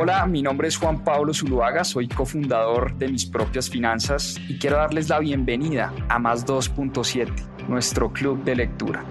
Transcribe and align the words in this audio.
Hola, 0.00 0.24
mi 0.26 0.42
nombre 0.42 0.68
es 0.68 0.76
Juan 0.76 1.02
Pablo 1.02 1.34
Zuluaga, 1.34 1.82
soy 1.82 2.06
cofundador 2.06 2.96
de 2.98 3.08
Mis 3.08 3.26
Propias 3.26 3.68
Finanzas 3.68 4.36
y 4.48 4.56
quiero 4.56 4.76
darles 4.76 5.08
la 5.08 5.18
bienvenida 5.18 5.92
a 6.08 6.20
Más 6.20 6.46
2.7, 6.46 7.66
nuestro 7.66 8.12
club 8.12 8.44
de 8.44 8.54
lectura. 8.54 9.04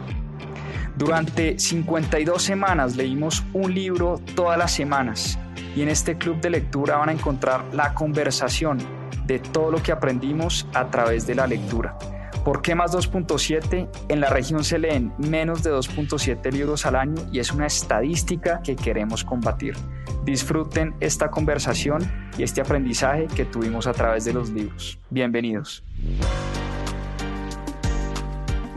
Durante 0.96 1.60
52 1.60 2.42
semanas 2.42 2.96
leímos 2.96 3.44
un 3.52 3.74
libro 3.74 4.22
todas 4.34 4.58
las 4.58 4.74
semanas 4.74 5.38
y 5.76 5.82
en 5.82 5.90
este 5.90 6.18
club 6.18 6.40
de 6.40 6.52
lectura 6.52 6.96
van 6.96 7.10
a 7.10 7.12
encontrar 7.12 7.66
la 7.74 7.94
conversación 7.94 8.78
de 9.26 9.40
todo 9.40 9.72
lo 9.72 9.84
que 9.84 9.92
aprendimos 9.92 10.66
a 10.74 10.90
través 10.90 11.28
de 11.28 11.36
la 11.36 11.48
lectura. 11.48 11.98
¿Por 12.46 12.62
qué 12.62 12.76
más 12.76 12.96
2.7? 12.96 13.90
En 14.08 14.22
la 14.22 14.30
región 14.30 14.64
se 14.64 14.80
leen 14.80 15.14
menos 15.18 15.64
de 15.64 15.72
2.7 15.74 16.50
libros 16.50 16.86
al 16.86 16.96
año 16.96 17.22
y 17.30 17.40
es 17.40 17.52
una 17.52 17.66
estadística 17.66 18.62
que 18.64 18.78
queremos 18.78 19.26
combatir. 19.26 19.76
Disfruten 20.28 20.94
esta 21.00 21.32
conversación 21.32 22.02
y 22.38 22.44
este 22.44 22.60
aprendizaje 22.60 23.28
que 23.34 23.46
tuvimos 23.46 23.88
a 23.88 23.94
través 23.94 24.26
de 24.26 24.34
los 24.34 24.50
libros. 24.50 25.00
Bienvenidos. 25.10 25.86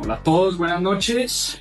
Hola 0.00 0.14
a 0.14 0.22
todos, 0.22 0.56
buenas 0.56 0.80
noches. 0.80 1.60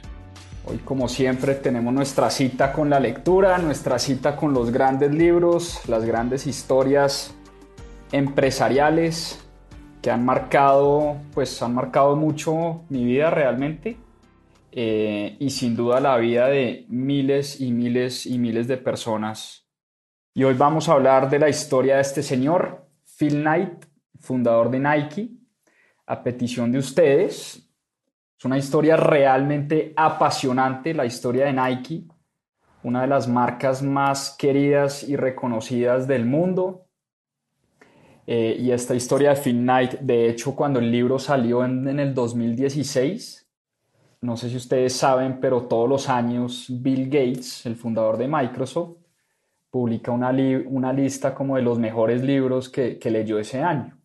Hoy 0.63 0.77
como 0.85 1.09
siempre 1.09 1.55
tenemos 1.55 1.91
nuestra 1.91 2.29
cita 2.29 2.71
con 2.71 2.91
la 2.91 2.99
lectura, 2.99 3.57
nuestra 3.57 3.97
cita 3.97 4.35
con 4.35 4.53
los 4.53 4.69
grandes 4.69 5.11
libros, 5.11 5.81
las 5.87 6.05
grandes 6.05 6.45
historias 6.45 7.33
empresariales 8.11 9.43
que 10.03 10.11
han 10.11 10.23
marcado, 10.23 11.17
pues 11.33 11.63
han 11.63 11.73
marcado 11.73 12.15
mucho 12.15 12.83
mi 12.89 13.05
vida 13.05 13.31
realmente 13.31 13.97
eh, 14.71 15.35
y 15.39 15.49
sin 15.49 15.75
duda 15.75 15.99
la 15.99 16.15
vida 16.17 16.45
de 16.45 16.85
miles 16.89 17.59
y 17.59 17.71
miles 17.71 18.27
y 18.27 18.37
miles 18.37 18.67
de 18.67 18.77
personas 18.77 19.65
y 20.33 20.43
hoy 20.43 20.53
vamos 20.53 20.87
a 20.87 20.93
hablar 20.93 21.29
de 21.29 21.39
la 21.39 21.49
historia 21.49 21.95
de 21.95 22.01
este 22.01 22.21
señor, 22.21 22.85
Phil 23.17 23.41
Knight, 23.41 23.85
fundador 24.19 24.69
de 24.69 24.79
Nike, 24.79 25.31
a 26.05 26.23
petición 26.23 26.71
de 26.71 26.77
ustedes. 26.77 27.67
Es 28.37 28.45
una 28.45 28.57
historia 28.57 28.95
realmente 28.95 29.93
apasionante, 29.95 30.93
la 30.93 31.05
historia 31.05 31.45
de 31.45 31.53
Nike, 31.53 32.03
una 32.83 33.01
de 33.01 33.07
las 33.07 33.27
marcas 33.27 33.81
más 33.81 34.35
queridas 34.37 35.03
y 35.03 35.15
reconocidas 35.15 36.07
del 36.07 36.25
mundo. 36.25 36.85
Eh, 38.27 38.55
y 38.59 38.71
esta 38.71 38.93
historia 38.93 39.31
de 39.31 39.41
Phil 39.41 39.57
Knight, 39.57 39.93
de 40.01 40.29
hecho, 40.29 40.55
cuando 40.55 40.79
el 40.79 40.91
libro 40.91 41.17
salió 41.17 41.65
en, 41.65 41.87
en 41.87 41.99
el 41.99 42.13
2016, 42.13 43.49
no 44.21 44.37
sé 44.37 44.49
si 44.49 44.57
ustedes 44.57 44.93
saben, 44.93 45.39
pero 45.39 45.63
todos 45.63 45.89
los 45.89 46.07
años 46.07 46.67
Bill 46.69 47.05
Gates, 47.05 47.65
el 47.65 47.75
fundador 47.75 48.17
de 48.17 48.27
Microsoft, 48.27 48.98
publica 49.69 50.11
una, 50.11 50.31
una 50.67 50.93
lista 50.93 51.33
como 51.33 51.55
de 51.55 51.61
los 51.61 51.79
mejores 51.79 52.23
libros 52.23 52.69
que, 52.69 52.97
que 52.97 53.11
leyó 53.11 53.39
ese 53.39 53.61
año. 53.61 53.97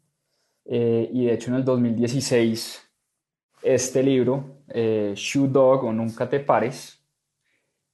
Eh, 0.65 1.11
y 1.13 1.27
de 1.27 1.35
hecho 1.35 1.51
en 1.51 1.57
el 1.57 1.65
2016 1.65 2.81
este 3.63 4.03
libro, 4.03 4.63
eh, 4.69 5.13
Shoe 5.17 5.49
Dog 5.49 5.85
o 5.85 5.93
Nunca 5.93 6.29
te 6.29 6.41
pares, 6.41 7.01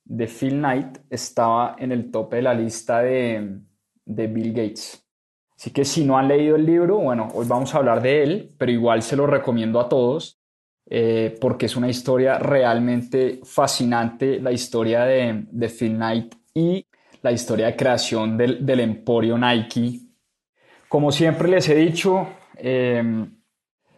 de 0.05 0.27
Phil 0.27 0.55
Knight, 0.55 0.99
estaba 1.09 1.77
en 1.79 1.93
el 1.93 2.11
tope 2.11 2.37
de 2.37 2.43
la 2.43 2.55
lista 2.55 3.01
de, 3.01 3.61
de 4.05 4.27
Bill 4.27 4.53
Gates. 4.53 5.07
Así 5.57 5.71
que 5.71 5.85
si 5.85 6.05
no 6.05 6.19
han 6.19 6.27
leído 6.27 6.57
el 6.57 6.67
libro, 6.67 6.99
bueno, 6.99 7.29
hoy 7.35 7.47
vamos 7.47 7.75
a 7.75 7.79
hablar 7.79 8.03
de 8.03 8.23
él, 8.23 8.55
pero 8.59 8.73
igual 8.73 9.03
se 9.03 9.15
lo 9.15 9.27
recomiendo 9.27 9.79
a 9.79 9.89
todos 9.89 10.41
eh, 10.93 11.37
porque 11.41 11.67
es 11.67 11.77
una 11.77 11.89
historia 11.89 12.39
realmente 12.41 13.41
fascinante, 13.45 14.41
la 14.41 14.51
historia 14.51 15.05
de, 15.05 15.47
de 15.49 15.69
Phil 15.69 15.95
Knight 15.95 16.35
y 16.53 16.85
la 17.23 17.33
historia 17.33 17.67
de 17.67 17.77
creación 17.77 18.37
del, 18.37 18.65
del 18.65 18.81
emporio 18.81 19.37
Nike. 19.37 20.01
Como 20.89 21.13
siempre 21.13 21.49
les 21.49 21.69
he 21.69 21.75
dicho, 21.75 22.29
em, 22.57 23.39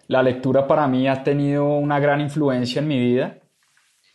la 0.09 0.23
lectura 0.23 0.67
para 0.67 0.87
mí 0.89 1.09
ha 1.09 1.23
tenido 1.23 1.77
una 1.77 1.99
gran 2.01 2.21
influencia 2.21 2.81
en 2.81 2.89
mi 2.89 2.99
vida 2.99 3.39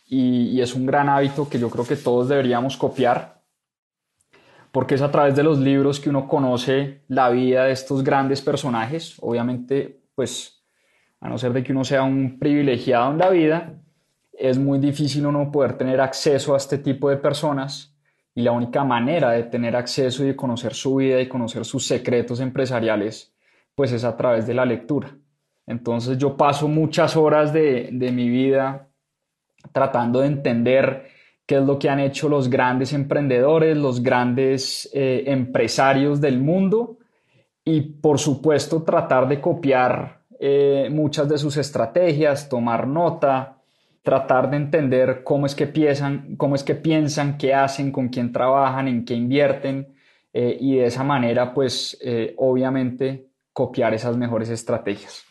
y, 0.06 0.50
y, 0.50 0.60
es 0.60 0.74
un 0.74 0.86
gran 0.86 1.08
hábito 1.08 1.48
que 1.48 1.58
yo 1.58 1.68
creo 1.70 1.86
que 1.86 1.96
todos 1.96 2.28
deberíamos 2.28 2.76
copiar, 2.76 3.42
porque 4.72 4.94
es 4.94 5.02
a 5.02 5.10
través 5.10 5.34
de 5.34 5.42
los 5.42 5.58
libros 5.58 6.00
que 6.00 6.10
uno 6.10 6.28
conoce 6.28 7.02
la 7.08 7.30
vida 7.30 7.64
de 7.64 7.72
estos 7.72 8.02
grandes 8.04 8.40
personajes. 8.40 9.16
Obviamente, 9.20 10.02
pues, 10.14 10.62
a 11.20 11.28
no 11.28 11.36
ser 11.36 11.52
de 11.52 11.62
que 11.62 11.72
uno 11.72 11.84
sea 11.84 12.04
un 12.04 12.38
privilegiado 12.38 13.10
en 13.10 13.18
la 13.18 13.30
vida, 13.30 13.74
es 14.32 14.56
muy 14.56 14.78
difícil 14.78 15.26
uno 15.26 15.50
poder 15.50 15.76
tener 15.76 16.00
acceso 16.00 16.54
a 16.54 16.58
este 16.58 16.78
tipo 16.78 17.10
de 17.10 17.16
personas 17.16 17.97
y 18.38 18.42
la 18.42 18.52
única 18.52 18.84
manera 18.84 19.32
de 19.32 19.42
tener 19.42 19.74
acceso 19.74 20.22
y 20.22 20.28
de 20.28 20.36
conocer 20.36 20.72
su 20.72 20.94
vida 20.94 21.20
y 21.20 21.26
conocer 21.26 21.64
sus 21.64 21.84
secretos 21.84 22.38
empresariales, 22.38 23.34
pues 23.74 23.90
es 23.90 24.04
a 24.04 24.16
través 24.16 24.46
de 24.46 24.54
la 24.54 24.64
lectura. 24.64 25.10
Entonces 25.66 26.18
yo 26.18 26.36
paso 26.36 26.68
muchas 26.68 27.16
horas 27.16 27.52
de, 27.52 27.90
mi 27.90 28.28
vida 28.28 28.90
tratando 29.72 30.20
de 30.20 30.28
entender 30.28 31.08
qué 31.46 31.56
es 31.56 31.62
lo 31.64 31.80
que 31.80 31.90
han 31.90 31.98
hecho 31.98 32.28
los 32.28 32.48
grandes 32.48 32.92
emprendedores, 32.92 33.76
los 33.76 34.04
grandes 34.04 34.88
eh, 34.94 35.24
empresarios 35.26 36.20
del 36.20 36.38
mundo 36.38 36.98
y 37.64 37.80
por 37.80 38.20
supuesto 38.20 38.84
tratar 38.84 39.26
de 39.26 39.40
copiar 39.40 40.20
eh, 40.38 40.88
muchas 40.92 41.28
de 41.28 41.38
sus 41.38 41.56
estrategias, 41.56 42.48
tomar 42.48 42.86
nota, 42.86 43.57
tratar 44.08 44.48
de 44.48 44.56
entender 44.56 45.22
cómo 45.22 45.44
es 45.44 45.54
que 45.54 45.66
piensan, 45.66 46.34
cómo 46.36 46.54
es 46.54 46.64
que 46.64 46.74
piensan, 46.74 47.36
qué 47.36 47.52
hacen, 47.52 47.92
con 47.92 48.08
quién 48.08 48.32
trabajan, 48.32 48.88
en 48.88 49.04
qué 49.04 49.12
invierten 49.12 49.94
eh, 50.32 50.56
y 50.58 50.76
de 50.76 50.86
esa 50.86 51.04
manera, 51.04 51.52
pues 51.52 51.98
eh, 52.00 52.32
obviamente 52.38 53.26
copiar 53.52 53.92
esas 53.92 54.16
mejores 54.16 54.48
estrategias. 54.48 55.24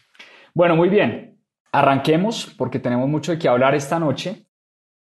Bueno, 0.54 0.76
muy 0.76 0.90
bien, 0.90 1.40
arranquemos 1.72 2.54
porque 2.56 2.78
tenemos 2.78 3.10
mucho 3.10 3.32
de 3.32 3.40
qué 3.40 3.48
hablar 3.48 3.74
esta 3.74 3.98
noche. 3.98 4.46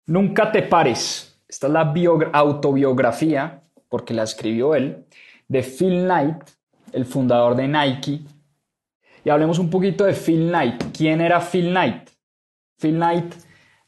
Nunca 0.05 0.53
te 0.53 0.61
pares. 0.65 1.43
Esta 1.49 1.67
es 1.67 1.73
la 1.73 1.95
autobiografía, 2.35 3.63
porque 3.89 4.13
la 4.13 4.25
escribió 4.25 4.75
él, 4.75 5.07
de 5.49 5.63
Phil 5.63 6.05
Knight, 6.05 6.43
el 6.93 7.07
fundador 7.07 7.57
de 7.57 7.69
Nike. 7.69 8.21
Y 9.25 9.31
hablemos 9.31 9.59
un 9.59 9.71
poquito 9.71 10.05
de 10.05 10.13
Phil 10.13 10.49
Knight. 10.49 10.85
¿Quién 10.95 11.23
era 11.23 11.41
Phil 11.41 11.71
Knight? 11.71 12.11
Phil 12.79 12.97
Knight 12.97 13.33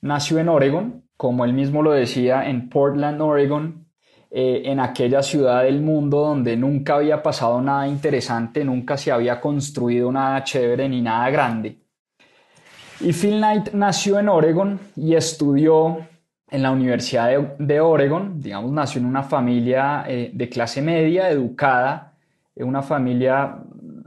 Nació 0.04 0.38
en 0.38 0.50
Oregon, 0.50 1.02
como 1.16 1.46
él 1.46 1.54
mismo 1.54 1.82
lo 1.82 1.92
decía, 1.92 2.46
en 2.46 2.68
Portland, 2.68 3.22
Oregon, 3.22 3.86
eh, 4.30 4.60
en 4.66 4.78
aquella 4.78 5.22
ciudad 5.22 5.62
del 5.62 5.80
mundo 5.80 6.20
donde 6.20 6.58
nunca 6.58 6.96
había 6.96 7.22
pasado 7.22 7.62
nada 7.62 7.88
interesante, 7.88 8.66
nunca 8.66 8.98
se 8.98 9.10
había 9.10 9.40
construido 9.40 10.12
nada 10.12 10.44
chévere 10.44 10.90
ni 10.90 11.00
nada 11.00 11.30
grande. 11.30 11.78
Y 13.00 13.14
Phil 13.14 13.38
Knight 13.38 13.72
nació 13.72 14.18
en 14.18 14.28
Oregon 14.28 14.78
y 14.94 15.14
estudió 15.14 16.06
en 16.50 16.62
la 16.62 16.70
Universidad 16.70 17.56
de, 17.56 17.80
Oregon, 17.80 18.42
digamos, 18.42 18.72
nació 18.72 19.00
en 19.00 19.06
una 19.06 19.22
familia 19.22 20.04
eh, 20.06 20.30
de 20.34 20.48
clase 20.50 20.82
media, 20.82 21.30
educada, 21.30 22.12
una 22.56 22.82
familia 22.82 23.56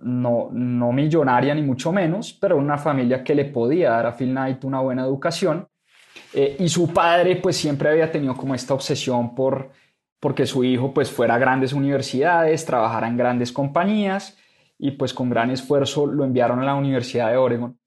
no, 0.03 0.49
no 0.51 0.91
millonaria 0.91 1.55
ni 1.55 1.63
mucho 1.63 1.91
menos, 1.91 2.33
pero 2.33 2.55
una 2.55 2.77
familia 2.77 3.23
que 3.23 3.33
le 3.33 3.45
podía 3.45 3.89
dar 3.89 4.05
a 4.05 4.15
Phil 4.15 4.29
Knight 4.29 4.63
una 4.63 4.79
buena 4.79 5.01
educación. 5.01 5.67
Eh, 6.33 6.57
y 6.59 6.69
su 6.69 6.93
padre 6.93 7.37
pues 7.37 7.57
siempre 7.57 7.89
había 7.89 8.11
tenido 8.11 8.35
como 8.35 8.55
esta 8.55 8.73
obsesión 8.73 9.35
por 9.35 9.71
porque 10.19 10.45
su 10.45 10.63
hijo 10.63 10.93
pues 10.93 11.11
fuera 11.11 11.35
a 11.35 11.37
grandes 11.37 11.73
universidades, 11.73 12.65
trabajara 12.65 13.07
en 13.07 13.17
grandes 13.17 13.51
compañías 13.51 14.37
y 14.79 14.91
pues 14.91 15.13
con 15.13 15.29
gran 15.29 15.51
esfuerzo 15.51 16.07
lo 16.07 16.23
enviaron 16.23 16.59
a 16.59 16.65
la 16.65 16.75
Universidad 16.75 17.29
de 17.29 17.37
Oregon. 17.37 17.79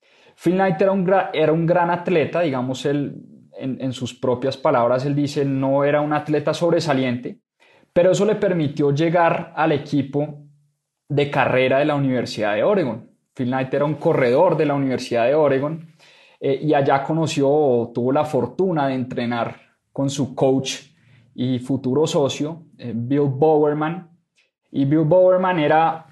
Phil 0.43 0.55
Knight 0.55 0.81
era 0.81 0.93
un, 0.93 1.13
era 1.33 1.53
un 1.53 1.67
gran 1.67 1.91
atleta, 1.91 2.41
digamos, 2.41 2.87
él, 2.87 3.17
en, 3.59 3.79
en 3.81 3.93
sus 3.93 4.15
propias 4.15 4.57
palabras, 4.57 5.05
él 5.05 5.15
dice, 5.15 5.45
no 5.45 5.85
era 5.85 6.01
un 6.01 6.13
atleta 6.13 6.55
sobresaliente, 6.55 7.41
pero 7.93 8.13
eso 8.13 8.25
le 8.25 8.37
permitió 8.37 8.93
llegar 8.93 9.53
al 9.55 9.73
equipo 9.73 10.45
de 11.09 11.31
carrera 11.31 11.81
de 11.81 11.85
la 11.85 11.97
Universidad 11.97 12.55
de 12.55 12.63
Oregon. 12.63 13.11
Phil 13.35 13.49
Knight 13.49 13.75
era 13.75 13.85
un 13.85 13.95
corredor 13.95 14.57
de 14.57 14.67
la 14.67 14.75
Universidad 14.75 15.27
de 15.27 15.35
Oregon 15.35 15.89
eh, 16.41 16.59
y 16.63 16.73
allá 16.73 17.05
conoció, 17.05 17.91
tuvo 17.95 18.13
la 18.13 18.25
fortuna 18.25 18.89
de 18.89 18.95
entrenar 18.95 19.61
con 19.93 20.09
su 20.09 20.35
coach 20.35 20.77
y 21.35 21.59
futuro 21.59 22.07
socio, 22.07 22.65
eh, 22.79 22.93
Bill 22.95 23.29
Bowerman. 23.29 24.09
Y 24.73 24.87
Bill 24.87 25.05
Bowerman 25.05 25.59
era, 25.59 26.07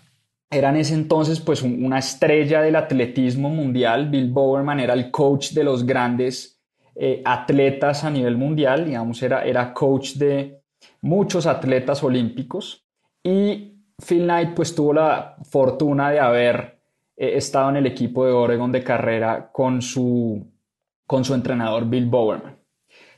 era 0.51 0.69
en 0.69 0.77
ese 0.77 0.95
entonces 0.95 1.41
pues 1.41 1.63
una 1.63 1.99
estrella 1.99 2.61
del 2.61 2.77
atletismo 2.77 3.49
mundial. 3.49 4.11
Bill 4.11 4.31
Bowerman 4.31 4.81
era 4.81 4.93
el 4.95 5.11
coach 5.11 5.53
de 5.53 5.65
los 5.65 5.87
grandes 5.87 6.61
eh, 6.95 7.23
atletas 7.25 8.05
a 8.05 8.11
nivel 8.11 8.37
mundial, 8.37 8.85
digamos, 8.85 9.23
era, 9.23 9.45
era 9.45 9.73
coach 9.73 10.15
de 10.15 10.63
muchos 11.01 11.47
atletas 11.47 12.03
olímpicos. 12.03 12.85
Y 13.23 13.79
Phil 14.05 14.25
Knight 14.25 14.55
pues 14.55 14.75
tuvo 14.75 14.93
la 14.93 15.37
fortuna 15.43 16.11
de 16.11 16.21
haber 16.21 16.78
he 17.19 17.37
estado 17.37 17.71
en 17.71 17.77
el 17.77 17.87
equipo 17.87 18.25
de 18.25 18.31
Oregon 18.31 18.71
de 18.71 18.85
carrera 18.85 19.51
con 19.53 19.83
su, 19.83 20.47
con 21.05 21.25
su 21.25 21.35
entrenador 21.35 21.85
Bill 21.87 22.07
Bowerman. 22.07 22.57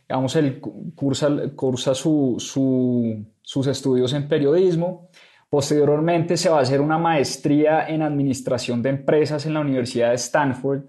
digamos, 0.09 0.35
él 0.37 0.61
cursa, 0.95 1.29
cursa 1.55 1.95
sus 1.95 3.67
estudios 3.67 4.15
en 4.15 4.27
periodismo. 4.27 5.11
Posteriormente 5.51 6.39
se 6.39 6.49
va 6.49 6.59
a 6.59 6.63
hacer 6.63 6.81
una 6.81 6.97
maestría 6.97 7.89
en 7.89 8.01
administración 8.01 8.81
de 8.83 8.91
empresas 8.91 9.45
en 9.45 9.53
la 9.53 9.61
Universidad 9.61 10.11
de 10.11 10.15
Stanford, 10.15 10.85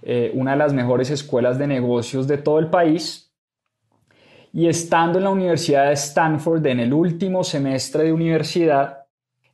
eh, 0.00 0.30
una 0.34 0.52
de 0.52 0.56
las 0.56 0.72
mejores 0.72 1.10
escuelas 1.10 1.58
de 1.58 1.66
negocios 1.66 2.26
de 2.26 2.38
todo 2.38 2.60
el 2.60 2.70
país. 2.70 3.34
Y 4.54 4.68
estando 4.68 5.18
en 5.18 5.24
la 5.24 5.30
Universidad 5.30 5.88
de 5.88 5.92
Stanford 5.92 6.64
en 6.66 6.80
el 6.80 6.94
último 6.94 7.44
semestre 7.44 8.04
de 8.04 8.12
universidad, 8.12 9.04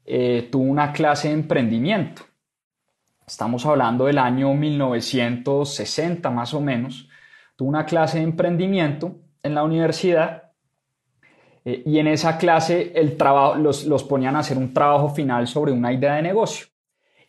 eh, 0.04 0.48
tuvo 0.52 0.64
una 0.64 0.92
clase 0.92 1.28
de 1.28 1.34
emprendimiento. 1.34 2.22
Estamos 3.26 3.64
hablando 3.64 4.04
del 4.04 4.18
año 4.18 4.52
1960 4.52 6.28
más 6.30 6.52
o 6.52 6.60
menos. 6.60 7.08
Tuvo 7.56 7.70
una 7.70 7.86
clase 7.86 8.18
de 8.18 8.24
emprendimiento 8.24 9.16
en 9.42 9.54
la 9.54 9.62
universidad 9.62 10.52
eh, 11.64 11.82
y 11.86 11.98
en 11.98 12.06
esa 12.06 12.36
clase 12.36 12.92
el 12.94 13.16
trabajo, 13.16 13.54
los, 13.54 13.86
los 13.86 14.04
ponían 14.04 14.36
a 14.36 14.40
hacer 14.40 14.58
un 14.58 14.74
trabajo 14.74 15.08
final 15.08 15.46
sobre 15.46 15.72
una 15.72 15.90
idea 15.92 16.16
de 16.16 16.22
negocio. 16.22 16.66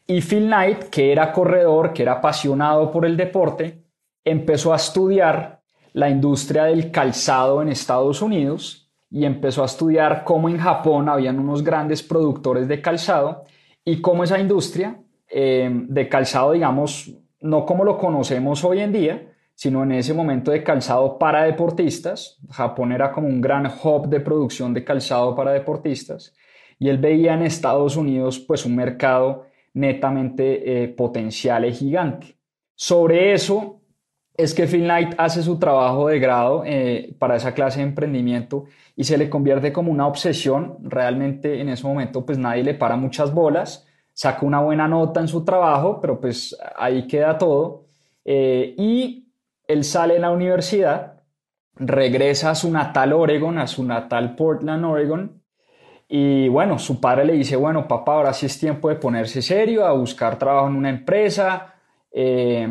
Y 0.06 0.20
Phil 0.22 0.48
Knight, 0.48 0.90
que 0.90 1.14
era 1.14 1.32
corredor, 1.32 1.94
que 1.94 2.04
era 2.04 2.14
apasionado 2.14 2.92
por 2.92 3.06
el 3.06 3.16
deporte, 3.16 3.86
empezó 4.26 4.74
a 4.74 4.76
estudiar 4.76 5.62
la 5.94 6.10
industria 6.10 6.66
del 6.66 6.92
calzado 6.92 7.62
en 7.62 7.70
Estados 7.70 8.22
Unidos 8.22 8.92
y 9.10 9.24
empezó 9.24 9.64
a 9.64 9.68
estudiar 9.68 10.26
cómo 10.26 10.50
en 10.50 10.58
Japón 10.58 11.08
habían 11.08 11.40
unos 11.40 11.64
grandes 11.64 12.04
productores 12.04 12.68
de 12.68 12.82
calzado 12.82 13.46
y 13.86 14.02
cómo 14.02 14.26
esa 14.26 14.40
industria 14.40 15.00
eh, 15.38 15.70
de 15.70 16.08
calzado, 16.08 16.54
digamos, 16.54 17.14
no 17.42 17.66
como 17.66 17.84
lo 17.84 17.98
conocemos 17.98 18.64
hoy 18.64 18.80
en 18.80 18.94
día, 18.94 19.34
sino 19.54 19.84
en 19.84 19.92
ese 19.92 20.14
momento 20.14 20.52
de 20.52 20.64
calzado 20.64 21.20
para 21.20 21.44
deportistas. 21.44 22.40
Japón 22.50 22.94
era 22.94 23.12
como 23.12 23.28
un 23.28 23.42
gran 23.42 23.66
hub 23.66 24.08
de 24.08 24.22
producción 24.22 24.74
de 24.74 24.86
calzado 24.86 25.36
para 25.36 25.52
deportistas 25.52 26.34
y 26.80 26.90
él 26.90 26.98
veía 26.98 27.34
en 27.34 27.44
Estados 27.44 27.96
Unidos 27.96 28.40
pues 28.40 28.66
un 28.66 28.76
mercado 28.76 29.46
netamente 29.74 30.84
eh, 30.84 30.88
potencial 30.88 31.66
y 31.66 31.74
gigante. 31.74 32.38
Sobre 32.76 33.34
eso 33.34 33.82
es 34.38 34.54
que 34.54 34.68
Phil 34.68 34.84
Knight 34.84 35.16
hace 35.18 35.42
su 35.44 35.60
trabajo 35.60 36.08
de 36.08 36.20
grado 36.20 36.64
eh, 36.66 37.16
para 37.20 37.38
esa 37.38 37.54
clase 37.54 37.80
de 37.80 37.88
emprendimiento 37.88 38.66
y 38.96 39.06
se 39.06 39.18
le 39.18 39.30
convierte 39.30 39.72
como 39.72 39.92
una 39.92 40.08
obsesión. 40.08 40.78
Realmente 40.82 41.62
en 41.62 41.70
ese 41.70 41.86
momento 41.86 42.26
pues 42.26 42.38
nadie 42.38 42.64
le 42.64 42.74
para 42.74 42.98
muchas 42.98 43.34
bolas, 43.34 43.85
saca 44.16 44.46
una 44.46 44.62
buena 44.62 44.88
nota 44.88 45.20
en 45.20 45.28
su 45.28 45.44
trabajo, 45.44 46.00
pero 46.02 46.20
pues 46.20 46.58
ahí 46.78 47.06
queda 47.06 47.38
todo. 47.38 47.86
Eh, 48.24 48.74
y 48.78 49.28
él 49.68 49.84
sale 49.84 50.16
de 50.16 50.22
la 50.22 50.32
universidad, 50.32 51.22
regresa 51.76 52.52
a 52.52 52.56
su 52.56 52.72
natal 52.72 53.14
Oregon, 53.14 53.60
a 53.60 53.68
su 53.68 53.84
natal 53.84 54.36
Portland, 54.36 54.86
Oregon, 54.86 55.42
y 56.08 56.48
bueno, 56.48 56.78
su 56.80 57.02
padre 57.02 57.26
le 57.26 57.34
dice, 57.34 57.56
bueno, 57.56 57.88
papá, 57.88 58.14
ahora 58.14 58.34
sí 58.34 58.46
es 58.46 58.60
tiempo 58.60 58.90
de 58.90 58.96
ponerse 58.96 59.42
serio, 59.42 59.86
a 59.86 59.92
buscar 59.94 60.38
trabajo 60.38 60.68
en 60.68 60.76
una 60.76 60.90
empresa. 60.90 61.74
Eh, 62.12 62.68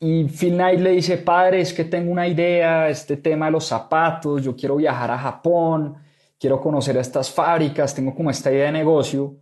y 0.00 0.24
Phil 0.24 0.54
Knight 0.54 0.80
le 0.80 0.90
dice, 0.90 1.18
padre, 1.18 1.60
es 1.60 1.72
que 1.72 1.84
tengo 1.84 2.10
una 2.10 2.26
idea, 2.26 2.88
este 2.88 3.16
tema 3.16 3.46
de 3.46 3.52
los 3.52 3.66
zapatos, 3.66 4.42
yo 4.42 4.56
quiero 4.56 4.76
viajar 4.76 5.10
a 5.12 5.18
Japón, 5.18 5.94
quiero 6.38 6.60
conocer 6.60 6.96
estas 6.96 7.30
fábricas, 7.30 7.94
tengo 7.94 8.14
como 8.14 8.30
esta 8.30 8.50
idea 8.50 8.66
de 8.66 8.72
negocio. 8.72 9.36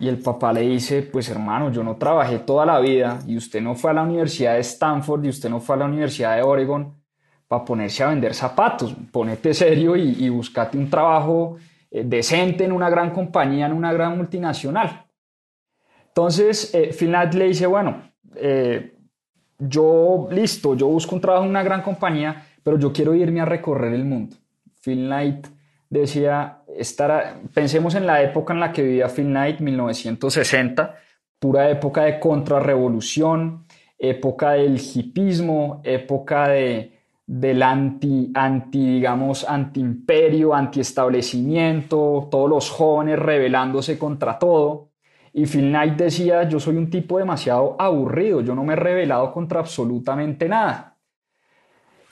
Y 0.00 0.08
el 0.08 0.18
papá 0.18 0.52
le 0.52 0.60
dice, 0.60 1.02
pues 1.02 1.28
hermano, 1.28 1.72
yo 1.72 1.82
no 1.82 1.96
trabajé 1.96 2.38
toda 2.38 2.64
la 2.64 2.78
vida 2.78 3.18
y 3.26 3.36
usted 3.36 3.60
no 3.60 3.74
fue 3.74 3.90
a 3.90 3.94
la 3.94 4.02
Universidad 4.02 4.54
de 4.54 4.60
Stanford 4.60 5.24
y 5.24 5.28
usted 5.28 5.50
no 5.50 5.60
fue 5.60 5.74
a 5.74 5.78
la 5.78 5.84
Universidad 5.86 6.36
de 6.36 6.42
Oregon 6.42 6.94
para 7.48 7.64
ponerse 7.64 8.04
a 8.04 8.08
vender 8.08 8.34
zapatos. 8.34 8.94
Ponete 9.10 9.52
serio 9.54 9.96
y, 9.96 10.16
y 10.18 10.28
buscate 10.28 10.78
un 10.78 10.88
trabajo 10.88 11.56
eh, 11.90 12.04
decente 12.04 12.64
en 12.64 12.72
una 12.72 12.90
gran 12.90 13.10
compañía, 13.10 13.66
en 13.66 13.72
una 13.72 13.92
gran 13.92 14.16
multinacional. 14.16 15.06
Entonces, 16.08 16.74
eh, 16.74 16.94
Knight 16.98 17.34
le 17.34 17.46
dice, 17.46 17.66
bueno, 17.66 18.02
eh, 18.34 18.94
yo, 19.58 20.28
listo, 20.30 20.74
yo 20.74 20.88
busco 20.88 21.14
un 21.14 21.20
trabajo 21.20 21.44
en 21.44 21.50
una 21.50 21.62
gran 21.62 21.82
compañía, 21.82 22.44
pero 22.62 22.78
yo 22.78 22.92
quiero 22.92 23.14
irme 23.14 23.40
a 23.40 23.46
recorrer 23.46 23.94
el 23.94 24.04
mundo. 24.04 24.36
Phil 24.82 25.06
Knight 25.06 25.46
decía, 25.90 26.62
estar 26.76 27.40
pensemos 27.54 27.94
en 27.94 28.06
la 28.06 28.22
época 28.22 28.52
en 28.52 28.60
la 28.60 28.72
que 28.72 28.82
vivía 28.82 29.08
Phil 29.08 29.26
Knight, 29.26 29.60
1960, 29.60 30.94
pura 31.38 31.70
época 31.70 32.04
de 32.04 32.20
contrarrevolución, 32.20 33.66
época 33.98 34.52
del 34.52 34.78
hipismo, 34.78 35.80
época 35.84 36.48
de, 36.48 36.98
del 37.26 37.62
anti, 37.62 38.30
anti 38.34 38.94
digamos, 38.94 39.48
anti-imperio, 39.48 40.54
anti-establecimiento, 40.54 42.28
todos 42.30 42.48
los 42.48 42.70
jóvenes 42.70 43.18
rebelándose 43.18 43.98
contra 43.98 44.38
todo. 44.38 44.88
Y 45.32 45.46
Phil 45.46 45.68
Knight 45.68 45.96
decía, 45.96 46.48
yo 46.48 46.58
soy 46.58 46.76
un 46.76 46.90
tipo 46.90 47.18
demasiado 47.18 47.76
aburrido, 47.78 48.40
yo 48.40 48.54
no 48.54 48.64
me 48.64 48.72
he 48.72 48.76
rebelado 48.76 49.32
contra 49.32 49.60
absolutamente 49.60 50.48
nada. 50.48 50.97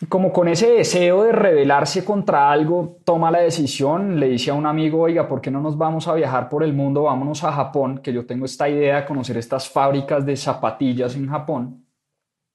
Como 0.09 0.33
con 0.33 0.47
ese 0.47 0.71
deseo 0.71 1.25
de 1.25 1.33
rebelarse 1.33 2.05
contra 2.05 2.51
algo, 2.51 2.99
toma 3.05 3.31
la 3.31 3.41
decisión, 3.41 4.21
le 4.21 4.29
dice 4.29 4.51
a 4.51 4.55
un 4.55 4.67
amigo, 4.67 5.01
oiga, 5.01 5.27
¿por 5.27 5.41
qué 5.41 5.51
no 5.51 5.61
nos 5.61 5.77
vamos 5.77 6.07
a 6.07 6.15
viajar 6.15 6.49
por 6.49 6.63
el 6.63 6.73
mundo? 6.73 7.05
Vámonos 7.05 7.43
a 7.43 7.51
Japón, 7.51 7.99
que 7.99 8.13
yo 8.13 8.25
tengo 8.25 8.45
esta 8.45 8.69
idea 8.69 9.01
de 9.01 9.07
conocer 9.07 9.37
estas 9.37 9.69
fábricas 9.69 10.25
de 10.25 10.37
zapatillas 10.37 11.17
en 11.17 11.29
Japón. 11.29 11.87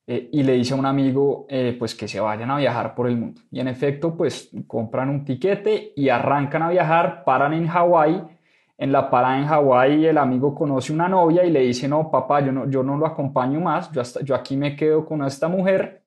Eh, 0.07 0.30
y 0.31 0.44
le 0.44 0.53
dice 0.53 0.74
a 0.74 0.77
un 0.77 0.86
amigo, 0.86 1.45
eh, 1.50 1.75
pues 1.77 1.94
que 1.94 2.07
se 2.07 2.19
vayan 2.19 2.51
a 2.51 2.57
viajar 2.57 2.95
por 2.95 3.07
el 3.07 3.18
mundo. 3.18 3.42
Y 3.51 3.59
en 3.59 3.68
efecto, 3.68 4.15
pues 4.15 4.50
compran 4.68 5.09
un 5.09 5.25
tiquete 5.25 5.94
y 5.95 6.09
arrancan 6.09 6.63
a 6.63 6.69
viajar, 6.69 7.24
paran 7.25 7.53
en 7.53 7.68
Hawái. 7.68 8.24
En 8.77 8.92
la 8.92 9.09
parada 9.09 9.38
en 9.38 9.45
Hawái 9.45 10.06
el 10.06 10.18
amigo 10.18 10.56
conoce 10.56 10.94
una 10.94 11.09
novia 11.09 11.44
y 11.44 11.51
le 11.51 11.62
dice, 11.62 11.88
no, 11.88 12.09
papá, 12.09 12.39
yo 12.42 12.51
no, 12.51 12.69
yo 12.69 12.81
no 12.81 12.98
lo 12.98 13.06
acompaño 13.06 13.59
más, 13.59 13.92
yo, 13.92 14.01
yo 14.24 14.36
aquí 14.36 14.57
me 14.57 14.75
quedo 14.75 15.06
con 15.06 15.24
esta 15.24 15.48
mujer 15.48 16.00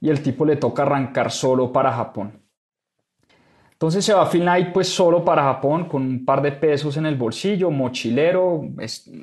y 0.00 0.08
el 0.08 0.22
tipo 0.22 0.44
le 0.44 0.56
toca 0.56 0.82
arrancar 0.82 1.30
solo 1.30 1.72
para 1.72 1.92
Japón. 1.92 2.40
Entonces 3.72 4.04
se 4.04 4.12
va 4.12 4.28
Phil 4.28 4.42
Knight 4.42 4.72
pues 4.74 4.88
solo 4.88 5.24
para 5.24 5.42
Japón 5.42 5.86
con 5.86 6.02
un 6.02 6.24
par 6.26 6.42
de 6.42 6.52
pesos 6.52 6.98
en 6.98 7.06
el 7.06 7.16
bolsillo, 7.16 7.70
mochilero, 7.70 8.62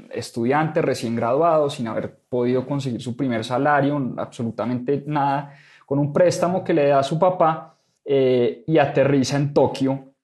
estudiante 0.10 0.82
recién 0.82 1.16
graduado, 1.16 1.70
sin 1.70 1.88
haber 1.88 2.22
podido 2.28 2.66
conseguir 2.66 3.00
su 3.00 3.16
primer 3.16 3.44
salario, 3.44 4.16
absolutamente 4.18 5.04
nada, 5.06 5.54
con 5.86 6.00
un 6.00 6.12
préstamo 6.12 6.64
que 6.64 6.74
le 6.74 6.88
da 6.88 7.04
su 7.04 7.20
papá 7.20 7.78
eh, 8.04 8.64
y 8.66 8.80
aterriza 8.80 9.38
en 9.38 9.54
Tokio 9.54 10.16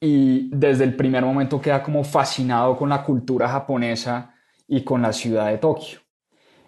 y 0.00 0.48
desde 0.50 0.84
el 0.84 0.96
primer 0.96 1.22
momento 1.22 1.60
queda 1.60 1.82
como 1.82 2.04
fascinado 2.04 2.76
con 2.76 2.88
la 2.88 3.02
cultura 3.02 3.48
japonesa 3.48 4.34
y 4.66 4.82
con 4.82 5.02
la 5.02 5.12
ciudad 5.12 5.48
de 5.48 5.58
Tokio. 5.58 6.03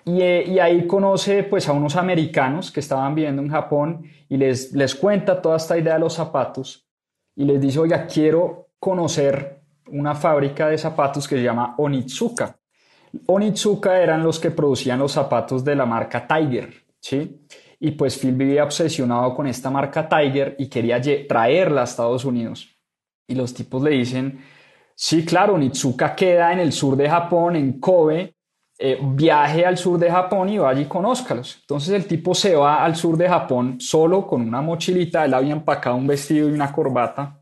Eh, 0.08 0.44
y, 0.46 0.58
ahí 0.60 0.86
conoce 0.86 1.42
pues 1.42 1.68
a 1.68 1.72
unos 1.72 1.96
americanos 1.96 2.70
que 2.70 2.78
estaban 2.78 3.14
viviendo 3.14 3.42
en 3.42 3.48
Japón 3.48 4.04
y 4.28 4.36
les, 4.36 4.72
les 4.72 4.94
cuenta 4.94 5.42
toda 5.42 5.56
esta 5.56 5.76
idea 5.76 5.94
de 5.94 6.00
los 6.00 6.14
zapatos 6.14 6.86
y 7.34 7.44
les 7.44 7.60
dice, 7.60 7.80
oiga, 7.80 8.06
quiero 8.06 8.68
conocer 8.78 9.62
una 9.88 10.14
fábrica 10.14 10.68
de 10.68 10.78
zapatos 10.78 11.26
que 11.26 11.36
se 11.36 11.42
llama 11.42 11.74
Onitsuka. 11.78 12.56
Onitsuka 13.26 14.00
eran 14.00 14.22
los 14.22 14.38
que 14.38 14.52
producían 14.52 15.00
los 15.00 15.12
zapatos 15.12 15.64
de 15.64 15.74
la 15.74 15.86
marca 15.86 16.26
Tiger, 16.26 16.72
¿sí? 17.00 17.44
Y 17.80 17.90
pues 17.92 18.16
Phil 18.16 18.34
vivía 18.34 18.64
obsesionado 18.64 19.34
con 19.34 19.46
esta 19.48 19.70
marca 19.70 20.08
Tiger 20.08 20.54
y 20.58 20.68
quería 20.68 21.00
traerla 21.26 21.80
a 21.80 21.84
Estados 21.84 22.24
Unidos. 22.24 22.68
Y 23.26 23.34
los 23.34 23.52
tipos 23.52 23.82
le 23.82 23.90
dicen, 23.90 24.40
sí, 24.94 25.24
claro, 25.24 25.54
Onitsuka 25.54 26.14
queda 26.14 26.52
en 26.52 26.60
el 26.60 26.72
sur 26.72 26.96
de 26.96 27.08
Japón, 27.08 27.56
en 27.56 27.80
Kobe, 27.80 28.35
eh, 28.78 28.98
viaje 29.02 29.64
al 29.64 29.78
sur 29.78 29.98
de 29.98 30.10
Japón 30.10 30.48
y 30.48 30.58
vaya 30.58 30.80
y 30.80 30.86
conózcalos. 30.86 31.58
Entonces 31.62 31.94
el 31.94 32.06
tipo 32.06 32.34
se 32.34 32.54
va 32.54 32.84
al 32.84 32.96
sur 32.96 33.16
de 33.16 33.28
Japón 33.28 33.80
solo 33.80 34.26
con 34.26 34.42
una 34.42 34.60
mochilita, 34.60 35.24
él 35.24 35.34
había 35.34 35.52
empacado 35.52 35.96
un 35.96 36.06
vestido 36.06 36.48
y 36.48 36.52
una 36.52 36.72
corbata 36.72 37.40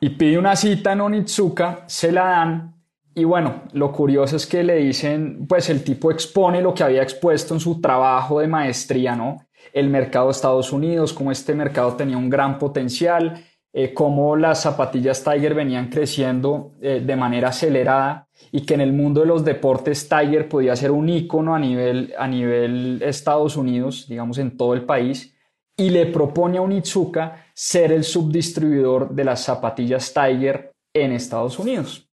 y 0.00 0.10
pide 0.10 0.38
una 0.38 0.56
cita 0.56 0.92
en 0.92 1.02
Onitsuka, 1.02 1.84
se 1.86 2.10
la 2.10 2.24
dan 2.24 2.80
y 3.14 3.24
bueno, 3.24 3.64
lo 3.72 3.92
curioso 3.92 4.36
es 4.36 4.46
que 4.46 4.62
le 4.62 4.76
dicen, 4.76 5.46
pues 5.46 5.68
el 5.68 5.82
tipo 5.82 6.10
expone 6.10 6.62
lo 6.62 6.72
que 6.72 6.84
había 6.84 7.02
expuesto 7.02 7.54
en 7.54 7.60
su 7.60 7.80
trabajo 7.80 8.40
de 8.40 8.46
maestría, 8.46 9.16
¿no? 9.16 9.46
El 9.72 9.90
mercado 9.90 10.26
de 10.26 10.32
Estados 10.32 10.72
Unidos, 10.72 11.12
cómo 11.12 11.32
este 11.32 11.54
mercado 11.54 11.94
tenía 11.94 12.16
un 12.16 12.30
gran 12.30 12.58
potencial, 12.58 13.44
eh, 13.72 13.94
cómo 13.94 14.34
las 14.34 14.62
zapatillas 14.62 15.22
Tiger 15.22 15.54
venían 15.54 15.90
creciendo 15.90 16.72
eh, 16.80 17.00
de 17.04 17.16
manera 17.16 17.50
acelerada 17.50 18.26
y 18.50 18.62
que 18.62 18.74
en 18.74 18.80
el 18.80 18.92
mundo 18.92 19.20
de 19.20 19.26
los 19.26 19.44
deportes 19.44 20.08
Tiger 20.08 20.48
podía 20.48 20.74
ser 20.74 20.90
un 20.90 21.08
ícono 21.08 21.54
a 21.54 21.58
nivel, 21.58 22.12
a 22.18 22.26
nivel 22.26 23.00
Estados 23.00 23.56
Unidos, 23.56 24.06
digamos 24.08 24.38
en 24.38 24.56
todo 24.56 24.74
el 24.74 24.82
país, 24.82 25.36
y 25.76 25.90
le 25.90 26.06
propone 26.06 26.58
a 26.58 26.62
Unitsuka 26.62 27.46
ser 27.54 27.92
el 27.92 28.02
subdistribuidor 28.02 29.10
de 29.10 29.24
las 29.24 29.44
zapatillas 29.44 30.12
Tiger 30.12 30.72
en 30.92 31.12
Estados 31.12 31.58
Unidos. 31.58 32.10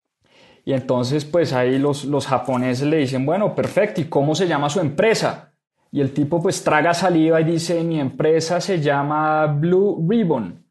Y 0.64 0.73
entonces 0.73 1.26
pues 1.26 1.52
ahí 1.52 1.78
los, 1.78 2.06
los 2.06 2.26
japoneses 2.26 2.87
le 2.87 2.97
dicen, 2.97 3.26
bueno, 3.26 3.54
perfecto, 3.54 4.00
¿y 4.00 4.04
cómo 4.04 4.35
se 4.35 4.49
llama 4.49 4.71
su 4.71 4.80
empresa? 4.80 5.52
Y 5.90 6.00
el 6.00 6.14
tipo 6.14 6.40
pues 6.40 6.64
traga 6.64 6.94
saliva 6.94 7.42
y 7.42 7.44
dice, 7.44 7.85
mi 7.85 8.00
empresa 8.00 8.59
se 8.59 8.80
llama 8.80 9.47
Blue 9.49 10.02
Ribbon. 10.09 10.62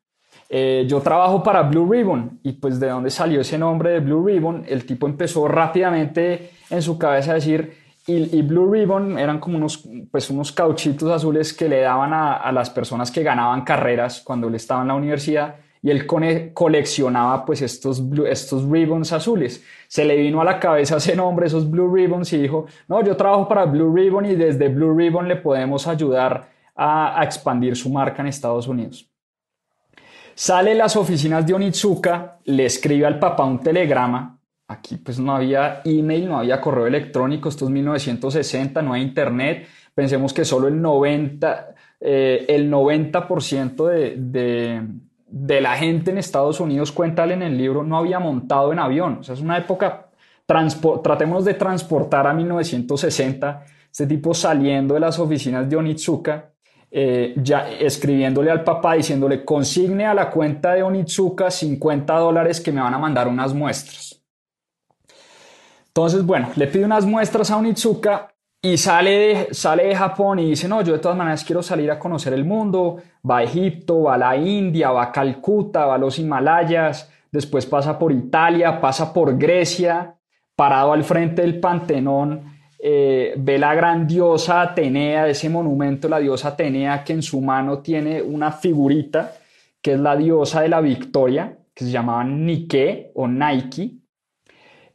Eh, 0.54 0.84
yo 0.86 1.00
trabajo 1.00 1.42
para 1.42 1.62
Blue 1.62 1.90
Ribbon 1.90 2.42
y 2.44 2.52
pues 2.52 2.78
de 2.78 2.90
dónde 2.90 3.10
salió 3.10 3.40
ese 3.40 3.58
nombre 3.58 3.92
de 3.92 4.00
Blue 4.02 4.22
Ribbon, 4.28 4.66
el 4.68 4.86
tipo 4.86 5.08
empezó 5.08 5.48
rápidamente 5.48 6.50
en 6.70 6.82
su 6.82 7.00
cabeza 7.00 7.32
a 7.32 7.36
decir, 7.36 7.74
y, 8.06 8.42
Blue 8.42 8.70
Ribbon 8.70 9.18
eran 9.18 9.40
como 9.40 9.56
unos, 9.56 9.88
pues 10.12 10.30
unos 10.30 10.52
cauchitos 10.52 11.10
azules 11.10 11.54
que 11.54 11.70
le 11.70 11.80
daban 11.80 12.12
a, 12.14 12.52
las 12.52 12.70
personas 12.70 13.12
que 13.12 13.24
ganaban 13.24 13.64
carreras 13.64 14.22
cuando 14.26 14.50
él 14.50 14.56
estaba 14.56 14.82
en 14.82 14.90
la 14.90 14.96
universidad 14.96 15.56
y 15.82 15.90
él 15.90 16.06
coleccionaba 16.54 17.46
pues 17.46 17.62
estos, 17.62 18.04
estos 18.28 18.70
ribbons 18.70 19.14
azules. 19.14 19.64
Se 19.88 20.04
le 20.04 20.18
vino 20.18 20.42
a 20.42 20.44
la 20.44 20.60
cabeza 20.60 20.98
ese 20.98 21.16
nombre, 21.16 21.48
esos 21.48 21.70
Blue 21.72 21.96
Ribbons, 21.96 22.34
y 22.34 22.40
dijo, 22.40 22.66
no, 22.90 23.02
yo 23.02 23.16
trabajo 23.16 23.48
para 23.48 23.64
Blue 23.66 23.96
Ribbon 23.96 24.26
y 24.26 24.36
desde 24.36 24.68
Blue 24.68 24.94
Ribbon 24.98 25.30
le 25.30 25.38
podemos 25.38 25.88
ayudar 25.88 26.50
a 26.76 27.22
expandir 27.24 27.78
su 27.78 27.90
marca 27.90 28.22
en 28.22 28.28
Estados 28.28 28.68
Unidos. 28.68 29.11
Sale 30.42 30.74
las 30.74 30.96
oficinas 30.96 31.46
de 31.46 31.54
Onitsuka, 31.54 32.40
le 32.46 32.66
escribe 32.66 33.06
al 33.06 33.20
papá 33.20 33.46
un 33.46 33.60
telegrama. 33.60 34.40
Aquí 34.70 34.98
pues 34.98 35.20
no 35.20 35.36
había 35.36 35.82
email, 35.86 36.28
no 36.28 36.40
había 36.40 36.60
correo 36.60 36.88
electrónico, 36.88 37.48
esto 37.48 37.66
es 37.66 37.72
1960, 37.72 38.82
no 38.82 38.94
hay 38.94 39.04
internet. 39.04 39.68
Pensemos 39.94 40.34
que 40.34 40.44
solo 40.44 40.68
el 40.68 40.82
90%, 40.82 41.76
eh, 42.00 42.46
el 42.48 42.72
90 42.72 43.28
de, 44.18 44.88
de 45.28 45.62
la 45.62 45.78
gente 45.78 46.10
en 46.10 46.18
Estados 46.18 46.60
Unidos, 46.60 46.92
cuéntale 46.92 47.36
en 47.36 47.44
el 47.44 47.56
libro, 47.56 47.84
no 47.84 48.00
había 48.00 48.18
montado 48.18 48.74
en 48.74 48.80
avión. 48.80 49.20
O 49.20 49.24
sea, 49.24 49.36
es 49.36 49.42
una 49.42 49.60
época, 49.60 50.08
tratemos 50.48 51.46
de 51.46 51.54
transportar 51.54 52.26
a 52.26 52.34
1960, 52.34 53.64
este 53.92 54.08
tipo 54.08 54.34
saliendo 54.34 54.96
de 54.96 55.02
las 55.02 55.20
oficinas 55.20 55.70
de 55.70 55.76
Onitsuka, 55.76 56.52
eh, 56.94 57.34
ya 57.38 57.72
escribiéndole 57.72 58.52
al 58.52 58.66
papá 58.66 58.96
diciéndole, 58.96 59.46
consigne 59.46 60.06
a 60.06 60.14
la 60.14 60.30
cuenta 60.30 60.74
de 60.74 60.84
Onitsuka 60.84 61.50
50 61.50 62.14
dólares 62.16 62.60
que 62.60 62.74
me 62.74 62.82
van 62.82 62.94
a 62.94 63.00
mandar 63.00 63.30
unas 63.30 63.54
muestras. 63.54 64.22
Entonces, 65.88 66.26
bueno, 66.26 66.50
le 66.56 66.68
pide 66.68 66.84
unas 66.84 67.06
muestras 67.06 67.50
a 67.50 67.58
Onitsuka 67.58 68.34
y 68.62 68.78
sale 68.78 69.12
de, 69.12 69.54
sale 69.54 69.86
de 69.86 69.96
Japón 69.96 70.40
y 70.40 70.50
dice, 70.50 70.68
no, 70.68 70.82
yo 70.82 70.94
de 70.94 71.00
todas 71.00 71.18
maneras 71.18 71.46
quiero 71.46 71.64
salir 71.64 71.90
a 71.92 71.98
conocer 71.98 72.34
el 72.34 72.44
mundo, 72.44 72.98
va 73.28 73.38
a 73.38 73.44
Egipto, 73.44 74.04
va 74.04 74.16
a 74.16 74.18
la 74.18 74.36
India, 74.36 74.92
va 74.92 75.04
a 75.04 75.12
Calcuta, 75.12 75.86
va 75.86 75.96
a 75.96 75.98
los 75.98 76.20
Himalayas, 76.20 77.10
después 77.32 77.66
pasa 77.66 77.98
por 77.98 78.12
Italia, 78.12 78.82
pasa 78.82 79.14
por 79.14 79.38
Grecia, 79.38 80.16
parado 80.56 80.94
al 80.94 81.04
frente 81.04 81.42
del 81.42 81.60
Pantenón, 81.60 82.51
eh, 82.84 83.36
ve 83.38 83.60
la 83.60 83.76
gran 83.76 84.08
diosa 84.08 84.62
Atenea, 84.62 85.28
ese 85.28 85.50
monumento, 85.50 86.10
la 86.10 86.18
diosa 86.18 86.50
Atenea, 86.50 87.04
que 87.04 87.14
en 87.14 87.22
su 87.22 87.40
mano 87.40 87.80
tiene 87.80 88.24
una 88.24 88.52
figurita, 88.52 89.34
que 89.80 89.94
es 89.94 90.00
la 90.00 90.16
diosa 90.16 90.62
de 90.62 90.70
la 90.70 90.82
victoria, 90.82 91.60
que 91.76 91.86
se 91.86 91.92
llamaba 91.92 92.24
Nike 92.24 93.12
o 93.14 93.28
Nike, 93.28 93.98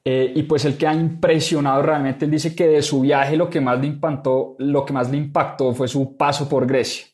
eh, 0.05 0.33
y 0.35 0.43
pues 0.43 0.65
el 0.65 0.77
que 0.77 0.87
ha 0.89 0.95
impresionado 0.95 1.81
realmente, 1.83 2.25
él 2.25 2.31
dice 2.33 2.57
que 2.57 2.67
de 2.67 2.83
su 2.83 3.03
viaje 3.03 3.37
lo 3.37 3.49
que 3.49 3.61
más 3.61 3.81
le 3.81 3.87
impactó, 3.87 4.57
lo 4.59 4.85
que 4.85 4.93
más 4.93 5.11
le 5.11 5.19
impactó 5.19 5.73
fue 5.73 5.87
su 5.87 6.17
paso 6.17 6.49
por 6.49 6.67
Grecia. 6.67 7.07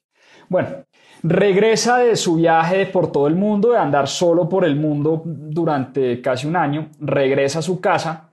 Bueno, 0.48 0.84
regresa 1.22 1.98
de 1.98 2.16
su 2.16 2.36
viaje 2.36 2.86
por 2.86 3.12
todo 3.12 3.26
el 3.26 3.34
mundo, 3.34 3.72
de 3.72 3.78
andar 3.78 4.08
solo 4.08 4.48
por 4.48 4.64
el 4.64 4.76
mundo 4.76 5.22
durante 5.24 6.22
casi 6.22 6.46
un 6.46 6.56
año, 6.56 6.88
regresa 6.98 7.58
a 7.58 7.62
su 7.62 7.78
casa 7.80 8.31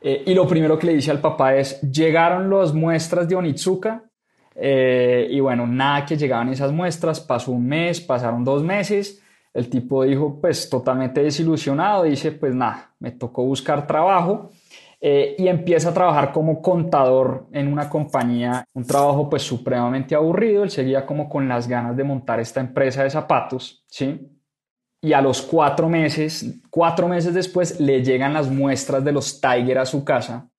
eh, 0.00 0.22
y 0.26 0.34
lo 0.34 0.46
primero 0.46 0.78
que 0.78 0.86
le 0.86 0.94
dice 0.94 1.10
al 1.10 1.20
papá 1.20 1.56
es, 1.56 1.80
llegaron 1.82 2.48
las 2.50 2.72
muestras 2.72 3.28
de 3.28 3.36
Onitsuka 3.36 4.04
eh, 4.54 5.26
y 5.30 5.40
bueno, 5.40 5.66
nada 5.66 6.04
que 6.04 6.16
llegaban 6.16 6.48
esas 6.48 6.72
muestras, 6.72 7.20
pasó 7.20 7.52
un 7.52 7.66
mes, 7.66 8.00
pasaron 8.00 8.44
dos 8.44 8.62
meses. 8.62 9.22
El 9.52 9.68
tipo 9.68 10.04
dijo, 10.04 10.38
pues 10.40 10.70
totalmente 10.70 11.22
desilusionado, 11.22 12.04
dice, 12.04 12.32
pues 12.32 12.54
nada, 12.54 12.94
me 13.00 13.10
tocó 13.10 13.44
buscar 13.44 13.86
trabajo 13.86 14.50
eh, 15.00 15.34
y 15.38 15.48
empieza 15.48 15.88
a 15.88 15.94
trabajar 15.94 16.30
como 16.30 16.60
contador 16.60 17.46
en 17.52 17.72
una 17.72 17.88
compañía, 17.88 18.64
un 18.74 18.86
trabajo 18.86 19.28
pues 19.28 19.42
supremamente 19.42 20.14
aburrido, 20.14 20.62
él 20.62 20.70
seguía 20.70 21.06
como 21.06 21.28
con 21.28 21.48
las 21.48 21.66
ganas 21.66 21.96
de 21.96 22.04
montar 22.04 22.38
esta 22.38 22.60
empresa 22.60 23.02
de 23.02 23.10
zapatos, 23.10 23.82
¿sí? 23.88 24.20
Y 25.02 25.12
a 25.12 25.20
los 25.20 25.40
cuatro 25.40 25.88
meses, 25.88 26.60
cuatro 26.68 27.08
meses 27.08 27.32
después, 27.32 27.80
le 27.80 28.02
llegan 28.02 28.34
las 28.34 28.50
muestras 28.50 29.02
de 29.02 29.12
los 29.12 29.40
Tiger 29.40 29.78
a 29.78 29.86
su 29.86 30.04
casa 30.04 30.50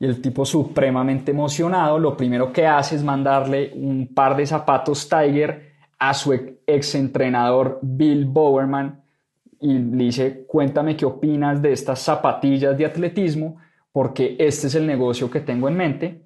y 0.00 0.06
el 0.06 0.22
tipo 0.22 0.44
supremamente 0.44 1.32
emocionado, 1.32 1.98
lo 1.98 2.16
primero 2.16 2.52
que 2.52 2.66
hace 2.66 2.94
es 2.94 3.02
mandarle 3.02 3.72
un 3.74 4.14
par 4.14 4.36
de 4.36 4.46
zapatos 4.46 5.08
Tiger 5.08 5.72
a 5.98 6.14
su 6.14 6.32
ex 6.66 6.94
entrenador 6.94 7.80
Bill 7.82 8.24
Bowerman 8.24 9.02
y 9.60 9.76
le 9.76 10.04
dice, 10.04 10.46
cuéntame 10.46 10.96
qué 10.96 11.04
opinas 11.04 11.60
de 11.60 11.72
estas 11.72 11.98
zapatillas 12.00 12.78
de 12.78 12.86
atletismo, 12.86 13.56
porque 13.90 14.36
este 14.38 14.68
es 14.68 14.74
el 14.76 14.86
negocio 14.86 15.28
que 15.28 15.40
tengo 15.40 15.68
en 15.68 15.76
mente. 15.76 16.22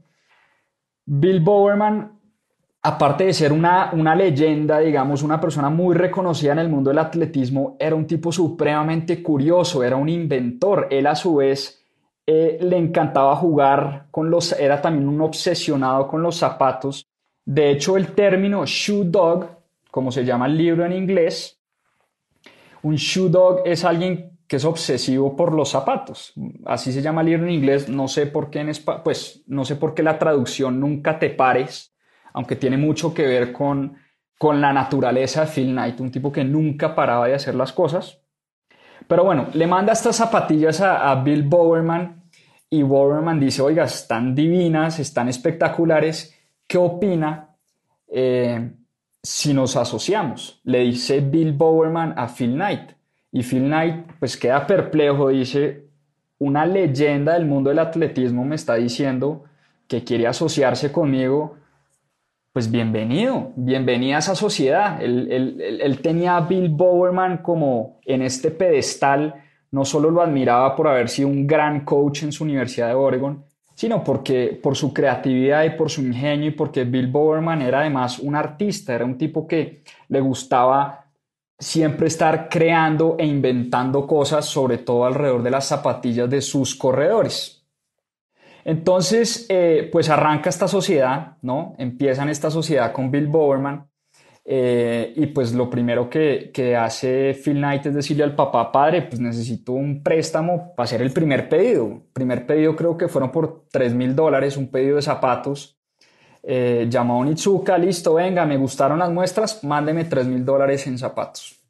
Bill 1.07 1.41
Bowerman, 1.41 2.21
aparte 2.83 3.25
de 3.25 3.33
ser 3.33 3.53
una, 3.53 3.91
una 3.93 4.15
leyenda, 4.15 4.79
digamos, 4.81 5.23
una 5.23 5.41
persona 5.41 5.71
muy 5.71 5.95
reconocida 5.95 6.53
en 6.53 6.59
el 6.59 6.69
mundo 6.69 6.91
del 6.91 6.99
atletismo, 6.99 7.77
era 7.79 7.95
un 7.95 8.07
tipo 8.07 8.33
supremamente 8.33 9.23
curioso, 9.23 9.83
era 9.83 9.97
un 9.97 10.09
inventor. 10.09 10.89
Él 10.91 11.07
a 11.07 11.15
su 11.15 11.37
vez 11.37 11.85
eh, 12.27 12.59
le 12.61 12.77
encantaba 12.77 13.37
jugar 13.37 14.07
con 14.11 14.31
los, 14.31 14.53
era 14.53 14.81
también 14.81 15.09
un 15.09 15.21
obsesionado 15.21 16.09
con 16.09 16.23
los 16.23 16.37
zapatos. 16.37 17.07
De 17.45 17.71
hecho, 17.71 17.97
el 17.97 18.09
término 18.15 18.65
shoe 18.67 19.05
dog 19.05 19.63
como 19.93 20.11
se 20.11 20.25
llama 20.25 20.47
el 20.47 20.57
libro 20.57 20.87
en 20.87 20.93
inglés, 20.93 21.61
un 22.83 22.97
shoe 22.97 23.29
dog 23.29 23.61
es 23.67 23.85
alguien 23.85 24.39
que 24.49 24.57
es 24.57 24.65
obsesivo 24.65 25.37
por 25.37 25.53
los 25.53 25.69
zapatos. 25.69 26.33
Así 26.65 26.93
se 26.93 27.03
llama 27.03 27.21
el 27.21 27.27
libro 27.29 27.45
en 27.45 27.53
inglés. 27.53 27.89
No 27.91 28.09
sé 28.09 28.27
por 28.27 28.51
qué 28.51 28.61
en 28.61 28.73
pues 29.05 29.43
no 29.47 29.67
sé 29.67 29.77
por 29.77 29.95
qué 29.95 30.03
la 30.03 30.19
traducción 30.19 30.81
nunca 30.81 31.19
te 31.19 31.29
pares, 31.29 31.92
aunque 32.33 32.57
tiene 32.57 32.77
mucho 32.77 33.13
que 33.15 33.27
ver 33.27 33.53
con, 33.53 33.97
con 34.39 34.61
la 34.61 34.73
naturaleza 34.73 35.43
de 35.43 35.47
Phil 35.49 35.71
Knight, 35.73 36.01
un 36.01 36.11
tipo 36.11 36.33
que 36.33 36.45
nunca 36.45 36.95
paraba 36.95 37.29
de 37.29 37.35
hacer 37.35 37.55
las 37.55 37.73
cosas. 37.73 38.19
Pero 39.07 39.25
bueno, 39.25 39.49
le 39.53 39.67
manda 39.67 39.93
estas 39.93 40.17
zapatillas 40.17 40.81
a, 40.81 41.15
Bill 41.17 41.43
Bowerman 41.43 42.23
y 42.71 42.83
Bowerman 42.83 43.39
dice, 43.39 43.63
oiga, 43.63 43.85
están 43.85 44.35
divinas, 44.35 44.99
están 44.99 45.29
espectaculares, 45.29 46.35
¿qué 46.67 46.79
opina? 46.79 47.57
Eh, 48.09 48.73
si 49.23 49.55
nos 49.55 49.77
asociamos, 49.77 50.61
le 50.65 50.81
dice 50.81 51.21
Bill 51.21 51.53
Bowerman 51.53 52.15
a 52.17 52.29
Phil 52.29 52.55
Knight. 52.55 52.93
Y 53.31 53.43
Phil 53.43 53.65
Knight 53.65 54.13
pues 54.19 54.37
queda 54.37 54.67
perplejo, 54.67 55.29
dice, 55.29 55.87
una 56.39 56.67
leyenda 56.67 57.35
del 57.35 57.47
mundo 57.47 57.71
del 57.71 57.79
atletismo 57.79 58.45
me 58.45 58.57
está 58.57 58.75
diciendo 58.75 59.45
que 59.87 60.03
quiere 60.03 60.27
asociarse 60.27 60.91
conmigo, 60.91 61.57
pues 62.53 62.71
bienvenido, 62.71 63.53
bienvenida 63.57 64.17
a 64.17 64.19
esa 64.19 64.35
sociedad. 64.35 65.03
Él, 65.03 65.59
él, 65.81 66.01
tenía 66.03 66.37
a 66.37 66.43
Bill 66.43 66.69
Bowerman 66.69 67.39
como 67.39 67.99
en 68.05 68.21
este 68.21 68.51
pedestal, 68.51 69.35
no 69.71 69.87
solo 69.87 70.11
lo 70.11 70.21
admiraba 70.21 70.77
por 70.77 70.87
haber 70.87 71.09
sido 71.09 71.29
un 71.29 71.47
gran 71.47 71.83
coach 71.87 72.25
en 72.25 72.33
su 72.33 72.45
Universidad 72.45 72.89
de 72.89 72.95
Oregon, 72.95 73.43
sino 73.75 74.05
porque 74.05 74.61
por 74.63 74.77
su 74.77 74.93
creatividad 74.93 75.65
y 75.65 75.71
por 75.71 75.89
su 75.89 76.03
ingenio 76.03 76.49
y 76.49 76.53
porque 76.53 76.85
Bill 76.85 77.07
Bowerman 77.07 77.63
era 77.63 77.81
además 77.81 78.19
un 78.19 78.37
artista, 78.37 78.95
era 78.95 79.07
un 79.07 79.17
tipo 79.17 79.47
que 79.47 79.83
le 80.09 80.21
gustaba 80.21 81.07
siempre 81.59 82.09
estar 82.09 82.51
creando 82.51 83.17
e 83.19 83.25
inventando 83.25 84.07
cosas, 84.07 84.45
sobre 84.45 84.77
todo 84.77 85.07
alrededor 85.07 85.43
de 85.43 85.51
las 85.53 85.69
zapatillas 85.69 86.29
de 86.29 86.43
sus 86.43 86.75
corredores. 86.75 87.62
Entonces, 88.65 89.47
eh, 89.49 89.89
pues 89.91 90.09
arranca 90.09 90.49
esta 90.51 90.69
sociedad, 90.69 91.37
¿no? 91.43 91.75
Empiezan 91.79 92.29
esta 92.29 92.51
sociedad 92.51 92.93
con 92.93 93.11
Bill 93.11 93.27
Bowerman 93.27 93.89
eh, 94.45 95.13
y 95.17 95.27
pues 95.27 95.53
lo 95.53 95.71
primero 95.71 96.11
que, 96.11 96.51
que, 96.53 96.75
hace 96.77 97.33
Phil 97.35 97.59
Knight 97.59 97.87
es 97.87 97.95
decirle 97.95 98.25
al 98.25 98.35
papá, 98.35 98.73
padre, 98.73 99.03
pues 99.03 99.21
necesito 99.21 99.73
un 99.73 100.03
préstamo 100.03 100.75
para 100.75 100.85
hacer 100.85 101.03
el 101.03 101.13
primer 101.13 101.49
pedido. 101.49 102.03
Primer 102.13 102.47
pedido 102.47 102.75
creo 102.75 102.97
que 102.97 103.09
fueron 103.09 103.31
por 103.31 103.67
3 103.71 103.95
mil 103.95 104.17
dólares, 104.17 104.57
un 104.57 104.71
pedido 104.71 104.97
de 104.97 105.03
zapatos. 105.03 105.79
Eh, 106.43 106.87
llamó 106.91 107.15
a 107.15 107.19
Onitsuka, 107.19 107.79
listo, 107.79 108.15
venga, 108.15 108.45
me 108.45 108.57
gustaron 108.57 108.99
las 108.99 109.11
muestras, 109.13 109.63
mándeme 109.63 110.05
3 110.05 110.27
mil 110.27 110.45
dólares 110.45 110.87
en 110.89 110.99
zapatos. 110.99 111.61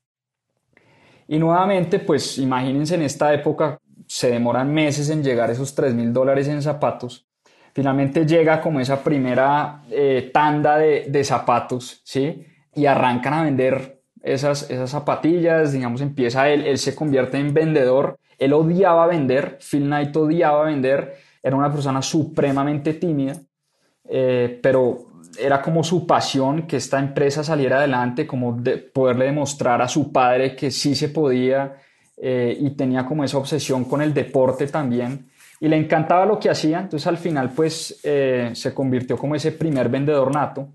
Y 1.29 1.39
nuevamente, 1.39 1.99
pues 1.99 2.39
imagínense 2.39 2.95
en 2.95 3.03
esta 3.03 3.33
época, 3.35 3.79
se 4.06 4.30
demoran 4.30 4.73
meses 4.73 5.11
en 5.11 5.23
llegar 5.23 5.50
esos 5.50 5.75
3 5.75 5.94
mil 5.94 6.12
dólares 6.12 6.49
en 6.49 6.62
zapatos. 6.62 7.26
Finalmente 7.75 8.26
llega 8.26 8.61
como 8.61 8.80
esa 8.80 9.02
primera 9.02 9.82
eh, 9.90 10.30
tanda 10.32 10.76
de, 10.78 11.06
de 11.09 11.25
zapatos, 11.25 12.00
¿sí? 12.04 12.47
y 12.75 12.87
arrancan 12.87 13.35
a 13.35 13.42
vender 13.44 14.02
esas, 14.23 14.71
esas 14.71 14.90
zapatillas, 14.90 15.73
digamos, 15.73 16.00
empieza 16.00 16.49
él, 16.49 16.66
él 16.66 16.78
se 16.78 16.94
convierte 16.94 17.38
en 17.38 17.52
vendedor, 17.52 18.18
él 18.38 18.52
odiaba 18.52 19.06
vender, 19.06 19.59
Phil 19.59 19.85
Knight 19.85 20.14
odiaba 20.16 20.64
vender, 20.64 21.16
era 21.42 21.56
una 21.56 21.73
persona 21.73 22.02
supremamente 22.02 22.94
tímida 22.94 23.40
eh, 24.09 24.59
pero 24.62 25.06
era 25.38 25.62
como 25.62 25.82
su 25.82 26.06
pasión 26.06 26.66
que 26.66 26.76
esta 26.76 26.99
empresa 26.99 27.42
saliera 27.42 27.78
adelante, 27.78 28.26
como 28.26 28.52
de 28.52 28.76
poderle 28.76 29.26
demostrar 29.26 29.80
a 29.80 29.88
su 29.88 30.12
padre 30.12 30.54
que 30.54 30.71
sí 30.71 30.94
se 30.94 31.09
podía 31.09 31.76
eh, 32.16 32.57
y 32.61 32.71
tenía 32.71 33.07
como 33.07 33.25
esa 33.25 33.38
obsesión 33.38 33.85
con 33.85 34.02
el 34.02 34.12
deporte 34.12 34.66
también 34.66 35.31
y 35.62 35.69
le 35.69 35.76
encantaba 35.76 36.26
lo 36.26 36.40
que 36.40 36.50
hacía, 36.50 36.81
entonces 36.81 37.07
al 37.07 37.19
final 37.19 37.50
pues 37.50 38.00
eh, 38.02 38.50
se 38.52 38.75
convirtió 38.75 39.16
como 39.16 39.37
ese 39.37 39.52
primer 39.52 39.88
vendedor 39.88 40.35
nato, 40.35 40.69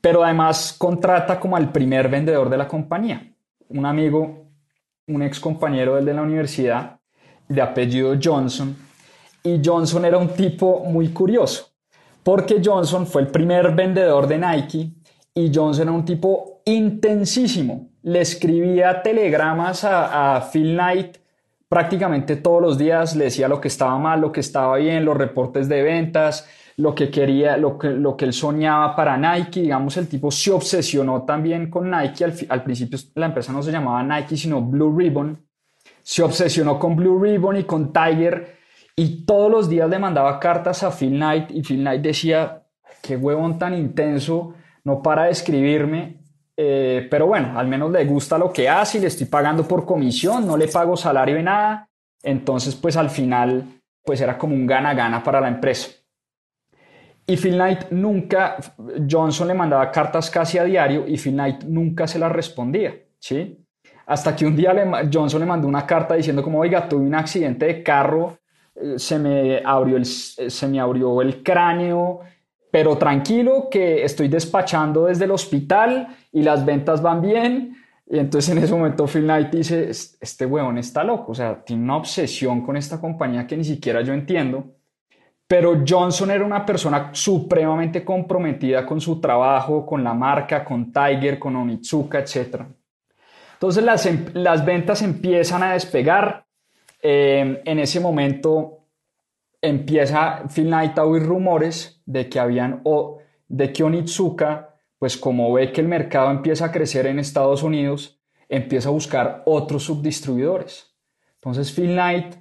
pero 0.00 0.24
además 0.24 0.74
contrata 0.76 1.38
como 1.38 1.56
al 1.56 1.70
primer 1.70 2.08
vendedor 2.08 2.50
de 2.50 2.56
la 2.58 2.66
compañía, 2.66 3.32
un 3.68 3.86
amigo, 3.86 4.48
un 5.06 5.22
ex 5.22 5.38
compañero 5.38 5.94
del 5.94 6.06
de 6.06 6.14
la 6.14 6.22
universidad 6.22 6.98
de 7.48 7.62
apellido 7.62 8.18
Johnson, 8.20 8.76
y 9.44 9.60
Johnson 9.64 10.04
era 10.04 10.18
un 10.18 10.34
tipo 10.34 10.84
muy 10.84 11.10
curioso, 11.10 11.70
porque 12.24 12.60
Johnson 12.64 13.06
fue 13.06 13.22
el 13.22 13.28
primer 13.28 13.76
vendedor 13.76 14.26
de 14.26 14.38
Nike 14.38 14.92
y 15.34 15.52
Johnson 15.54 15.84
era 15.84 15.92
un 15.92 16.04
tipo 16.04 16.62
intensísimo. 16.64 17.91
Le 18.02 18.20
escribía 18.20 19.02
telegramas 19.02 19.84
a, 19.84 20.48
Phil 20.52 20.74
Knight 20.74 21.18
prácticamente 21.68 22.36
todos 22.36 22.60
los 22.60 22.78
días, 22.78 23.16
le 23.16 23.24
decía 23.24 23.48
lo 23.48 23.60
que 23.60 23.68
estaba 23.68 23.96
mal, 23.98 24.20
lo 24.20 24.32
que 24.32 24.40
estaba 24.40 24.76
bien, 24.76 25.04
los 25.04 25.16
reportes 25.16 25.68
de 25.68 25.82
ventas, 25.82 26.48
lo 26.76 26.94
que 26.94 27.10
quería, 27.10 27.56
lo 27.56 27.78
que, 27.78 27.88
lo 27.88 28.16
que 28.16 28.26
él 28.26 28.32
soñaba 28.32 28.94
para 28.94 29.16
Nike. 29.16 29.62
Digamos, 29.62 29.96
el 29.96 30.08
tipo 30.08 30.30
se 30.30 30.50
obsesionó 30.50 31.22
también 31.22 31.70
con 31.70 31.90
Nike. 31.90 32.24
Al, 32.24 32.34
al 32.48 32.62
principio 32.62 32.98
la 33.14 33.26
empresa 33.26 33.52
no 33.52 33.62
se 33.62 33.72
llamaba 33.72 34.02
Nike, 34.02 34.36
sino 34.36 34.60
Blue 34.60 34.94
Ribbon. 34.96 35.46
Se 36.02 36.22
obsesionó 36.22 36.78
con 36.78 36.96
Blue 36.96 37.22
Ribbon 37.22 37.56
y 37.56 37.64
con 37.64 37.92
Tiger 37.92 38.62
y 38.94 39.24
todos 39.24 39.50
los 39.50 39.68
días 39.68 39.88
le 39.88 39.98
mandaba 39.98 40.38
cartas 40.38 40.82
a 40.82 40.90
Phil 40.90 41.14
Knight 41.14 41.50
y 41.50 41.62
Phil 41.62 41.80
Knight 41.80 42.02
decía, 42.02 42.64
qué 43.02 43.16
huevón 43.16 43.58
tan 43.58 43.74
intenso, 43.74 44.54
no 44.84 45.02
para 45.02 45.24
de 45.24 45.30
escribirme, 45.30 46.21
eh, 46.56 47.06
pero 47.10 47.26
bueno, 47.26 47.58
al 47.58 47.66
menos 47.66 47.90
le 47.90 48.04
gusta 48.04 48.38
lo 48.38 48.52
que 48.52 48.68
hace 48.68 48.98
y 48.98 49.00
le 49.00 49.06
estoy 49.08 49.26
pagando 49.26 49.66
por 49.66 49.84
comisión, 49.84 50.46
no 50.46 50.56
le 50.56 50.68
pago 50.68 50.96
salario 50.96 51.36
de 51.36 51.42
nada, 51.42 51.88
entonces 52.22 52.74
pues 52.74 52.96
al 52.96 53.10
final 53.10 53.64
pues 54.04 54.20
era 54.20 54.36
como 54.36 54.54
un 54.54 54.66
gana-gana 54.66 55.22
para 55.22 55.40
la 55.40 55.48
empresa. 55.48 55.90
Y 57.26 57.36
Phil 57.36 57.54
Knight 57.54 57.90
nunca, 57.90 58.56
Johnson 59.08 59.48
le 59.48 59.54
mandaba 59.54 59.90
cartas 59.90 60.28
casi 60.28 60.58
a 60.58 60.64
diario 60.64 61.06
y 61.06 61.16
Phil 61.16 61.34
Knight 61.34 61.62
nunca 61.64 62.06
se 62.06 62.18
las 62.18 62.32
respondía, 62.32 62.94
¿sí? 63.18 63.64
Hasta 64.06 64.34
que 64.34 64.44
un 64.44 64.56
día 64.56 64.74
Johnson 65.10 65.40
le 65.40 65.46
mandó 65.46 65.68
una 65.68 65.86
carta 65.86 66.14
diciendo 66.14 66.42
como, 66.42 66.58
oiga, 66.58 66.88
tuve 66.88 67.06
un 67.06 67.14
accidente 67.14 67.66
de 67.66 67.82
carro 67.82 68.38
se 68.96 69.18
me 69.18 69.62
abrió 69.64 69.96
el, 69.96 70.06
se 70.06 70.66
me 70.68 70.80
abrió 70.80 71.20
el 71.22 71.42
cráneo, 71.42 72.20
pero 72.72 72.98
tranquilo 72.98 73.68
que 73.70 74.02
estoy 74.02 74.26
despachando 74.26 75.04
desde 75.04 75.26
el 75.26 75.30
hospital 75.30 76.08
y 76.32 76.42
las 76.42 76.64
ventas 76.64 77.00
van 77.00 77.22
bien. 77.22 77.76
Y 78.04 78.18
entonces 78.18 78.50
en 78.50 78.64
ese 78.64 78.74
momento 78.74 79.06
Phil 79.06 79.22
Knight 79.22 79.50
dice, 79.50 79.88
este 79.88 80.44
huevón 80.44 80.78
está 80.78 81.04
loco, 81.04 81.30
o 81.30 81.34
sea, 81.36 81.62
tiene 81.62 81.84
una 81.84 81.96
obsesión 81.96 82.66
con 82.66 82.76
esta 82.76 83.00
compañía 83.00 83.46
que 83.46 83.56
ni 83.56 83.62
siquiera 83.62 84.02
yo 84.02 84.12
entiendo. 84.12 84.74
Pero 85.46 85.84
Johnson 85.86 86.32
era 86.32 86.44
una 86.44 86.66
persona 86.66 87.10
supremamente 87.12 88.04
comprometida 88.04 88.84
con 88.84 89.00
su 89.00 89.20
trabajo, 89.20 89.86
con 89.86 90.02
la 90.02 90.14
marca, 90.14 90.64
con 90.64 90.92
Tiger, 90.92 91.38
con 91.38 91.54
Onitsuka, 91.54 92.18
etc. 92.18 92.62
Entonces 93.52 93.84
las, 93.84 94.06
em, 94.06 94.24
las 94.34 94.64
ventas 94.64 95.02
empiezan 95.02 95.62
a 95.62 95.74
despegar 95.74 96.42
Em, 97.04 97.58
en 97.64 97.80
ese 97.80 97.98
momento 97.98 98.81
empieza 99.62 100.42
Phil 100.52 100.66
Knight 100.66 100.98
a 100.98 101.04
oír 101.04 101.22
rumores 101.22 102.02
de 102.04 102.28
que 102.28 102.40
habían 102.40 102.80
o 102.84 103.18
de 103.48 103.72
que 103.72 103.84
Onitsuka, 103.84 104.76
pues 104.98 105.16
como 105.16 105.52
ve 105.52 105.72
que 105.72 105.80
el 105.80 105.88
mercado 105.88 106.30
empieza 106.30 106.66
a 106.66 106.72
crecer 106.72 107.06
en 107.06 107.18
Estados 107.18 107.62
Unidos, 107.62 108.20
empieza 108.48 108.88
a 108.88 108.92
buscar 108.92 109.42
otros 109.46 109.84
subdistribuidores. 109.84 110.94
Entonces 111.34 111.72
Phil 111.72 111.92
Knight 111.92 112.34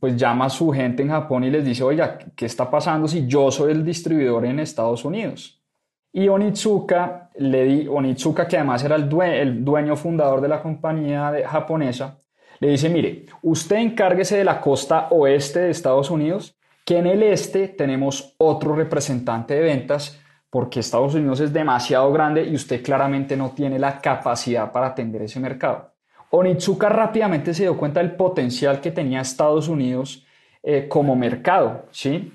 pues 0.00 0.16
llama 0.16 0.46
a 0.46 0.50
su 0.50 0.70
gente 0.70 1.02
en 1.02 1.10
Japón 1.10 1.44
y 1.44 1.50
les 1.50 1.62
dice, 1.62 1.84
oiga, 1.84 2.18
¿qué 2.34 2.46
está 2.46 2.70
pasando 2.70 3.06
si 3.06 3.26
yo 3.26 3.50
soy 3.50 3.72
el 3.72 3.84
distribuidor 3.84 4.46
en 4.46 4.58
Estados 4.58 5.04
Unidos? 5.04 5.62
Y 6.10 6.26
Onitsuka, 6.26 7.30
le 7.36 7.64
di, 7.64 7.86
Onitsuka 7.86 8.48
que 8.48 8.56
además 8.56 8.82
era 8.82 8.96
el, 8.96 9.08
el 9.22 9.62
dueño 9.62 9.94
fundador 9.96 10.40
de 10.40 10.48
la 10.48 10.62
compañía 10.62 11.32
japonesa, 11.46 12.18
le 12.60 12.68
dice, 12.68 12.90
mire, 12.90 13.24
usted 13.42 13.76
encárguese 13.76 14.36
de 14.36 14.44
la 14.44 14.60
costa 14.60 15.08
oeste 15.10 15.60
de 15.60 15.70
Estados 15.70 16.10
Unidos, 16.10 16.56
que 16.84 16.98
en 16.98 17.06
el 17.06 17.22
este 17.22 17.68
tenemos 17.68 18.34
otro 18.38 18.76
representante 18.76 19.54
de 19.54 19.62
ventas, 19.62 20.20
porque 20.50 20.80
Estados 20.80 21.14
Unidos 21.14 21.40
es 21.40 21.52
demasiado 21.52 22.12
grande 22.12 22.44
y 22.44 22.54
usted 22.54 22.82
claramente 22.82 23.36
no 23.36 23.52
tiene 23.52 23.78
la 23.78 23.98
capacidad 24.00 24.72
para 24.72 24.88
atender 24.88 25.22
ese 25.22 25.40
mercado. 25.40 25.94
Onitsuka 26.30 26.88
rápidamente 26.88 27.54
se 27.54 27.62
dio 27.62 27.78
cuenta 27.78 28.00
del 28.00 28.14
potencial 28.14 28.80
que 28.80 28.90
tenía 28.90 29.20
Estados 29.20 29.68
Unidos 29.68 30.26
eh, 30.62 30.86
como 30.86 31.16
mercado, 31.16 31.86
¿sí? 31.90 32.32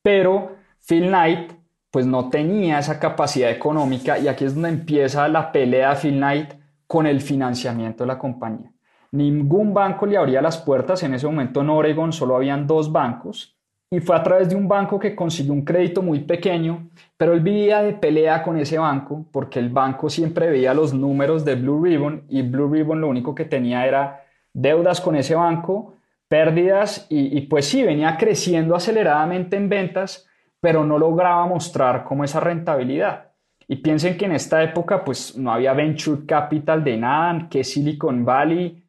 Pero 0.00 0.56
Phil 0.86 1.08
Knight 1.08 1.52
pues 1.90 2.06
no 2.06 2.28
tenía 2.28 2.78
esa 2.78 3.00
capacidad 3.00 3.50
económica 3.50 4.18
y 4.18 4.28
aquí 4.28 4.44
es 4.44 4.54
donde 4.54 4.68
empieza 4.68 5.26
la 5.28 5.50
pelea 5.50 5.96
Phil 5.96 6.16
Knight 6.16 6.52
con 6.86 7.06
el 7.06 7.20
financiamiento 7.20 8.04
de 8.04 8.08
la 8.08 8.18
compañía. 8.18 8.70
Ningún 9.12 9.72
banco 9.72 10.06
le 10.06 10.16
abría 10.16 10.42
las 10.42 10.58
puertas. 10.58 11.02
En 11.02 11.14
ese 11.14 11.26
momento 11.26 11.60
en 11.60 11.70
Oregon 11.70 12.12
solo 12.12 12.36
habían 12.36 12.66
dos 12.66 12.90
bancos. 12.90 13.56
Y 13.88 14.00
fue 14.00 14.16
a 14.16 14.22
través 14.22 14.48
de 14.48 14.56
un 14.56 14.66
banco 14.66 14.98
que 14.98 15.14
consiguió 15.14 15.52
un 15.52 15.64
crédito 15.64 16.02
muy 16.02 16.20
pequeño, 16.20 16.90
pero 17.16 17.32
él 17.34 17.40
vivía 17.40 17.82
de 17.82 17.92
pelea 17.92 18.42
con 18.42 18.58
ese 18.58 18.78
banco 18.78 19.26
porque 19.30 19.60
el 19.60 19.68
banco 19.68 20.10
siempre 20.10 20.50
veía 20.50 20.74
los 20.74 20.92
números 20.92 21.44
de 21.44 21.54
Blue 21.54 21.82
Ribbon 21.84 22.24
y 22.28 22.42
Blue 22.42 22.72
Ribbon 22.72 23.00
lo 23.00 23.08
único 23.08 23.32
que 23.32 23.44
tenía 23.44 23.86
era 23.86 24.24
deudas 24.52 25.00
con 25.00 25.14
ese 25.14 25.36
banco, 25.36 25.94
pérdidas 26.28 27.06
y, 27.08 27.42
pues 27.42 27.66
sí, 27.66 27.84
venía 27.84 28.16
creciendo 28.16 28.74
aceleradamente 28.74 29.56
en 29.56 29.68
ventas, 29.68 30.26
pero 30.58 30.84
no 30.84 30.98
lograba 30.98 31.46
mostrar 31.46 32.02
como 32.02 32.24
esa 32.24 32.40
rentabilidad. 32.40 33.30
Y 33.68 33.76
piensen 33.76 34.16
que 34.16 34.24
en 34.24 34.32
esta 34.32 34.62
época 34.64 35.04
pues 35.04 35.36
no 35.36 35.52
había 35.52 35.74
venture 35.74 36.26
capital 36.26 36.82
de 36.82 36.96
nada, 36.96 37.48
que 37.48 37.62
Silicon 37.62 38.24
Valley, 38.24 38.82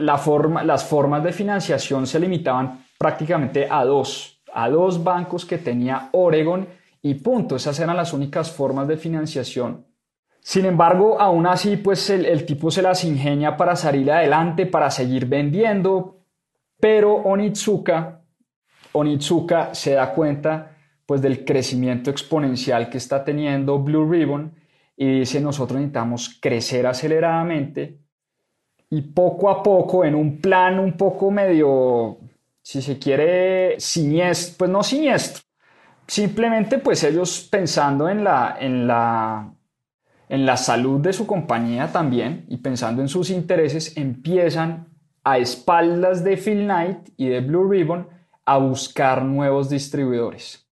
las 0.00 0.84
formas 0.84 1.24
de 1.24 1.32
financiación 1.32 2.06
se 2.06 2.20
limitaban 2.20 2.84
prácticamente 2.98 3.66
a 3.70 3.84
dos, 3.84 4.42
a 4.52 4.68
dos 4.68 5.02
bancos 5.02 5.44
que 5.44 5.58
tenía 5.58 6.08
Oregon 6.12 6.66
y 7.02 7.14
punto, 7.14 7.56
esas 7.56 7.78
eran 7.78 7.96
las 7.96 8.12
únicas 8.12 8.50
formas 8.50 8.88
de 8.88 8.96
financiación. 8.96 9.86
Sin 10.40 10.64
embargo, 10.64 11.20
aún 11.20 11.46
así, 11.46 11.76
pues 11.76 12.08
el, 12.10 12.46
tipo 12.46 12.70
se 12.70 12.82
las 12.82 13.04
ingenia 13.04 13.56
para 13.56 13.76
salir 13.76 14.10
adelante, 14.10 14.66
para 14.66 14.90
seguir 14.90 15.26
vendiendo, 15.26 16.20
pero 16.78 17.14
Onitsuka, 17.14 18.22
Onitsuka 18.92 19.74
se 19.74 19.92
da 19.92 20.12
cuenta 20.12 20.76
pues 21.04 21.22
del 21.22 21.44
crecimiento 21.44 22.10
exponencial 22.10 22.88
que 22.88 22.98
está 22.98 23.24
teniendo 23.24 23.78
Blue 23.78 24.10
Ribbon 24.10 24.54
y 24.96 25.20
dice 25.20 25.40
nosotros 25.40 25.78
necesitamos 25.78 26.38
crecer 26.40 26.86
aceleradamente 26.86 28.00
y 28.90 29.02
poco 29.02 29.50
a 29.50 29.62
poco 29.62 30.04
en 30.04 30.14
un 30.14 30.40
plan 30.40 30.78
un 30.78 30.96
poco 30.96 31.30
medio, 31.30 32.18
si 32.62 32.80
se 32.82 32.98
quiere, 32.98 33.78
siniestro, 33.78 34.56
pues 34.58 34.70
no 34.70 34.82
siniestro, 34.82 35.42
simplemente 36.06 36.78
pues 36.78 37.02
ellos 37.04 37.48
pensando 37.50 38.08
en 38.08 38.22
la, 38.22 38.56
en 38.60 38.86
la, 38.86 39.52
en 40.28 40.46
la 40.46 40.56
salud 40.56 41.00
de 41.00 41.12
su 41.12 41.26
compañía 41.26 41.92
también 41.92 42.46
y 42.48 42.58
pensando 42.58 43.02
en 43.02 43.08
sus 43.08 43.30
intereses, 43.30 43.96
empiezan 43.96 44.88
a 45.24 45.38
espaldas 45.38 46.22
de 46.22 46.36
Phil 46.36 46.64
Knight 46.64 47.08
y 47.16 47.28
de 47.28 47.40
Blue 47.40 47.68
Ribbon 47.68 48.08
a 48.44 48.58
buscar 48.58 49.24
nuevos 49.24 49.68
distribuidores. 49.68 50.64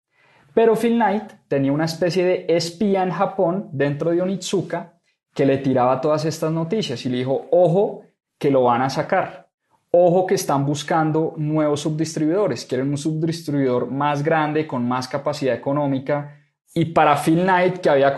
Pero 0.54 0.76
Phil 0.76 0.94
Knight 0.94 1.32
tenía 1.48 1.72
una 1.72 1.86
especie 1.86 2.24
de 2.24 2.46
espía 2.48 3.02
en 3.02 3.10
Japón 3.10 3.68
dentro 3.72 4.12
de 4.12 4.22
Onitsuka 4.22 5.00
que 5.34 5.44
le 5.44 5.58
tiraba 5.58 6.00
todas 6.00 6.24
estas 6.24 6.52
noticias 6.52 7.04
y 7.04 7.08
le 7.08 7.18
dijo, 7.18 7.48
ojo, 7.50 8.03
que 8.38 8.50
lo 8.50 8.64
van 8.64 8.82
a 8.82 8.90
sacar. 8.90 9.48
Ojo 9.90 10.26
que 10.26 10.34
están 10.34 10.66
buscando 10.66 11.34
nuevos 11.36 11.80
subdistribuidores, 11.82 12.64
quieren 12.64 12.88
un 12.88 12.98
subdistribuidor 12.98 13.90
más 13.90 14.24
grande, 14.24 14.66
con 14.66 14.86
más 14.88 15.06
capacidad 15.06 15.54
económica. 15.54 16.40
Y 16.74 16.86
para 16.86 17.16
Phil 17.16 17.42
Knight, 17.42 17.78
que 17.78 17.90
había 17.90 18.14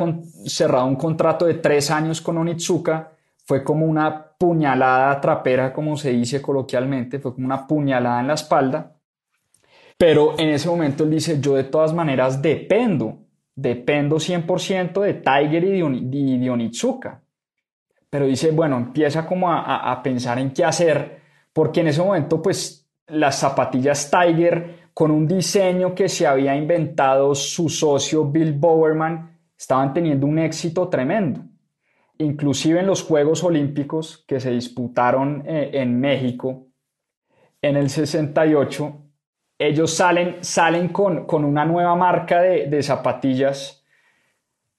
cerrado 0.46 0.86
un 0.86 0.96
contrato 0.96 1.44
de 1.44 1.54
tres 1.54 1.90
años 1.90 2.22
con 2.22 2.38
Onitsuka, 2.38 3.12
fue 3.44 3.62
como 3.62 3.84
una 3.84 4.32
puñalada 4.38 5.20
trapera, 5.20 5.72
como 5.72 5.96
se 5.96 6.12
dice 6.12 6.40
coloquialmente, 6.40 7.18
fue 7.18 7.34
como 7.34 7.46
una 7.46 7.66
puñalada 7.66 8.20
en 8.20 8.28
la 8.28 8.34
espalda. 8.34 8.96
Pero 9.98 10.38
en 10.38 10.48
ese 10.48 10.68
momento 10.68 11.04
él 11.04 11.10
dice, 11.10 11.38
yo 11.40 11.56
de 11.56 11.64
todas 11.64 11.92
maneras 11.92 12.40
dependo, 12.40 13.18
dependo 13.54 14.16
100% 14.16 15.00
de 15.00 15.14
Tiger 15.14 15.64
y 15.64 16.40
de, 16.40 16.50
Onitsuka 16.50 17.22
pero 18.10 18.26
dice, 18.26 18.50
bueno, 18.50 18.76
empieza 18.76 19.26
como 19.26 19.50
a, 19.50 20.00
pensar 20.02 20.38
en 20.38 20.52
qué 20.52 20.64
hacer, 20.64 21.20
porque 21.52 21.80
en 21.80 21.88
ese 21.88 22.02
momento, 22.02 22.40
pues 22.40 22.88
las 23.08 23.38
zapatillas 23.38 24.10
Tiger 24.10 24.86
con 24.94 25.10
un 25.10 25.26
diseño 25.26 25.94
que 25.94 26.08
se 26.08 26.26
había 26.26 26.56
inventado 26.56 27.34
su 27.34 27.68
socio 27.68 28.24
Bill 28.24 28.52
Bowerman, 28.52 29.38
estaban 29.58 29.92
teniendo 29.92 30.26
un 30.26 30.38
éxito 30.38 30.88
tremendo. 30.88 31.42
Inclusive 32.18 32.80
en 32.80 32.86
los 32.86 33.02
Juegos 33.02 33.44
Olímpicos 33.44 34.24
que 34.26 34.40
se 34.40 34.50
disputaron 34.50 35.42
eh, 35.46 35.70
en 35.74 36.00
México 36.00 36.66
en 37.62 37.76
el 37.76 37.90
68, 37.90 39.02
ellos 39.58 39.94
salen, 39.94 40.36
salen 40.42 40.88
con, 40.88 41.26
una 41.44 41.64
nueva 41.64 41.96
marca 41.96 42.40
de, 42.40 42.82
zapatillas. 42.82 43.75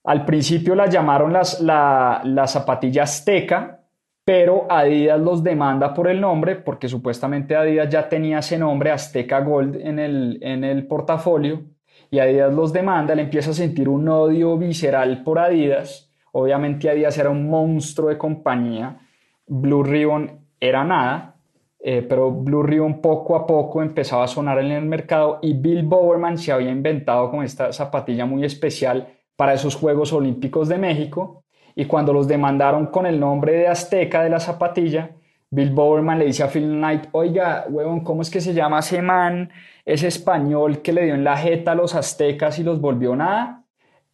Al 0.08 0.24
principio 0.24 0.74
las 0.74 0.88
llamaron 0.88 1.34
las, 1.34 1.60
la, 1.60 2.22
la 2.24 2.46
zapatilla 2.46 3.02
azteca, 3.02 3.82
pero 4.24 4.66
Adidas 4.70 5.20
los 5.20 5.44
demanda 5.44 5.92
por 5.92 6.08
el 6.08 6.18
nombre 6.18 6.56
porque 6.56 6.88
supuestamente 6.88 7.54
Adidas 7.54 7.90
ya 7.90 8.08
tenía 8.08 8.38
ese 8.38 8.56
nombre 8.56 8.90
Azteca 8.90 9.40
Gold 9.40 9.76
en 9.76 9.98
el, 9.98 10.38
en 10.40 10.64
el 10.64 10.86
portafolio 10.86 11.62
y 12.10 12.20
Adidas 12.20 12.54
los 12.54 12.72
demanda, 12.72 13.14
le 13.14 13.20
empieza 13.20 13.50
a 13.50 13.52
sentir 13.52 13.86
un 13.86 14.08
odio 14.08 14.56
visceral 14.56 15.22
por 15.22 15.38
Adidas. 15.38 16.10
Obviamente 16.32 16.88
Adidas 16.88 17.18
era 17.18 17.28
un 17.28 17.50
monstruo 17.50 18.08
de 18.08 18.16
compañía, 18.16 18.98
Blue 19.46 19.82
Ribbon 19.82 20.40
era 20.58 20.84
nada 20.84 21.34
eh, 21.80 22.02
pero 22.02 22.32
Blue 22.32 22.62
Ribbon 22.62 23.02
poco 23.02 23.36
a 23.36 23.46
poco 23.46 23.82
empezaba 23.82 24.24
a 24.24 24.28
sonar 24.28 24.58
en 24.58 24.72
el 24.72 24.84
mercado 24.86 25.38
y 25.42 25.52
Bill 25.52 25.84
Bowerman 25.84 26.38
se 26.38 26.50
había 26.50 26.70
inventado 26.70 27.30
con 27.30 27.44
esta 27.44 27.72
zapatilla 27.72 28.26
muy 28.26 28.44
especial 28.44 29.17
para 29.38 29.54
esos 29.54 29.76
Juegos 29.76 30.12
Olímpicos 30.12 30.68
de 30.68 30.78
México 30.78 31.44
y 31.76 31.84
cuando 31.84 32.12
los 32.12 32.26
demandaron 32.26 32.86
con 32.86 33.06
el 33.06 33.20
nombre 33.20 33.52
de 33.52 33.68
Azteca 33.68 34.24
de 34.24 34.30
la 34.30 34.40
zapatilla, 34.40 35.12
Bill 35.48 35.70
Bowerman 35.70 36.18
le 36.18 36.24
dice 36.24 36.42
a 36.42 36.48
Phil 36.48 36.66
Knight, 36.66 37.04
oiga, 37.12 37.64
huevón, 37.68 38.00
¿cómo 38.00 38.22
es 38.22 38.30
que 38.30 38.40
se 38.40 38.52
llama 38.52 38.80
ese 38.80 39.00
man, 39.00 39.52
ese 39.84 40.08
español 40.08 40.82
que 40.82 40.92
le 40.92 41.04
dio 41.04 41.14
en 41.14 41.22
la 41.22 41.36
jeta 41.36 41.70
a 41.70 41.74
los 41.76 41.94
aztecas 41.94 42.58
y 42.58 42.64
los 42.64 42.80
volvió 42.80 43.14
nada? 43.14 43.62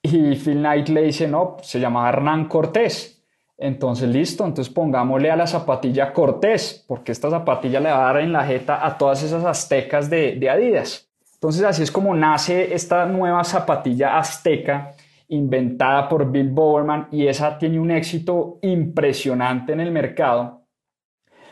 Y 0.02 0.36
Phil 0.36 0.58
Knight 0.58 0.88
le 0.90 1.04
dice, 1.04 1.26
no, 1.26 1.56
se 1.62 1.80
llama 1.80 2.06
Hernán 2.06 2.44
Cortés. 2.44 3.24
Entonces, 3.56 4.10
listo, 4.10 4.44
entonces 4.44 4.74
pongámosle 4.74 5.30
a 5.30 5.36
la 5.36 5.46
zapatilla 5.46 6.12
Cortés, 6.12 6.84
porque 6.86 7.12
esta 7.12 7.30
zapatilla 7.30 7.80
le 7.80 7.90
va 7.90 8.10
a 8.10 8.12
dar 8.12 8.22
en 8.22 8.30
la 8.34 8.44
jeta 8.44 8.84
a 8.86 8.98
todas 8.98 9.22
esas 9.22 9.42
aztecas 9.46 10.10
de, 10.10 10.50
Adidas. 10.50 11.08
Entonces, 11.32 11.64
así 11.64 11.82
es 11.82 11.90
como 11.90 12.14
nace 12.14 12.74
esta 12.74 13.06
nueva 13.06 13.42
zapatilla 13.42 14.18
azteca 14.18 14.92
inventada 15.34 16.08
por 16.08 16.30
Bill 16.30 16.48
Bowerman 16.48 17.08
y 17.10 17.26
esa 17.26 17.58
tiene 17.58 17.78
un 17.78 17.90
éxito 17.90 18.58
impresionante 18.62 19.72
en 19.72 19.80
el 19.80 19.90
mercado. 19.90 20.62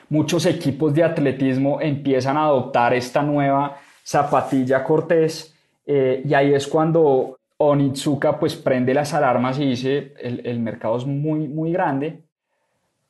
Muchos 0.09 0.47
equipos 0.47 0.93
de 0.95 1.05
atletismo 1.05 1.81
empiezan 1.81 2.37
a 2.37 2.45
adoptar 2.45 2.95
esta 2.95 3.23
nueva 3.23 3.77
zapatilla 4.05 4.85
Cortés 4.85 5.55
eh, 5.87 6.23
y 6.25 6.35
ahí 6.35 6.55
es 6.55 6.67
cuando 6.67 7.39
Onitsuka 7.57 8.39
pues 8.39 8.57
prende 8.57 8.93
las 8.93 9.15
alarmas 9.15 9.59
y 9.59 9.67
dice 9.67 10.15
el, 10.21 10.59
mercado 10.61 10.97
es 10.97 11.07
muy, 11.07 11.49
muy 11.49 11.73
grande, 11.73 12.25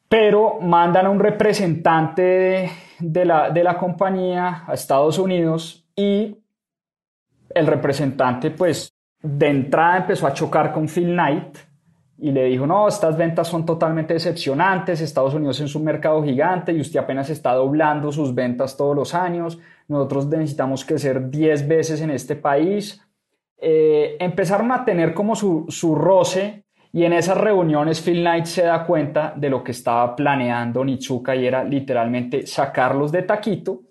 pero 0.09 0.61
mandan 0.61 1.07
a 1.07 1.11
un 1.11 1.19
representante 1.19 2.71
de, 2.99 3.25
la, 3.25 3.51
de 3.51 3.65
la 3.65 3.79
compañía 3.79 4.65
a 4.67 4.75
Estados 4.75 5.19
Unidos 5.19 5.87
y 5.97 6.37
el 7.55 7.67
representante 7.67 8.51
pues 8.51 8.92
de 9.23 9.49
entrada 9.49 9.99
empezó 9.99 10.27
a 10.27 10.35
chocar 10.35 10.73
con 10.73 10.89
Phil 10.89 11.13
Knight 11.13 11.59
y 12.19 12.31
le 12.31 12.45
dijo, 12.45 12.67
no, 12.67 12.87
estas 12.87 13.17
ventas 13.17 13.49
son 13.49 13.65
totalmente 13.65 14.15
decepcionantes, 14.15 15.01
Estados 15.01 15.35
Unidos 15.35 15.61
es 15.61 15.75
un 15.75 15.85
mercado 15.85 16.23
gigante 16.23 16.73
y 16.73 16.81
usted 16.81 17.01
apenas 17.01 17.31
está 17.31 17.53
doblando 17.55 18.13
sus 18.13 18.35
ventas 18.35 18.77
todos 18.77 18.95
los 18.95 19.15
años, 19.15 19.59
nosotros 19.89 20.27
necesitamos 20.27 20.85
crecer 20.85 21.31
10 21.31 21.67
veces 21.67 22.01
en 22.01 22.11
este 22.11 22.37
país 22.37 23.03
eh, 23.65 24.17
empezaron 24.19 24.73
a 24.73 24.85
tener 24.85 25.15
como 25.15 25.37
su, 25.37 25.67
su 25.69 25.95
roce 25.95 26.65
y 26.93 27.05
en 27.05 27.13
esas 27.13 27.39
reuniones 27.39 28.01
Phil 28.01 28.21
Knight 28.21 28.47
se 28.47 28.65
da 28.65 28.85
cuenta 28.85 29.33
de 29.37 29.49
lo 29.49 29.63
que 29.63 29.71
estaba 29.71 30.17
planeando 30.17 30.85
Nitsuka 30.85 31.37
y 31.37 31.47
era 31.47 31.63
literalmente 31.63 32.45
sacarlos 32.45 33.13
de 33.13 33.23
taquito, 33.23 33.83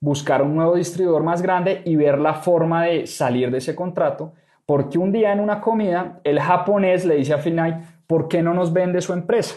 buscar 0.00 0.42
un 0.42 0.56
nuevo 0.56 0.74
distribuidor 0.74 1.22
más 1.22 1.42
grande 1.42 1.80
y 1.84 1.94
ver 1.94 2.18
la 2.18 2.34
forma 2.34 2.86
de 2.86 3.06
salir 3.06 3.52
de 3.52 3.58
ese 3.58 3.76
contrato, 3.76 4.32
porque 4.70 4.98
un 4.98 5.10
día 5.10 5.32
en 5.32 5.40
una 5.40 5.60
comida 5.60 6.20
el 6.22 6.38
japonés 6.38 7.04
le 7.04 7.16
dice 7.16 7.34
a 7.34 7.38
Phil 7.38 7.54
Knight, 7.54 7.74
¿por 8.06 8.28
qué 8.28 8.40
no 8.40 8.54
nos 8.54 8.72
vende 8.72 9.00
su 9.00 9.12
empresa? 9.12 9.56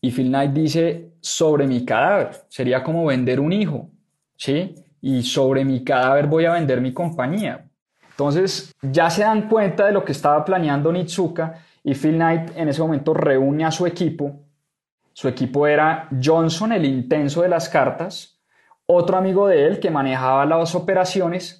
Y 0.00 0.10
Phil 0.10 0.26
Knight 0.26 0.50
dice, 0.50 1.12
sobre 1.20 1.64
mi 1.64 1.84
cadáver, 1.84 2.30
sería 2.48 2.82
como 2.82 3.04
vender 3.06 3.38
un 3.38 3.52
hijo, 3.52 3.88
¿sí? 4.36 4.74
Y 5.00 5.22
sobre 5.22 5.64
mi 5.64 5.84
cadáver 5.84 6.26
voy 6.26 6.44
a 6.44 6.54
vender 6.54 6.80
mi 6.80 6.92
compañía. 6.92 7.68
Entonces 8.10 8.74
ya 8.82 9.08
se 9.10 9.22
dan 9.22 9.48
cuenta 9.48 9.86
de 9.86 9.92
lo 9.92 10.04
que 10.04 10.10
estaba 10.10 10.44
planeando 10.44 10.90
Nitsuka 10.90 11.62
y 11.84 11.94
Phil 11.94 12.16
Knight 12.16 12.56
en 12.56 12.68
ese 12.68 12.82
momento 12.82 13.14
reúne 13.14 13.64
a 13.64 13.70
su 13.70 13.86
equipo. 13.86 14.40
Su 15.12 15.28
equipo 15.28 15.68
era 15.68 16.08
Johnson, 16.20 16.72
el 16.72 16.84
intenso 16.84 17.42
de 17.42 17.48
las 17.48 17.68
cartas, 17.68 18.40
otro 18.86 19.16
amigo 19.16 19.46
de 19.46 19.68
él 19.68 19.78
que 19.78 19.88
manejaba 19.88 20.46
las 20.46 20.74
operaciones 20.74 21.59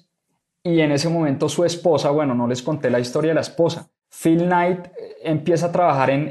y 0.63 0.79
en 0.79 0.91
ese 0.91 1.09
momento 1.09 1.49
su 1.49 1.65
esposa, 1.65 2.11
bueno, 2.11 2.35
no 2.35 2.47
les 2.47 2.61
conté 2.61 2.89
la 2.89 2.99
historia 2.99 3.31
de 3.31 3.35
la 3.35 3.41
esposa. 3.41 3.89
Phil 4.09 4.45
Knight 4.45 4.87
eh, 4.87 5.15
empieza 5.23 5.67
a 5.67 5.71
trabajar 5.71 6.09
en, 6.09 6.29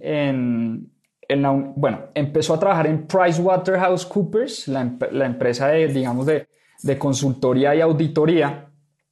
en, 0.00 1.42
la, 1.42 1.50
bueno, 1.50 2.06
empezó 2.14 2.54
a 2.54 2.60
trabajar 2.60 2.86
en 2.86 3.06
PricewaterhouseCoopers, 3.06 4.68
la, 4.68 4.96
la 5.12 5.26
empresa 5.26 5.68
de, 5.68 5.88
digamos, 5.88 6.26
de, 6.26 6.48
de 6.82 6.98
consultoría 6.98 7.74
y 7.74 7.80
auditoría 7.80 8.70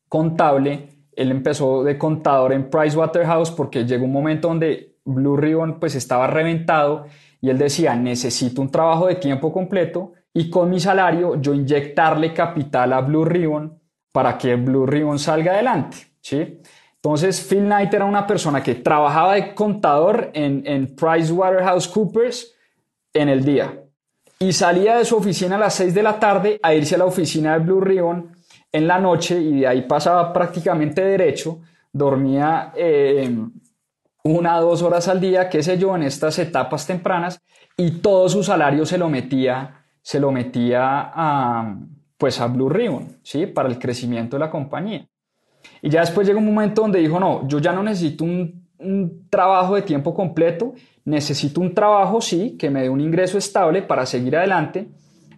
contable, 0.08 0.88
él 1.16 1.30
empezó 1.30 1.84
de 1.84 1.98
contador 1.98 2.52
en 2.52 2.70
Pricewaterhouse 2.70 3.50
porque 3.50 3.84
llegó 3.84 4.04
un 4.04 4.12
momento 4.12 4.48
donde 4.48 4.96
Blue 5.04 5.36
Ribbon 5.36 5.78
pues 5.78 5.94
estaba 5.94 6.26
reventado 6.26 7.06
y 7.40 7.50
él 7.50 7.58
decía, 7.58 7.94
necesito 7.94 8.62
un 8.62 8.70
trabajo 8.70 9.06
de 9.06 9.16
tiempo 9.16 9.52
completo 9.52 10.12
y 10.32 10.50
con 10.50 10.70
mi 10.70 10.80
salario 10.80 11.40
yo 11.40 11.54
inyectarle 11.54 12.32
capital 12.32 12.92
a 12.92 13.00
Blue 13.00 13.24
Ribbon 13.24 13.78
para 14.14 14.38
que 14.38 14.54
Blue 14.54 14.86
Ribbon 14.86 15.18
salga 15.18 15.54
adelante, 15.54 15.96
¿sí? 16.20 16.60
Entonces 16.94 17.44
Phil 17.50 17.64
Knight 17.64 17.92
era 17.92 18.04
una 18.04 18.28
persona 18.28 18.62
que 18.62 18.76
trabajaba 18.76 19.34
de 19.34 19.56
contador 19.56 20.30
en, 20.34 20.62
en 20.64 20.94
PricewaterhouseCoopers 20.94 22.54
en 23.12 23.28
el 23.28 23.44
día 23.44 23.76
y 24.38 24.52
salía 24.52 24.98
de 24.98 25.04
su 25.04 25.16
oficina 25.16 25.56
a 25.56 25.58
las 25.58 25.74
6 25.74 25.94
de 25.94 26.02
la 26.04 26.20
tarde 26.20 26.60
a 26.62 26.72
irse 26.72 26.94
a 26.94 26.98
la 26.98 27.06
oficina 27.06 27.54
de 27.54 27.64
Blue 27.64 27.80
Ribbon 27.80 28.36
en 28.70 28.86
la 28.86 29.00
noche 29.00 29.36
y 29.40 29.60
de 29.60 29.66
ahí 29.66 29.82
pasaba 29.82 30.32
prácticamente 30.32 31.04
derecho, 31.04 31.58
dormía 31.92 32.72
eh, 32.76 33.36
una 34.22 34.60
dos 34.60 34.80
horas 34.82 35.08
al 35.08 35.20
día, 35.20 35.48
qué 35.48 35.60
sé 35.60 35.76
yo, 35.76 35.96
en 35.96 36.04
estas 36.04 36.38
etapas 36.38 36.86
tempranas 36.86 37.40
y 37.76 37.90
todo 37.98 38.28
su 38.28 38.44
salario 38.44 38.86
se 38.86 38.96
lo 38.96 39.08
metía, 39.08 39.84
se 40.00 40.20
lo 40.20 40.30
metía 40.30 41.10
a, 41.12 41.74
pues 42.16 42.40
a 42.40 42.46
Blue 42.46 42.68
Ribbon, 42.68 43.18
¿sí? 43.22 43.46
Para 43.46 43.68
el 43.68 43.78
crecimiento 43.78 44.36
de 44.36 44.40
la 44.40 44.50
compañía. 44.50 45.06
Y 45.82 45.90
ya 45.90 46.00
después 46.00 46.26
llegó 46.26 46.38
un 46.38 46.46
momento 46.46 46.82
donde 46.82 47.00
dijo, 47.00 47.18
no, 47.18 47.46
yo 47.48 47.58
ya 47.58 47.72
no 47.72 47.82
necesito 47.82 48.24
un, 48.24 48.68
un 48.78 49.26
trabajo 49.28 49.74
de 49.74 49.82
tiempo 49.82 50.14
completo, 50.14 50.74
necesito 51.04 51.60
un 51.60 51.74
trabajo, 51.74 52.20
sí, 52.20 52.56
que 52.58 52.70
me 52.70 52.82
dé 52.82 52.88
un 52.88 53.00
ingreso 53.00 53.38
estable 53.38 53.82
para 53.82 54.06
seguir 54.06 54.36
adelante. 54.36 54.88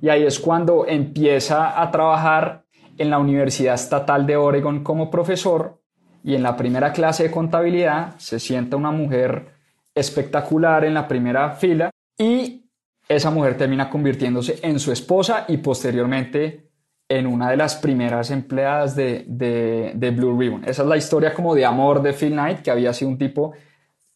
Y 0.00 0.08
ahí 0.08 0.24
es 0.24 0.38
cuando 0.38 0.86
empieza 0.86 1.80
a 1.80 1.90
trabajar 1.90 2.64
en 2.98 3.10
la 3.10 3.18
Universidad 3.18 3.74
Estatal 3.74 4.26
de 4.26 4.36
Oregon 4.36 4.82
como 4.82 5.10
profesor 5.10 5.80
y 6.22 6.34
en 6.34 6.42
la 6.42 6.56
primera 6.56 6.92
clase 6.92 7.24
de 7.24 7.30
contabilidad 7.30 8.14
se 8.18 8.40
sienta 8.40 8.76
una 8.76 8.90
mujer 8.90 9.54
espectacular 9.94 10.84
en 10.84 10.94
la 10.94 11.06
primera 11.06 11.52
fila 11.52 11.90
y 12.18 12.64
esa 13.08 13.30
mujer 13.30 13.56
termina 13.56 13.88
convirtiéndose 13.88 14.58
en 14.62 14.80
su 14.80 14.90
esposa 14.90 15.44
y 15.48 15.58
posteriormente 15.58 16.65
en 17.08 17.26
una 17.26 17.50
de 17.50 17.56
las 17.56 17.76
primeras 17.76 18.30
empleadas 18.30 18.96
de, 18.96 19.24
de, 19.28 20.10
Blue 20.10 20.38
Ribbon. 20.38 20.64
Esa 20.64 20.82
es 20.82 20.88
la 20.88 20.96
historia 20.96 21.32
como 21.32 21.54
de 21.54 21.64
amor 21.64 22.02
de 22.02 22.12
Phil 22.12 22.32
Knight, 22.32 22.62
que 22.62 22.70
había 22.70 22.92
sido 22.92 23.10
un 23.10 23.18
tipo 23.18 23.52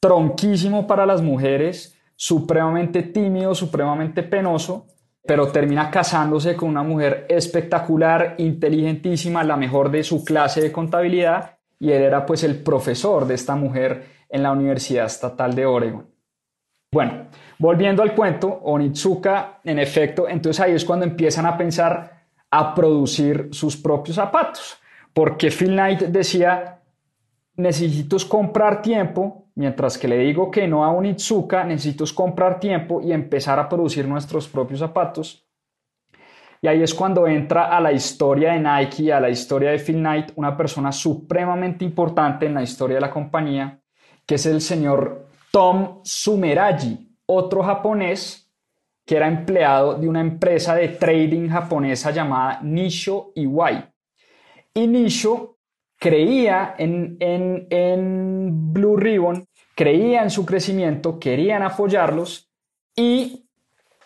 tronquísimo 0.01 0.87
para 0.87 1.07
las 1.07 1.23
mujeres, 1.23 1.97
supremamente 2.17 3.03
tímido, 3.03 3.55
supremamente 3.55 4.23
penoso, 4.23 4.87
pero 5.25 5.49
termina 5.49 5.91
casándose 5.91 6.57
con 6.57 6.69
una 6.69 6.83
mujer 6.83 7.27
espectacular, 7.29 8.35
inteligentísima, 8.39 9.45
la 9.45 9.57
mejor 9.57 9.91
de 9.91 10.03
su 10.03 10.25
clase 10.25 10.61
de 10.61 10.73
contabilidad, 10.73 11.59
y 11.79 11.93
él 11.93 12.03
era 12.03 12.27
pues 12.27 12.43
el 12.43 12.57
profesor 12.63 13.27
de 13.27 13.35
esta 13.35 13.55
mujer 13.55 14.05
en 14.29 14.43
la 14.43 14.53
Universidad 14.53 15.07
Estatal 15.07 15.55
de 15.55 15.67
Oregon. 15.67 16.07
Bueno, 16.93 17.29
volviendo 17.59 18.03
al 18.03 18.15
cuento, 18.15 18.49
Onitsuka, 18.49 19.61
en 19.63 19.79
efecto, 19.79 20.29
entonces 20.29 20.61
ahí 20.61 20.73
es 20.73 20.85
cuando 20.85 21.07
empiezan 21.07 21.47
a 21.47 21.57
pensar 21.57 22.20
a 22.51 22.75
producir 22.75 23.49
sus 23.53 23.77
propios 23.77 24.17
zapatos, 24.17 24.79
porque 25.13 25.51
Phil 25.51 25.71
Knight 25.71 26.01
decía, 26.03 26.81
necesito 27.57 28.17
comprar 28.29 28.83
tiempo 28.83 29.41
Mientras 29.61 29.99
que 29.99 30.09
le 30.09 30.17
digo 30.17 30.51
que 30.51 30.67
no 30.67 30.85
a 30.85 30.91
un 30.91 31.05
necesito 31.05 32.05
comprar 32.15 32.59
tiempo 32.59 33.03
y 33.03 33.13
empezar 33.13 33.59
a 33.59 33.69
producir 33.69 34.09
nuestros 34.09 34.49
propios 34.49 34.81
zapatos. 34.81 35.47
Y 36.63 36.67
ahí 36.67 36.83
es 36.83 36.95
cuando 36.95 37.27
entra 37.27 37.77
a 37.77 37.79
la 37.79 37.93
historia 37.93 38.53
de 38.53 38.61
Nike, 38.61 39.13
a 39.13 39.21
la 39.21 39.29
historia 39.29 39.71
de 39.71 39.79
Phil 39.79 39.97
Knight, 39.97 40.33
una 40.37 40.57
persona 40.57 40.93
supremamente 40.93 41.85
importante 41.85 42.47
en 42.47 42.55
la 42.55 42.63
historia 42.63 42.95
de 42.95 43.01
la 43.03 43.11
compañía, 43.11 43.81
que 44.25 44.37
es 44.37 44.47
el 44.47 44.63
señor 44.63 45.27
Tom 45.51 46.01
Sumeragi, 46.05 47.19
otro 47.27 47.63
japonés 47.63 48.50
que 49.05 49.17
era 49.17 49.29
empleado 49.29 49.95
de 49.95 50.09
una 50.09 50.21
empresa 50.21 50.75
de 50.75 50.89
trading 50.89 51.49
japonesa 51.49 52.11
llamada 52.11 52.61
Nisho 52.63 53.33
Iwai. 53.35 53.89
Y 54.75 54.87
Nisho 54.87 55.57
creía 55.99 56.75
en, 56.79 57.17
en, 57.21 57.67
en 57.71 58.73
Blue 58.73 58.97
Ribbon, 58.97 59.47
creía 59.75 60.23
en 60.23 60.31
su 60.31 60.47
crecimiento, 60.47 61.19
querían 61.19 61.63
apoyarlos 61.63 62.51
y 62.97 63.47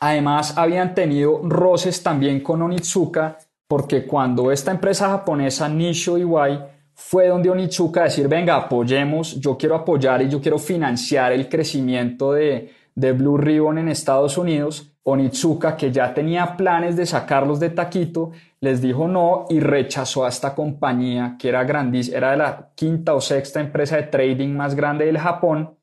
además 0.00 0.57
habían 0.57 0.94
tenido 0.94 1.40
roces 1.42 2.02
también 2.02 2.40
con 2.40 2.62
Onitsuka, 2.62 3.38
porque 3.66 4.07
cuando 4.07 4.50
esta 4.52 4.70
empresa 4.70 5.09
japonesa 5.09 5.68
Nisho 5.68 6.18
Iwai 6.18 6.74
fue 6.94 7.28
donde 7.28 7.50
Onitsuka 7.50 8.02
a 8.02 8.04
decir, 8.04 8.28
venga, 8.28 8.57
apoyemos, 8.57 9.40
yo 9.40 9.57
quiero 9.59 9.74
apoyar 9.74 10.22
y 10.22 10.28
yo 10.28 10.40
quiero 10.40 10.59
financiar 10.59 11.33
el 11.33 11.48
crecimiento 11.48 12.33
de, 12.33 12.70
de 12.94 13.12
Blue 13.12 13.37
Ribbon 13.37 13.78
en 13.78 13.88
Estados 13.88 14.38
Unidos, 14.38 14.94
Onitsuka, 15.02 15.76
que 15.76 15.92
ya 15.92 16.14
tenía 16.14 16.57
planes 16.57 16.96
de 16.96 17.04
sacarlos 17.04 17.61
de 17.61 17.70
Taquito, 17.70 18.30
les 18.61 18.80
dijo 18.80 19.07
no 19.07 19.44
y 19.50 19.61
rechazó 19.61 20.24
a 20.24 20.28
esta 20.28 20.54
compañía 20.54 21.37
que 21.38 21.50
era 21.50 21.64
grandísima, 21.64 22.16
era 22.16 22.30
de 22.30 22.37
la 22.38 22.70
quinta 22.74 23.14
o 23.14 23.20
sexta 23.20 23.61
empresa 23.61 23.96
de 23.96 24.04
trading 24.04 24.54
más 24.54 24.74
grande 24.74 25.07
del 25.07 25.18
Japón. 25.18 25.76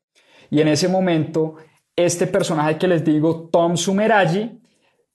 Y 0.50 0.60
en 0.60 0.68
ese 0.68 0.88
momento, 0.88 1.54
este 1.94 2.26
personaje 2.26 2.78
que 2.78 2.88
les 2.88 3.04
digo, 3.04 3.48
Tom 3.52 3.76
Sumeragi, 3.76 4.60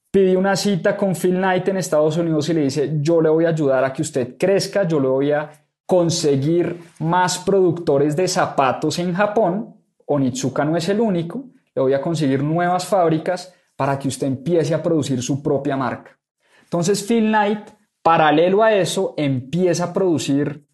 pidió 0.10 0.40
una 0.40 0.56
cita 0.56 0.96
con 0.96 1.14
Phil 1.14 1.36
Knight 1.36 1.68
en 1.68 1.78
Estados 1.78 2.18
Unidos 2.18 2.48
y 2.50 2.54
le 2.54 2.62
dice, 2.62 2.94
yo 3.02 3.22
le 3.22 3.30
voy 3.30 3.46
a 3.46 3.50
ayudar 3.50 3.84
a 3.84 3.92
que 3.92 4.02
usted 4.02 4.38
crezca, 4.38 4.88
yo 4.88 5.00
le 5.00 5.08
voy 5.08 5.32
a 5.32 5.52
conseguir 5.86 6.82
más 7.00 7.38
productores 7.40 8.16
de 8.16 8.28
zapatos 8.28 9.00
en 9.00 9.14
Japón. 9.14 9.76
Onitsuka 10.06 10.64
no 10.64 10.78
es 10.78 10.88
el 10.88 11.02
único, 11.02 11.46
le 11.78 11.84
voy 11.84 11.94
a 11.94 12.02
conseguir 12.02 12.42
nuevas 12.42 12.88
fábricas 12.88 13.54
para 13.76 14.00
que 14.00 14.08
usted 14.08 14.26
empiece 14.26 14.74
a 14.74 14.82
producir 14.82 15.22
su 15.22 15.44
propia 15.44 15.78
marca. 15.78 16.18
Entonces 16.64 17.04
Phil 17.04 17.28
Knight, 17.28 17.70
paralelo 18.02 18.64
a 18.64 18.74
eso, 18.74 19.14
empieza 19.16 19.84
a 19.84 19.94
producir, 19.94 20.66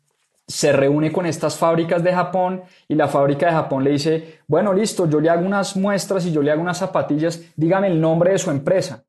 se 0.48 0.72
reúne 0.72 1.12
con 1.12 1.26
estas 1.26 1.58
fábricas 1.58 2.02
de 2.02 2.13
Japón 2.13 2.63
y 2.88 2.96
la 2.96 3.10
fábrica 3.10 3.48
de 3.48 3.52
Japón 3.52 3.84
le 3.84 3.92
dice, 3.92 4.39
bueno, 4.48 4.72
listo, 4.72 5.10
yo 5.10 5.20
le 5.20 5.30
hago 5.30 5.46
unas 5.46 5.76
muestras 5.76 6.26
y 6.26 6.32
yo 6.32 6.42
le 6.42 6.52
hago 6.52 6.62
unas 6.62 6.78
zapatillas, 6.78 7.52
dígame 7.58 7.88
el 7.88 8.00
nombre 8.00 8.32
de 8.32 8.38
su 8.38 8.50
empresa, 8.50 9.04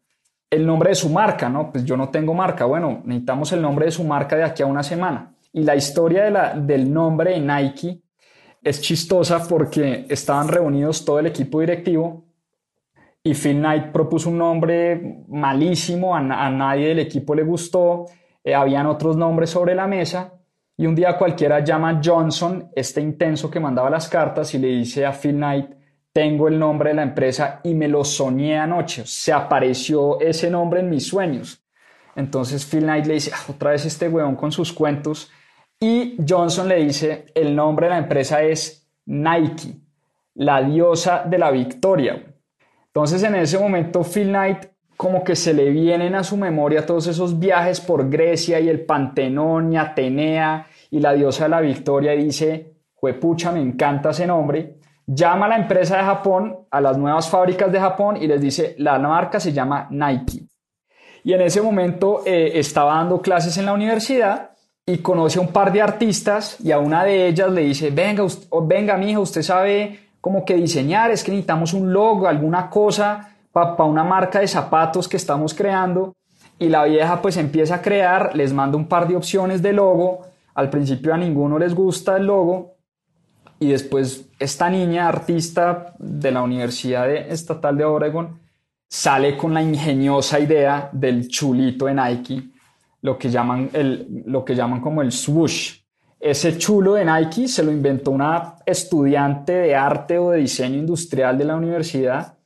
el 0.51 0.67
nombre 0.67 0.89
de 0.89 0.97
su 0.97 1.11
marca, 1.11 1.49
¿no? 1.49 1.71
Pues 1.71 1.85
yo 1.85 1.97
no 1.97 2.09
tengo 2.09 2.35
marca, 2.35 2.65
bueno, 2.65 3.03
necesitamos 3.05 3.53
el 3.53 3.63
nombre 3.63 3.85
de 3.85 3.93
su 3.93 4.03
marca 4.03 4.35
de 4.35 4.43
aquí 4.43 4.65
a 4.65 4.67
una 4.67 4.83
semana. 4.83 5.33
Y 5.53 5.63
la 5.63 5.77
historia 5.77 6.25
de 6.25 6.33
la, 6.33 6.55
del 6.55 6.93
nombre 6.93 7.35
de 7.35 7.41
Nike 7.41 8.04
es 8.65 8.81
chistosa 8.81 9.47
porque 9.47 10.07
estaban 10.09 10.49
reunidos 10.49 11.05
todo 11.05 11.19
el 11.19 11.27
equipo 11.27 11.61
directivo 11.61 12.25
y 13.23 13.35
Phil 13.35 13.59
Knight 13.59 13.93
propuso 13.93 14.29
un 14.29 14.39
nombre 14.39 15.25
malísimo, 15.29 16.15
a, 16.15 16.21
nadie 16.21 16.89
del 16.89 16.99
equipo 16.99 17.35
le 17.35 17.43
gustó, 17.43 18.07
eh, 18.43 18.55
habían 18.55 18.87
otros 18.87 19.17
nombres 19.17 19.49
sobre 19.51 19.75
la 19.75 19.87
mesa 19.87 20.35
y 20.77 20.87
un 20.87 20.95
día 20.95 21.17
cualquiera 21.17 21.61
llama 21.61 22.01
Johnson, 22.05 22.71
este 22.75 23.01
intenso 23.01 23.51
que 23.51 23.61
mandaba 23.61 23.89
las 23.89 24.09
cartas, 24.09 24.53
y 24.55 24.59
le 24.59 24.69
dice 24.69 25.07
a 25.07 25.13
Phil 25.13 25.37
Knight, 25.37 25.71
tengo 26.13 26.49
el 26.49 26.59
nombre 26.59 26.91
de 26.91 26.97
la 26.97 27.03
empresa 27.03 27.61
y 27.65 27.75
me 27.75 27.89
lo 27.89 28.05
soñé 28.05 28.59
anoche, 28.59 29.05
se 29.07 29.33
apareció 29.33 30.21
ese 30.21 30.51
nombre 30.51 30.81
en 30.81 30.91
mis 30.91 31.07
sueños. 31.07 31.65
Entonces 32.17 32.67
Phil 32.67 32.83
Knight 32.83 33.07
le 33.07 33.15
dice, 33.15 33.31
ah, 33.35 33.45
otra 33.49 33.71
vez 33.71 33.87
este 33.87 34.09
weón 34.09 34.37
con 34.37 34.53
sus 34.53 34.73
cuentos, 34.73 35.31
y 35.85 36.17
Johnson 36.27 36.67
le 36.67 36.77
dice, 36.77 37.27
el 37.35 37.55
nombre 37.55 37.87
de 37.87 37.91
la 37.91 37.99
empresa 37.99 38.43
es 38.43 38.89
Nike, 39.05 39.77
la 40.35 40.63
diosa 40.63 41.25
de 41.27 41.37
la 41.37 41.51
victoria. 41.51 42.25
Entonces 42.87 43.23
en 43.23 43.35
ese 43.35 43.59
momento 43.59 44.03
Phil 44.03 44.29
Knight 44.29 44.65
como 44.97 45.23
que 45.23 45.37
se 45.37 45.53
le 45.53 45.69
vienen 45.69 46.15
a 46.15 46.25
su 46.25 46.39
memoria 46.39 46.87
todos 46.87 47.07
esos 47.07 47.39
viajes 47.39 47.83
por 47.83 48.09
Grecia 48.09 48.61
y 48.61 48.71
el 48.71 48.87
Pantenón 48.87 49.75
y 49.75 49.77
Atenea 49.77 50.67
y 50.91 51.01
la 51.01 51.13
diosa 51.13 51.45
de 51.45 51.51
la 51.51 51.61
victoria 51.61 52.15
y 52.15 52.25
dice, 52.25 52.77
pucha, 53.21 53.53
me 53.53 53.61
encanta 53.61 54.11
ese 54.11 54.27
nombre. 54.27 54.79
Llama 55.07 55.45
a 55.45 55.51
la 55.51 55.57
empresa 55.57 55.99
de 55.99 56.05
Japón, 56.05 56.61
a 56.71 56.81
las 56.81 56.97
nuevas 56.97 57.29
fábricas 57.29 57.71
de 57.71 57.79
Japón 57.79 58.17
y 58.17 58.27
les 58.27 58.41
dice, 58.41 58.75
la 58.79 58.99
marca 58.99 59.39
se 59.39 59.53
llama 59.53 59.87
Nike. 59.91 60.47
Y 61.25 61.35
en 61.35 61.43
ese 61.43 61.61
momento 61.61 62.23
eh, 62.25 62.53
estaba 62.55 62.95
dando 62.95 63.21
clases 63.21 63.59
en 63.59 63.67
la 63.67 63.75
universidad 63.75 64.54
y 64.87 64.99
conoce 64.99 65.39
a 65.39 65.43
un 65.43 65.49
par 65.49 65.73
de 65.73 65.81
artistas 65.81 66.59
y 66.61 66.71
a 66.71 66.79
una 66.79 67.05
de 67.05 67.29
ellas 67.29 67.51
le 67.51 67.63
dice, 67.63 67.91
venga, 67.91 68.25
venga, 68.63 68.97
mija, 68.97 69.19
usted 69.19 69.43
sabe 69.43 70.01
cómo 70.21 70.45
que 70.45 70.55
diseñar, 70.55 71.11
es 71.11 71.25
que 71.25 71.31
necesitamos 71.31 71.73
un 71.73 71.93
logo, 71.93 72.27
alguna 72.27 72.69
cosa 72.69 73.31
para 73.53 73.85
una 73.85 74.05
marca 74.05 74.41
de 74.41 74.49
zapatos 74.49 75.09
que 75.09 75.17
estamos 75.17 75.55
creando. 75.55 76.15
Y 76.59 76.69
la 76.69 76.85
vieja 76.85 77.21
pues 77.21 77.37
empieza 77.37 77.77
a 77.77 77.83
crear, 77.83 78.37
les 78.37 78.53
manda 78.53 78.77
un 78.77 78.87
par 78.87 79.09
de 79.09 79.17
opciones 79.17 79.63
de 79.63 79.73
logo, 79.73 80.23
al 80.55 80.71
principio 80.71 81.13
a 81.13 81.17
ninguno 81.17 81.59
les 81.59 81.75
gusta 81.75 82.17
el 82.17 82.27
logo 82.27 82.75
y 83.59 83.69
después 83.69 84.29
esta 84.39 84.69
niña 84.71 85.09
artista 85.09 85.95
de 85.99 86.31
la 86.31 86.43
Universidad 86.43 87.11
Estatal 87.11 87.77
de 87.77 87.85
Oregon 87.85 88.41
sale 88.89 89.37
con 89.37 89.55
la 89.55 89.63
ingeniosa 89.63 90.39
idea 90.39 90.89
del 90.93 91.29
chulito 91.29 91.87
de 91.87 91.95
Nike 91.95 92.54
lo 93.05 93.19
que 93.19 93.29
llaman, 93.29 93.69
el, 93.75 94.23
lo 94.25 94.43
que 94.47 94.55
llaman 94.55 94.81
como 94.81 95.03
el 95.03 95.13
swoosh. 95.13 95.83
Ese 96.19 96.57
chulo 96.57 96.95
de 96.95 97.05
Nike 97.05 97.49
se 97.49 97.63
lo 97.63 97.71
inventó 97.71 98.11
una 98.13 98.55
estudiante 98.65 99.53
de 99.53 99.77
arte 99.77 100.17
o 100.17 100.31
de 100.31 100.39
diseño 100.39 100.79
industrial 100.79 101.37
de 101.37 101.45
la 101.45 101.55
universidad 101.55 102.39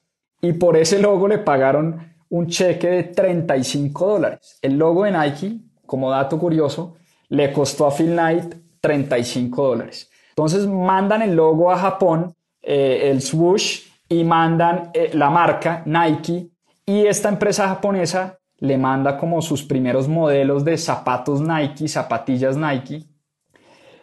y 0.43 0.55
por 0.55 0.77
ese 0.77 0.99
logo 0.99 1.29
le 1.29 1.39
pagaron 1.39 2.13
un 2.31 2.49
cheque 2.49 2.89
de 2.89 3.05
35 3.05 4.07
dólares. 4.09 4.59
El 4.61 4.77
logo 4.77 5.05
de 5.05 5.13
Nike, 5.13 5.61
como 5.87 6.11
dato 6.11 6.41
curioso, 6.41 6.97
le 7.29 7.53
costó 7.53 7.87
a 7.87 7.93
Phil 7.93 8.11
Knight 8.11 8.57
35 8.81 9.65
dólares. 9.65 10.11
Entonces 10.31 10.67
mandan 10.67 11.23
el 11.23 11.37
logo 11.37 11.71
a 11.71 11.79
Japón, 11.79 12.35
eh, 12.61 13.11
el 13.13 13.23
swoosh, 13.23 13.83
y 14.09 14.25
mandan 14.25 14.91
eh, 14.93 15.13
la 15.15 15.31
marca 15.31 15.85
Nike 15.87 16.51
y 16.85 17.07
esta 17.07 17.29
empresa 17.29 17.69
japonesa 17.69 18.38
le 18.59 18.77
manda 18.77 19.17
como 19.17 19.41
sus 19.41 19.63
primeros 19.63 20.09
modelos 20.09 20.65
de 20.65 20.77
zapatos 20.77 21.41
Nike, 21.41 21.89
zapatillas 21.89 22.57
Nike, 22.57 23.05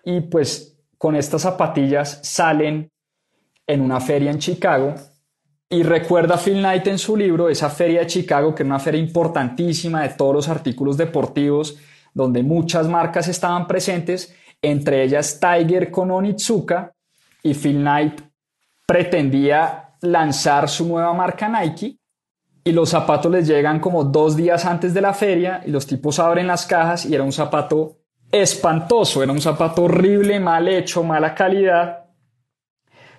y 0.03 0.21
pues 0.21 0.77
con 0.97 1.15
estas 1.15 1.41
zapatillas 1.41 2.19
salen 2.23 2.91
en 3.67 3.81
una 3.81 3.99
feria 3.99 4.31
en 4.31 4.39
Chicago. 4.39 4.95
Y 5.67 5.83
recuerda 5.83 6.37
Phil 6.37 6.59
Knight 6.59 6.87
en 6.87 6.99
su 6.99 7.17
libro 7.17 7.49
esa 7.49 7.69
feria 7.69 8.01
de 8.01 8.07
Chicago, 8.07 8.53
que 8.53 8.63
era 8.63 8.67
una 8.67 8.79
feria 8.79 9.01
importantísima 9.01 10.03
de 10.03 10.09
todos 10.09 10.33
los 10.33 10.47
artículos 10.47 10.95
deportivos, 10.95 11.77
donde 12.13 12.43
muchas 12.43 12.87
marcas 12.87 13.27
estaban 13.27 13.67
presentes, 13.67 14.33
entre 14.61 15.03
ellas 15.03 15.39
Tiger 15.39 15.91
con 15.91 16.11
Onitsuka, 16.11 16.93
y 17.43 17.53
Phil 17.53 17.79
Knight 17.79 18.21
pretendía 18.85 19.95
lanzar 20.01 20.69
su 20.69 20.87
nueva 20.87 21.13
marca 21.13 21.49
Nike 21.49 21.97
y 22.67 22.71
los 22.71 22.89
zapatos 22.89 23.31
les 23.31 23.47
llegan 23.47 23.79
como 23.79 24.03
dos 24.03 24.35
días 24.35 24.65
antes 24.65 24.91
de 24.95 24.99
la 24.99 25.13
feria 25.13 25.61
y 25.65 25.69
los 25.69 25.85
tipos 25.85 26.17
abren 26.17 26.47
las 26.47 26.65
cajas 26.65 27.05
y 27.05 27.13
era 27.13 27.23
un 27.23 27.31
zapato 27.31 27.99
espantoso, 28.31 29.21
era 29.21 29.31
un 29.31 29.39
zapato 29.39 29.83
horrible, 29.83 30.39
mal 30.39 30.67
hecho, 30.67 31.03
mala 31.03 31.35
calidad. 31.35 32.07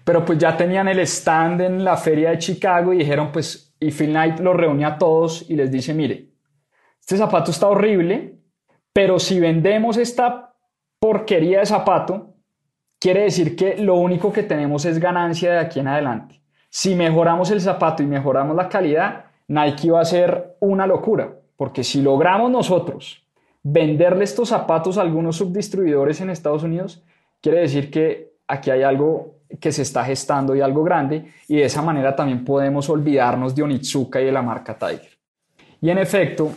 Pero 0.04 0.24
pues 0.24 0.38
ya 0.38 0.56
tenían 0.56 0.88
el 0.88 0.98
stand 0.98 1.60
en 1.60 1.84
la 1.84 1.96
feria 1.96 2.30
de 2.30 2.38
Chicago 2.38 2.92
y 2.92 2.98
dijeron 2.98 3.30
pues, 3.30 3.72
y 3.78 3.92
Phil 3.92 4.10
Knight 4.10 4.40
los 4.40 4.56
reúne 4.56 4.84
a 4.84 4.98
todos 4.98 5.48
y 5.48 5.54
les 5.54 5.70
dice, 5.70 5.94
mire, 5.94 6.32
este 6.98 7.16
zapato 7.16 7.52
está 7.52 7.68
horrible, 7.68 8.40
pero 8.92 9.20
si 9.20 9.38
vendemos 9.38 9.96
esta 9.96 10.56
porquería 10.98 11.60
de 11.60 11.66
zapato, 11.66 12.34
quiere 12.98 13.22
decir 13.22 13.54
que 13.54 13.76
lo 13.76 13.94
único 13.94 14.32
que 14.32 14.42
tenemos 14.42 14.84
es 14.86 14.98
ganancia 14.98 15.52
de 15.52 15.58
aquí 15.60 15.78
en 15.78 15.86
adelante. 15.86 16.42
Si 16.68 16.96
mejoramos 16.96 17.52
el 17.52 17.60
zapato 17.60 18.02
y 18.02 18.06
mejoramos 18.06 18.56
la 18.56 18.68
calidad, 18.68 19.25
Nike 19.48 19.90
va 19.90 20.00
a 20.00 20.04
ser 20.04 20.56
una 20.60 20.86
locura, 20.86 21.34
porque 21.56 21.84
si 21.84 22.02
logramos 22.02 22.50
nosotros 22.50 23.22
venderle 23.62 24.24
estos 24.24 24.48
zapatos 24.48 24.98
a 24.98 25.02
algunos 25.02 25.36
subdistribuidores 25.36 26.20
en 26.20 26.30
Estados 26.30 26.62
Unidos, 26.62 27.02
quiere 27.40 27.60
decir 27.60 27.90
que 27.90 28.34
aquí 28.46 28.70
hay 28.70 28.82
algo 28.82 29.36
que 29.60 29.72
se 29.72 29.82
está 29.82 30.04
gestando 30.04 30.54
y 30.54 30.60
algo 30.60 30.82
grande, 30.82 31.32
y 31.48 31.56
de 31.56 31.64
esa 31.64 31.82
manera 31.82 32.14
también 32.14 32.44
podemos 32.44 32.88
olvidarnos 32.88 33.54
de 33.54 33.62
Onitsuka 33.62 34.20
y 34.20 34.24
de 34.24 34.32
la 34.32 34.42
marca 34.42 34.76
Tiger. 34.76 35.18
Y 35.80 35.90
en 35.90 35.98
efecto, 35.98 36.50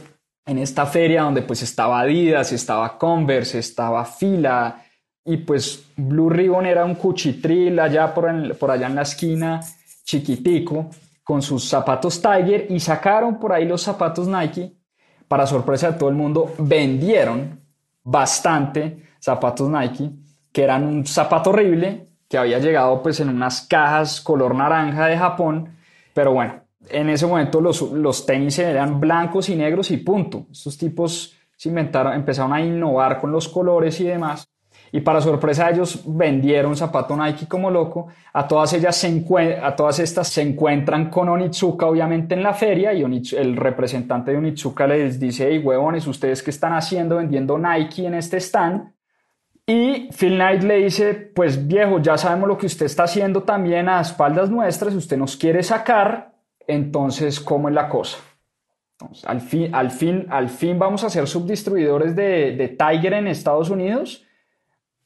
en 0.45 0.58
esta 0.58 0.86
feria 0.86 1.23
donde 1.23 1.43
pues 1.43 1.62
estaba 1.62 1.99
Adidas, 2.02 2.52
estaba 2.52 2.97
Converse, 2.97 3.60
estaba 3.60 4.04
Fila, 4.06 4.84
y 5.23 5.38
pues 5.38 5.86
Blue 5.95 6.30
Ribbon 6.30 6.65
era 6.65 6.86
un 6.86 6.95
cuchitril 6.95 7.80
allá 7.80 8.13
por, 8.13 8.56
por 8.58 8.71
allá 8.71 8.88
en 8.88 8.95
la 8.95 9.04
esquina, 9.04 9.62
chiquitico, 10.04 10.89
con 11.30 11.44
sus 11.44 11.70
zapatos 11.70 12.24
Tiger 12.24 12.65
y 12.72 12.80
sacaron 12.80 13.39
por 13.39 13.54
ahí 13.54 13.63
los 13.63 13.84
zapatos 13.84 14.28
Nike, 14.28 14.74
para 15.28 15.46
sorpresa 15.46 15.92
de 15.92 16.00
todo 16.00 16.10
el 16.10 16.15
mundo, 16.15 16.56
vendieron 16.58 17.60
bastante 18.04 19.04
zapatos 19.20 19.70
Nike, 19.70 20.10
que 20.52 20.63
eran 20.63 20.88
un 20.88 21.06
zapato 21.06 21.52
horrible, 21.52 22.08
que 22.28 22.39
había 22.39 22.58
llegado 22.58 23.04
pues 23.04 23.20
en 23.20 23.30
unas 23.30 23.62
cajas 23.62 24.22
color 24.22 24.56
naranja 24.56 25.06
de 25.06 25.20
Japón, 25.20 25.78
pero 26.15 26.34
bueno, 26.34 26.63
en 26.88 27.10
ese 27.10 27.28
momento 27.28 27.62
los, 27.62 27.80
los 27.80 28.26
tenis 28.26 28.58
eran 28.58 29.00
blancos 29.00 29.50
y 29.50 29.56
negros 29.56 29.92
y 29.92 29.98
punto. 29.98 30.48
Estos 30.52 30.80
tipos 30.80 31.36
se 31.56 31.70
inventaron, 31.70 32.13
empezaron 32.13 32.54
a 32.54 32.62
innovar 32.62 33.22
con 33.22 33.32
los 33.32 33.48
colores 33.48 34.02
y 34.02 34.06
demás. 34.06 34.50
Y 34.91 35.02
para 35.02 35.21
sorpresa 35.21 35.67
de 35.67 35.73
ellos 35.73 36.04
vendieron 36.06 36.75
zapato 36.75 37.15
Nike 37.15 37.47
como 37.47 37.69
loco. 37.69 38.08
A 38.34 38.47
todas 38.47 38.73
ellas 38.73 38.95
se 38.95 39.10
a 39.62 39.75
todas 39.75 39.99
estas 39.99 40.28
se 40.28 40.41
encuentran 40.41 41.10
con 41.10 41.30
Onitsuka 41.30 41.86
obviamente 41.86 42.36
en 42.36 42.43
la 42.43 42.54
feria 42.54 42.93
y 42.93 43.04
el 43.04 43.56
representante 43.56 44.32
de 44.32 44.38
Onitsuka 44.38 44.88
les 44.88 45.19
dice, 45.19 45.47
hey 45.49 45.60
huevones, 45.60 46.08
¿ustedes 46.08 46.41
qué 46.41 46.52
están 46.52 46.73
haciendo 46.73 47.17
vendiendo 47.17 47.58
Nike 47.58 48.06
en 48.06 48.15
este 48.15 48.38
stand? 48.38 48.91
Y 49.65 50.10
Phil 50.12 50.36
Knight 50.36 50.63
le 50.63 50.78
dice, 50.78 51.13
pues 51.13 51.67
viejo, 51.67 51.99
ya 51.99 52.17
sabemos 52.17 52.47
lo 52.47 52.58
que 52.58 52.65
usted 52.65 52.88
está 52.88 53.04
haciendo 53.04 53.43
también 53.43 53.88
a 53.88 54.02
espaldas 54.02 54.49
nuestras, 54.49 54.95
usted 54.95 55.15
nos 55.15 55.38
quiere 55.38 55.62
sacar, 55.62 56.34
entonces, 56.65 57.39
¿cómo 57.39 57.69
es 57.69 57.75
la 57.75 57.88
cosa? 57.88 58.17
al, 59.25 59.41
fin, 59.41 59.73
al, 59.73 59.91
fin, 59.91 60.25
al 60.30 60.49
fin 60.49 60.78
vamos 60.78 61.04
a 61.04 61.10
ser 61.10 61.28
subdistribuidores 61.28 62.15
de, 62.15 62.56
de 62.56 62.67
Tiger 62.67 63.13
en 63.13 63.28
Estados 63.28 63.69
Unidos, 63.69 64.25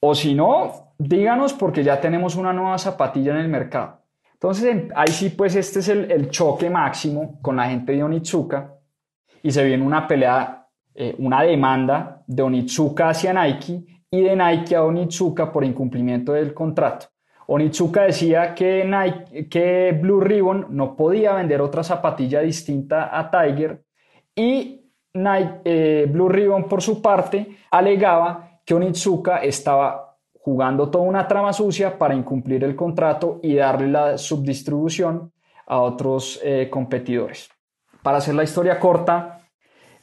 o 0.06 0.14
si 0.14 0.34
no, 0.34 0.92
díganos 0.98 1.54
porque 1.54 1.82
ya 1.82 1.98
tenemos 1.98 2.36
una 2.36 2.52
nueva 2.52 2.76
zapatilla 2.76 3.32
en 3.32 3.38
el 3.38 3.48
mercado. 3.48 4.02
Entonces, 4.34 4.84
ahí 4.94 5.08
sí, 5.08 5.30
pues 5.30 5.56
este 5.56 5.78
es 5.78 5.88
el, 5.88 6.10
el 6.10 6.28
choque 6.28 6.68
máximo 6.68 7.38
con 7.40 7.56
la 7.56 7.70
gente 7.70 7.92
de 7.92 8.02
Onitsuka 8.02 8.74
y 9.42 9.50
se 9.50 9.64
viene 9.64 9.82
una 9.82 10.06
pelea, 10.06 10.68
eh, 10.94 11.14
una 11.18 11.42
demanda 11.42 12.22
de 12.26 12.42
Onitsuka 12.42 13.08
hacia 13.08 13.32
Nike 13.32 13.82
y 14.10 14.20
de 14.20 14.36
Nike 14.36 14.76
a 14.76 14.84
Onitsuka 14.84 15.50
por 15.50 15.64
incumplimiento 15.64 16.34
del 16.34 16.52
contrato. 16.52 17.06
Onitsuka 17.46 18.02
decía 18.02 18.54
que, 18.54 18.84
Nike, 18.84 19.48
que 19.48 19.98
Blue 19.98 20.20
Ribbon 20.20 20.66
no 20.68 20.94
podía 20.94 21.32
vender 21.32 21.62
otra 21.62 21.82
zapatilla 21.82 22.40
distinta 22.40 23.18
a 23.18 23.30
Tiger 23.30 23.82
y 24.36 24.82
Nike, 25.14 25.60
eh, 25.64 26.06
Blue 26.10 26.28
Ribbon 26.28 26.64
por 26.68 26.82
su 26.82 27.00
parte 27.00 27.56
alegaba 27.70 28.53
que 28.64 28.74
Onitsuka 28.74 29.38
estaba 29.38 30.16
jugando 30.40 30.90
toda 30.90 31.04
una 31.04 31.26
trama 31.26 31.52
sucia 31.52 31.98
para 31.98 32.14
incumplir 32.14 32.64
el 32.64 32.76
contrato 32.76 33.40
y 33.42 33.54
darle 33.54 33.88
la 33.88 34.18
subdistribución 34.18 35.32
a 35.66 35.80
otros 35.80 36.40
eh, 36.42 36.68
competidores. 36.70 37.48
Para 38.02 38.18
hacer 38.18 38.34
la 38.34 38.44
historia 38.44 38.78
corta, 38.78 39.40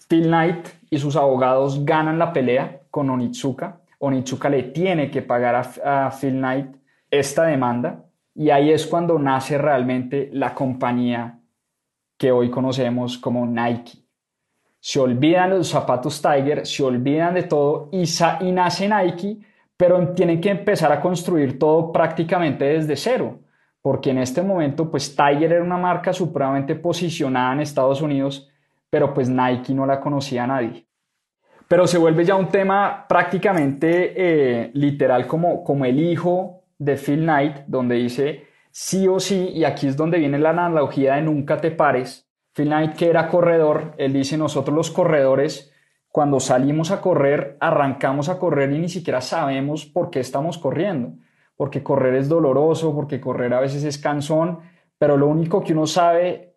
Phil 0.08 0.28
Knight 0.28 0.68
y 0.90 0.98
sus 0.98 1.16
abogados 1.16 1.86
ganan 1.86 2.18
la 2.18 2.34
pelea 2.34 2.82
con 2.90 3.10
Onitsuka 3.10 3.82
Onitsuka 4.04 4.50
le 4.50 4.64
tiene 4.64 5.12
que 5.12 5.22
pagar 5.22 5.56
a, 5.84 6.10
Phil 6.10 6.34
Knight 6.34 6.76
esta 7.12 7.44
demanda 7.44 8.04
y 8.34 8.50
ahí 8.50 8.72
es 8.72 8.88
cuando 8.88 9.20
nace 9.20 9.60
realmente 9.60 10.30
la 10.34 10.56
compañía 10.56 11.40
que 12.18 12.32
hoy 12.32 12.50
conocemos 12.50 13.20
como 13.20 13.46
Nike. 13.46 14.01
Se 14.82 15.00
olvidan 15.00 15.52
los 15.52 15.70
zapatos 15.70 16.22
Tiger, 16.22 16.68
se 16.68 16.84
olvidan 16.84 17.36
de 17.36 17.44
todo 17.44 17.88
y, 17.94 18.04
y 18.42 18.52
nace 18.52 18.90
Nike, 18.90 19.38
pero 19.78 20.10
tienen 20.10 20.42
que 20.42 20.50
empezar 20.50 20.92
a 20.92 21.00
construir 21.00 21.58
todo 21.58 21.94
prácticamente 21.94 22.66
desde 22.66 22.98
cero, 22.98 23.40
porque 23.82 24.10
en 24.10 24.18
este 24.18 24.42
momento 24.42 24.92
pues 24.92 25.16
Tiger 25.16 25.54
era 25.54 25.64
una 25.64 25.78
marca 25.78 26.12
supremamente 26.12 26.76
posicionada 26.76 27.54
en 27.54 27.62
Estados 27.62 28.02
Unidos, 28.02 28.50
pero 28.90 29.14
pues 29.14 29.30
Nike 29.30 29.74
no 29.74 29.86
la 29.86 30.02
conocía 30.02 30.44
a 30.44 30.48
nadie 30.48 30.86
pero 31.72 31.88
se 31.88 31.98
vuelve 31.98 32.26
ya 32.26 32.36
un 32.36 32.50
tema 32.50 33.06
prácticamente 33.08 34.14
eh, 34.18 34.72
literal 34.74 35.26
como, 35.26 35.64
como 35.64 35.86
el 35.86 36.02
hijo 36.02 36.66
de 36.78 36.98
Phil 36.98 37.22
Knight, 37.22 37.60
donde 37.66 37.96
dice 37.96 38.44
sí 38.72 39.08
o 39.08 39.22
sí, 39.22 39.52
y 39.54 39.64
aquí 39.64 39.88
es 39.88 39.96
donde 39.96 40.18
viene 40.18 40.38
la 40.38 40.50
analogía 40.50 41.16
de 41.16 41.22
nunca 41.22 41.62
te 41.62 41.72
pares. 41.72 42.30
Phil 42.54 42.68
Knight, 42.68 42.96
que 42.96 43.10
era 43.10 43.28
corredor, 43.28 43.94
él 43.98 44.14
dice, 44.14 44.38
nosotros 44.38 44.76
los 44.76 44.92
corredores, 44.92 45.74
cuando 46.10 46.40
salimos 46.40 46.92
a 46.92 47.02
correr, 47.02 47.58
arrancamos 47.60 48.30
a 48.30 48.38
correr 48.38 48.72
y 48.72 48.80
ni 48.80 48.90
siquiera 48.90 49.22
sabemos 49.22 49.86
por 49.86 50.10
qué 50.10 50.20
estamos 50.20 50.58
corriendo, 50.58 51.14
porque 51.56 51.84
correr 51.84 52.16
es 52.16 52.28
doloroso, 52.28 52.94
porque 52.94 53.22
correr 53.22 53.54
a 53.54 53.62
veces 53.62 53.84
es 53.84 53.98
cansón, 53.98 54.60
pero 54.98 55.18
lo 55.18 55.28
único 55.28 55.64
que 55.64 55.74
uno 55.74 55.88
sabe 55.88 56.56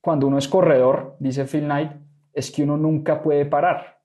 cuando 0.00 0.26
uno 0.26 0.38
es 0.38 0.48
corredor, 0.48 1.16
dice 1.18 1.44
Phil 1.44 1.64
Knight, 1.64 1.92
es 2.32 2.50
que 2.50 2.62
uno 2.62 2.76
nunca 2.76 3.22
puede 3.22 3.44
parar 3.44 3.96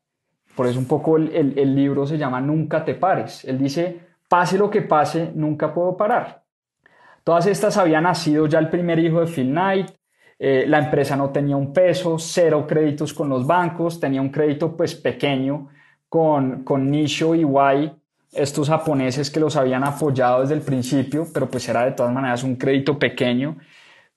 por 0.55 0.67
eso 0.67 0.79
un 0.79 0.85
poco 0.85 1.17
el, 1.17 1.75
libro 1.75 2.05
se 2.05 2.17
llama 2.17 2.41
Nunca 2.41 2.83
te 2.83 2.95
pares. 2.95 3.45
Él 3.45 3.57
dice, 3.57 3.99
pase 4.27 4.57
lo 4.57 4.69
que 4.69 4.81
pase, 4.81 5.31
nunca 5.33 5.73
puedo 5.73 5.95
parar. 5.95 6.43
Todas 7.23 7.45
estas 7.47 7.77
habían 7.77 8.03
nacido 8.03 8.47
ya 8.47 8.59
el 8.59 8.69
primer 8.69 8.99
hijo 8.99 9.21
de 9.21 9.27
Phil 9.27 9.49
Knight. 9.49 9.91
Eh, 10.43 10.65
la 10.67 10.79
empresa 10.79 11.15
no 11.15 11.29
tenía 11.29 11.55
un 11.55 11.71
peso, 11.71 12.17
cero 12.17 12.65
créditos 12.67 13.13
con 13.13 13.29
los 13.29 13.45
bancos, 13.45 13.99
tenía 13.99 14.21
un 14.21 14.29
crédito 14.29 14.75
pues 14.75 14.95
pequeño 14.95 15.67
con, 16.09 16.63
con 16.63 16.89
Nisho 16.89 17.35
y 17.35 17.43
Y, 17.43 17.91
estos 18.31 18.69
japoneses 18.69 19.29
que 19.29 19.39
los 19.39 19.55
habían 19.55 19.83
apoyado 19.83 20.41
desde 20.41 20.55
el 20.55 20.61
principio, 20.61 21.27
pero 21.31 21.49
pues 21.49 21.67
era 21.69 21.85
de 21.85 21.91
todas 21.91 22.11
maneras 22.11 22.43
un 22.43 22.55
crédito 22.55 22.97
pequeño. 22.97 23.57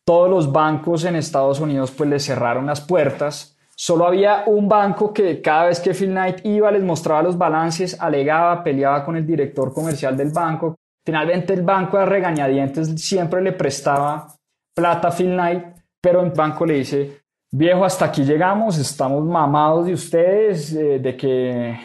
Todos 0.05 0.31
los 0.31 0.51
bancos 0.51 1.05
en 1.05 1.17
Estados 1.17 1.61
Unidos 1.61 1.91
pues 1.91 2.09
les 2.09 2.25
cerraron 2.25 2.67
las 2.67 2.81
puertas 2.81 3.55
Solo 3.77 4.07
había 4.07 4.45
un 4.47 4.69
banco 4.69 5.13
que 5.13 5.43
cada 5.43 5.67
vez 5.67 5.81
que 5.81 5.95
Phil 5.95 6.11
Knight 6.11 6.45
iba 6.45 6.71
les 6.71 6.83
mostraba 6.83 7.23
los 7.23 7.37
balances, 7.37 8.01
alegaba, 8.01 8.63
peleaba 8.63 9.05
con 9.05 9.17
el 9.17 9.27
director 9.27 9.73
comercial 9.73 10.17
del 10.17 10.31
banco. 10.31 10.77
Finalmente 11.05 11.53
el 11.53 11.63
banco 11.63 11.99
a 11.99 12.05
regañadientes 12.05 13.01
siempre 13.03 13.43
le 13.43 13.53
prestaba 13.53 14.29
plata 14.75 15.09
a 15.09 15.11
Phil 15.11 15.33
Knight, 15.33 15.65
pero 16.05 16.23
el 16.23 16.33
banco 16.33 16.67
le 16.67 16.75
dice, 16.75 17.23
viejo, 17.51 17.83
hasta 17.83 18.05
aquí 18.05 18.25
llegamos, 18.25 18.77
estamos 18.77 19.25
mamados 19.25 19.87
de 19.87 19.95
ustedes, 19.95 20.75
eh, 20.75 20.99
de 20.99 21.17
que 21.17 21.81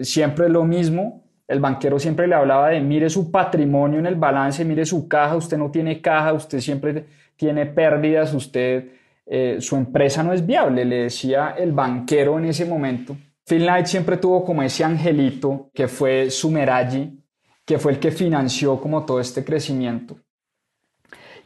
siempre 0.00 0.46
es 0.46 0.50
lo 0.50 0.64
mismo. 0.64 1.22
El 1.46 1.60
banquero 1.60 2.00
siempre 2.00 2.26
le 2.26 2.34
hablaba 2.34 2.70
de, 2.70 2.80
mire 2.80 3.08
su 3.08 3.30
patrimonio 3.30 4.00
en 4.00 4.06
el 4.06 4.16
balance, 4.16 4.64
mire 4.64 4.84
su 4.84 5.06
caja, 5.06 5.36
usted 5.36 5.56
no 5.58 5.70
tiene 5.70 6.00
caja, 6.00 6.32
usted 6.32 6.58
siempre 6.58 7.04
tiene 7.36 7.66
pérdidas, 7.66 8.34
usted 8.34 8.88
eh, 9.24 9.58
su 9.60 9.76
empresa 9.76 10.24
no 10.24 10.32
es 10.32 10.44
viable, 10.44 10.84
le 10.84 11.04
decía 11.04 11.54
el 11.56 11.70
banquero 11.70 12.40
en 12.40 12.46
ese 12.46 12.64
momento. 12.64 13.16
Phil 13.46 13.62
Knight 13.62 13.86
siempre 13.86 14.16
tuvo 14.16 14.44
como 14.44 14.64
ese 14.64 14.82
angelito 14.82 15.70
que 15.72 15.86
fue 15.86 16.30
Sumeragi, 16.30 17.16
que 17.64 17.78
fue 17.78 17.92
el 17.92 18.00
que 18.00 18.10
financió 18.10 18.80
como 18.80 19.06
todo 19.06 19.20
este 19.20 19.44
crecimiento. 19.44 20.16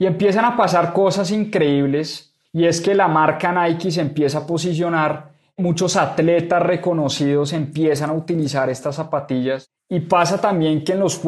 Y 0.00 0.06
empiezan 0.06 0.44
a 0.44 0.56
pasar 0.56 0.92
cosas 0.92 1.30
increíbles 1.30 2.34
y 2.52 2.64
es 2.64 2.80
que 2.80 2.96
la 2.96 3.06
marca 3.06 3.52
Nike 3.52 3.92
se 3.92 4.00
empieza 4.00 4.38
a 4.38 4.46
posicionar, 4.46 5.30
muchos 5.56 5.94
atletas 5.96 6.60
reconocidos 6.60 7.52
empiezan 7.52 8.10
a 8.10 8.14
utilizar 8.14 8.68
estas 8.68 8.96
zapatillas 8.96 9.70
y 9.88 10.00
pasa 10.00 10.40
también 10.40 10.82
que 10.82 10.94
en 10.94 11.00
los, 11.00 11.20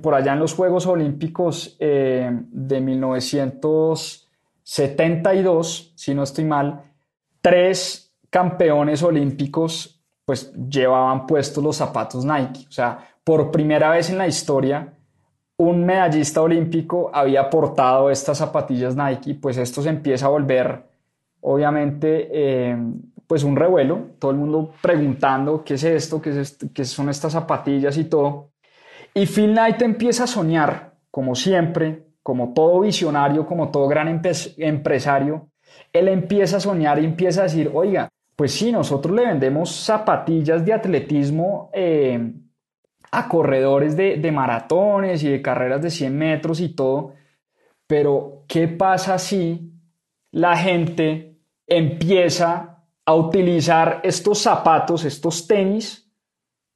por 0.00 0.14
allá 0.14 0.32
en 0.32 0.38
los 0.38 0.54
Juegos 0.54 0.86
Olímpicos 0.86 1.76
eh, 1.78 2.30
de 2.32 2.80
1900 2.80 4.30
72, 4.70 5.94
si 5.96 6.14
no 6.14 6.22
estoy 6.22 6.44
mal, 6.44 6.84
tres 7.40 8.14
campeones 8.30 9.02
olímpicos 9.02 10.00
pues 10.24 10.52
llevaban 10.54 11.26
puestos 11.26 11.64
los 11.64 11.74
zapatos 11.74 12.24
Nike. 12.24 12.66
O 12.68 12.70
sea, 12.70 12.98
por 13.24 13.50
primera 13.50 13.90
vez 13.90 14.10
en 14.10 14.18
la 14.18 14.28
historia, 14.28 14.94
un 15.60 15.84
medallista 15.84 16.40
olímpico 16.40 17.10
había 17.12 17.50
portado 17.50 18.10
estas 18.10 18.38
zapatillas 18.38 18.96
Nike, 18.96 19.34
pues 19.34 19.58
esto 19.58 19.82
se 19.82 19.90
empieza 19.90 20.24
a 20.24 20.30
volver, 20.30 20.84
obviamente, 21.42 22.28
eh, 22.32 22.78
pues 23.26 23.44
un 23.44 23.56
revuelo, 23.56 24.06
todo 24.18 24.30
el 24.30 24.38
mundo 24.38 24.72
preguntando 24.80 25.62
qué 25.62 25.74
es 25.74 25.84
esto, 25.84 26.22
qué, 26.22 26.40
es 26.40 26.56
qué 26.72 26.84
son 26.86 27.10
estas 27.10 27.34
zapatillas 27.34 27.98
y 27.98 28.04
todo. 28.04 28.48
Y 29.12 29.26
Phil 29.26 29.52
Knight 29.52 29.82
empieza 29.82 30.24
a 30.24 30.26
soñar, 30.26 30.94
como 31.10 31.34
siempre, 31.34 32.04
como 32.22 32.54
todo 32.54 32.80
visionario, 32.80 33.44
como 33.44 33.68
todo 33.68 33.86
gran 33.86 34.22
empresario, 34.56 35.48
él 35.92 36.08
empieza 36.08 36.56
a 36.56 36.60
soñar 36.60 36.98
y 37.00 37.04
empieza 37.04 37.40
a 37.40 37.44
decir, 37.44 37.70
oiga, 37.74 38.08
pues 38.34 38.52
sí, 38.52 38.72
nosotros 38.72 39.14
le 39.14 39.26
vendemos 39.26 39.70
zapatillas 39.70 40.64
de 40.64 40.72
atletismo 40.72 41.68
eh, 41.74 42.32
a 43.12 43.28
corredores 43.28 43.96
de, 43.96 44.16
de 44.16 44.32
maratones 44.32 45.22
y 45.22 45.30
de 45.30 45.42
carreras 45.42 45.82
de 45.82 45.90
100 45.90 46.16
metros 46.16 46.60
y 46.60 46.74
todo, 46.74 47.14
pero 47.86 48.44
¿qué 48.48 48.68
pasa 48.68 49.18
si 49.18 49.72
la 50.30 50.56
gente 50.56 51.38
empieza 51.66 52.84
a 53.04 53.14
utilizar 53.14 54.00
estos 54.04 54.38
zapatos, 54.38 55.04
estos 55.04 55.46
tenis, 55.46 56.08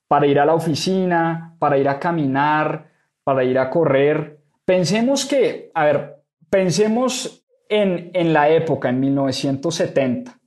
para 0.09 0.27
ir 0.27 0.39
a 0.39 0.47
la 0.47 0.55
oficina, 0.55 1.57
para 1.59 1.79
ir 1.79 1.89
a 1.89 1.99
caminar, 1.99 2.91
para 3.25 3.45
ir 3.45 3.59
a 3.59 3.71
correr, 3.71 4.45
Pensemos 4.65 5.27
que, 5.27 5.71
a 5.75 5.85
ver, 5.85 6.25
pensemos 6.49 7.47
en, 7.69 8.11
en 8.15 8.33
la 8.33 8.49
época, 8.49 8.89
en 8.89 9.01
1970. 9.01 10.41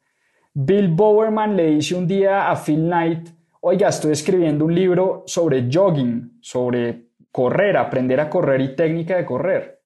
Bill 0.53 0.87
Bowerman 0.87 1.55
le 1.55 1.67
dice 1.67 1.93
un 1.93 2.07
día 2.07 2.49
a 2.49 2.55
Phil 2.55 2.81
Knight, 2.81 3.29
oiga, 3.67 3.89
estoy 3.89 4.13
escribiendo 4.13 4.63
un 4.63 4.73
libro 4.73 5.23
sobre 5.25 5.67
jogging, 5.69 6.39
sobre 6.41 7.09
correr, 7.33 7.75
aprender 7.75 8.21
a 8.21 8.29
correr 8.29 8.61
y 8.61 8.75
técnica 8.77 9.17
de 9.17 9.25
correr. 9.25 9.81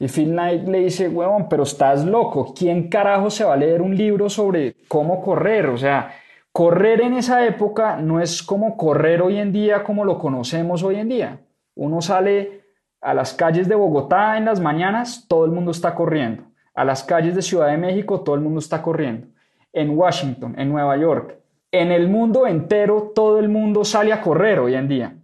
Y 0.00 0.08
Phil 0.08 0.30
Knight 0.30 0.66
le 0.66 0.80
dice, 0.80 1.08
huevón, 1.08 1.48
pero 1.48 1.62
estás 1.62 2.04
loco, 2.04 2.52
¿quién 2.52 2.88
carajo 2.88 3.30
se 3.30 3.44
va 3.44 3.54
a 3.54 3.56
leer 3.56 3.82
un 3.82 3.96
libro 3.96 4.28
sobre 4.28 4.74
cómo 4.88 5.22
correr? 5.22 5.66
O 5.66 5.78
sea, 5.78 6.10
correr 6.50 7.02
en 7.02 7.14
esa 7.14 7.46
época 7.46 7.98
no 7.98 8.20
es 8.20 8.42
como 8.42 8.76
correr 8.76 9.22
hoy 9.22 9.38
en 9.38 9.52
día 9.52 9.84
como 9.84 10.04
lo 10.04 10.18
conocemos 10.18 10.82
hoy 10.82 10.96
en 10.96 11.08
día. 11.08 11.40
Uno 11.76 12.02
sale 12.02 12.62
a 13.00 13.14
las 13.14 13.32
calles 13.32 13.68
de 13.68 13.76
Bogotá 13.76 14.38
en 14.38 14.44
las 14.44 14.58
mañanas, 14.58 15.26
todo 15.28 15.44
el 15.44 15.52
mundo 15.52 15.70
está 15.70 15.94
corriendo. 15.94 16.42
A 16.74 16.84
las 16.84 17.04
calles 17.04 17.36
de 17.36 17.42
Ciudad 17.42 17.68
de 17.68 17.78
México, 17.78 18.22
todo 18.22 18.34
el 18.34 18.40
mundo 18.40 18.58
está 18.58 18.82
corriendo. 18.82 19.28
En 19.72 19.96
Washington, 19.96 20.56
en 20.58 20.68
Nueva 20.68 20.96
York, 20.96 21.40
en 21.72 21.92
el 21.92 22.08
mundo 22.08 22.46
entero, 22.46 23.12
todo 23.14 23.38
el 23.38 23.48
mundo 23.48 23.84
sale 23.84 24.12
a 24.12 24.20
correr 24.20 24.58
hoy 24.58 24.74
en 24.74 24.88
día. 24.88 25.14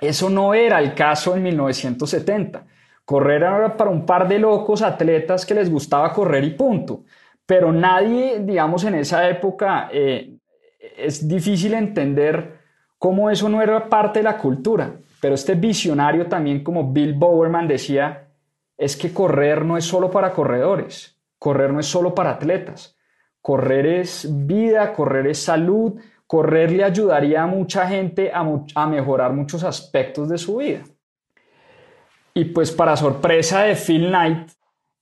Eso 0.00 0.30
no 0.30 0.54
era 0.54 0.78
el 0.78 0.94
caso 0.94 1.34
en 1.34 1.42
1970. 1.42 2.64
Correr 3.04 3.42
era 3.42 3.76
para 3.76 3.90
un 3.90 4.06
par 4.06 4.28
de 4.28 4.38
locos 4.38 4.82
atletas 4.82 5.44
que 5.44 5.54
les 5.54 5.70
gustaba 5.70 6.12
correr 6.12 6.44
y 6.44 6.50
punto. 6.50 7.04
Pero 7.46 7.72
nadie, 7.72 8.40
digamos, 8.40 8.84
en 8.84 8.94
esa 8.94 9.28
época 9.28 9.88
eh, 9.92 10.36
es 10.96 11.26
difícil 11.26 11.74
entender 11.74 12.58
cómo 12.98 13.30
eso 13.30 13.48
no 13.48 13.62
era 13.62 13.88
parte 13.88 14.20
de 14.20 14.24
la 14.24 14.36
cultura. 14.36 14.92
Pero 15.20 15.34
este 15.34 15.54
visionario 15.54 16.26
también, 16.26 16.62
como 16.62 16.92
Bill 16.92 17.14
Bowerman 17.14 17.66
decía, 17.66 18.28
es 18.76 18.96
que 18.96 19.12
correr 19.12 19.64
no 19.64 19.76
es 19.76 19.84
solo 19.84 20.10
para 20.10 20.32
corredores, 20.32 21.18
correr 21.38 21.72
no 21.72 21.80
es 21.80 21.86
solo 21.86 22.14
para 22.14 22.30
atletas, 22.30 22.96
correr 23.42 23.86
es 23.86 24.28
vida, 24.46 24.92
correr 24.92 25.26
es 25.28 25.42
salud, 25.42 25.94
correr 26.26 26.70
le 26.70 26.84
ayudaría 26.84 27.42
a 27.42 27.46
mucha 27.46 27.88
gente 27.88 28.30
a, 28.32 28.86
mejorar 28.86 29.32
muchos 29.32 29.64
aspectos 29.64 30.28
de 30.28 30.38
su 30.38 30.58
vida. 30.58 30.82
Y 32.34 32.44
pues 32.46 32.70
para 32.70 32.96
sorpresa 32.96 33.62
de 33.62 33.74
Phil 33.74 34.08
Knight, 34.08 34.50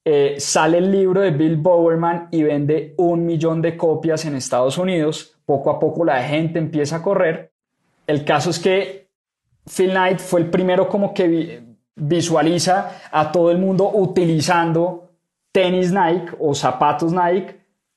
eh, 0.05 0.37
sale 0.39 0.79
el 0.79 0.93
libro 0.93 1.21
de 1.21 1.33
Bill 1.33 1.57
Bowerman 1.57 2.29
y 2.31 2.45
vende 2.45 2.95
un 2.97 3.27
millón 3.27 3.61
de 3.61 3.77
copias 3.77 4.25
en 4.25 4.37
Estados 4.37 4.79
Unidos. 4.79 5.37
Poco 5.45 5.69
a 5.69 5.81
poco 5.81 6.05
la 6.05 6.23
gente 6.23 6.61
empieza 6.61 6.97
a 6.97 7.03
correr. 7.03 7.53
El 8.07 8.25
caso 8.25 8.51
es 8.51 8.61
que 8.61 9.09
Phil 9.67 9.91
Knight 9.91 10.21
fue 10.21 10.41
el 10.41 10.51
primero 10.51 10.89
como 10.89 11.13
que 11.13 11.65
visualiza 11.97 13.01
a 13.11 13.33
todo 13.33 13.51
el 13.51 13.59
mundo 13.59 13.91
utilizando 13.93 15.11
tenis 15.51 15.91
Nike 15.91 16.37
o 16.39 16.55
zapatos 16.55 17.13
Nike 17.13 17.56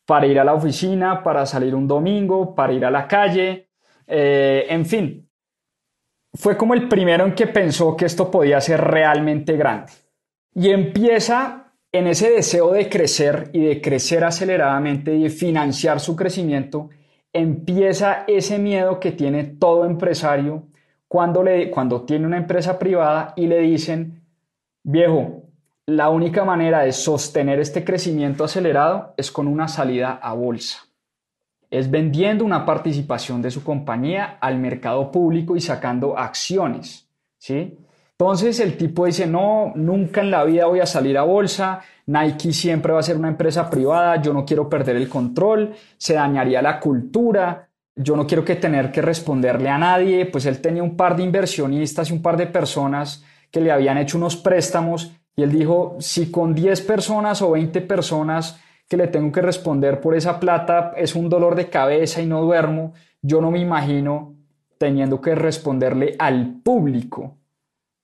para 0.10 0.26
ir 0.26 0.40
a 0.40 0.44
la 0.44 0.56
oficina, 0.56 1.22
para 1.22 1.46
salir 1.46 1.76
un 1.76 1.88
domingo, 1.88 2.56
para 2.56 2.74
ir 2.74 2.84
a 2.84 2.90
la 2.90 3.08
calle, 3.08 3.70
eh, 4.08 4.66
en 4.68 4.84
fin. 4.84 5.30
Fue 6.34 6.58
como 6.58 6.74
el 6.74 6.88
primero 6.88 7.28
en 7.28 7.36
que 7.36 7.46
pensó 7.46 7.96
que 7.96 8.06
esto 8.06 8.32
podía 8.32 8.60
ser 8.60 8.82
realmente 8.82 9.56
grande. 9.56 9.92
Y 10.56 10.72
empieza 10.72 11.74
en 11.92 12.08
ese 12.08 12.32
deseo 12.32 12.72
de 12.72 12.90
crecer 12.90 13.52
y 13.54 13.64
de 13.64 13.82
crecer 13.82 14.24
aceleradamente 14.24 15.14
y 15.14 15.22
de 15.22 15.30
financiar 15.30 16.00
su 16.00 16.16
crecimiento, 16.16 16.90
empieza 17.32 18.24
ese 18.28 18.58
miedo 18.58 19.00
que 19.00 19.12
tiene 19.12 19.44
todo 19.44 19.86
empresario 19.86 20.70
cuando, 21.08 21.44
le, 21.44 21.70
cuando 21.70 22.02
tiene 22.02 22.26
una 22.26 22.38
empresa 22.38 22.80
privada 22.80 23.34
y 23.36 23.46
le 23.46 23.60
dicen, 23.60 24.24
viejo, 24.82 25.44
la 25.90 26.10
única 26.10 26.46
manera 26.46 26.82
de 26.82 26.92
sostener 26.92 27.60
este 27.60 27.84
crecimiento 27.84 28.44
acelerado 28.44 29.16
es 29.18 29.32
con 29.32 29.48
una 29.48 29.68
salida 29.68 30.20
a 30.22 30.34
bolsa. 30.34 30.86
Es 31.72 31.90
vendiendo 31.90 32.46
una 32.46 32.64
participación 32.64 33.42
de 33.42 33.50
su 33.50 33.64
compañía 33.64 34.38
al 34.40 34.60
mercado 34.60 35.12
público 35.12 35.56
y 35.56 35.62
sacando 35.62 36.18
acciones, 36.18 37.10
¿sí? 37.40 37.78
Entonces 38.12 38.60
el 38.60 38.78
tipo 38.78 39.06
dice, 39.06 39.26
no, 39.26 39.72
nunca 39.76 40.22
en 40.22 40.30
la 40.30 40.44
vida 40.44 40.68
voy 40.68 40.80
a 40.80 40.86
salir 40.86 41.18
a 41.18 41.24
bolsa, 41.24 41.82
Nike 42.06 42.54
siempre 42.54 42.94
va 42.94 43.00
a 43.00 43.04
ser 43.04 43.18
una 43.18 43.30
empresa 43.30 43.68
privada, 43.68 44.22
yo 44.22 44.32
no 44.32 44.46
quiero 44.46 44.70
perder 44.70 44.96
el 44.96 45.10
control, 45.10 45.74
se 45.98 46.14
dañaría 46.14 46.62
la 46.62 46.80
cultura, 46.80 47.68
yo 47.96 48.16
no 48.16 48.28
quiero 48.28 48.46
que 48.46 48.58
tener 48.58 48.92
que 48.92 49.02
responderle 49.02 49.70
a 49.70 49.78
nadie, 49.78 50.28
pues 50.28 50.46
él 50.46 50.62
tenía 50.62 50.84
un 50.84 50.96
par 50.96 51.16
de 51.16 51.24
inversionistas 51.24 52.10
y 52.10 52.14
un 52.14 52.22
par 52.22 52.38
de 52.38 52.48
personas 52.48 53.24
que 53.50 53.62
le 53.62 53.72
habían 53.72 53.98
hecho 53.98 54.18
unos 54.18 54.36
préstamos 54.36 55.19
y 55.40 55.44
él 55.44 55.54
dijo, 55.54 55.96
si 56.00 56.30
con 56.30 56.54
10 56.54 56.82
personas 56.82 57.42
o 57.42 57.52
20 57.52 57.80
personas 57.82 58.60
que 58.90 58.98
le 58.98 59.08
tengo 59.08 59.32
que 59.32 59.42
responder 59.42 60.02
por 60.02 60.14
esa 60.14 60.38
plata 60.38 60.92
es 60.98 61.16
un 61.16 61.30
dolor 61.30 61.56
de 61.56 61.70
cabeza 61.70 62.22
y 62.22 62.26
no 62.26 62.42
duermo, 62.42 62.92
yo 63.22 63.40
no 63.40 63.50
me 63.50 63.60
imagino 63.60 64.36
teniendo 64.78 65.22
que 65.22 65.36
responderle 65.36 66.18
al 66.20 66.60
público 66.62 67.38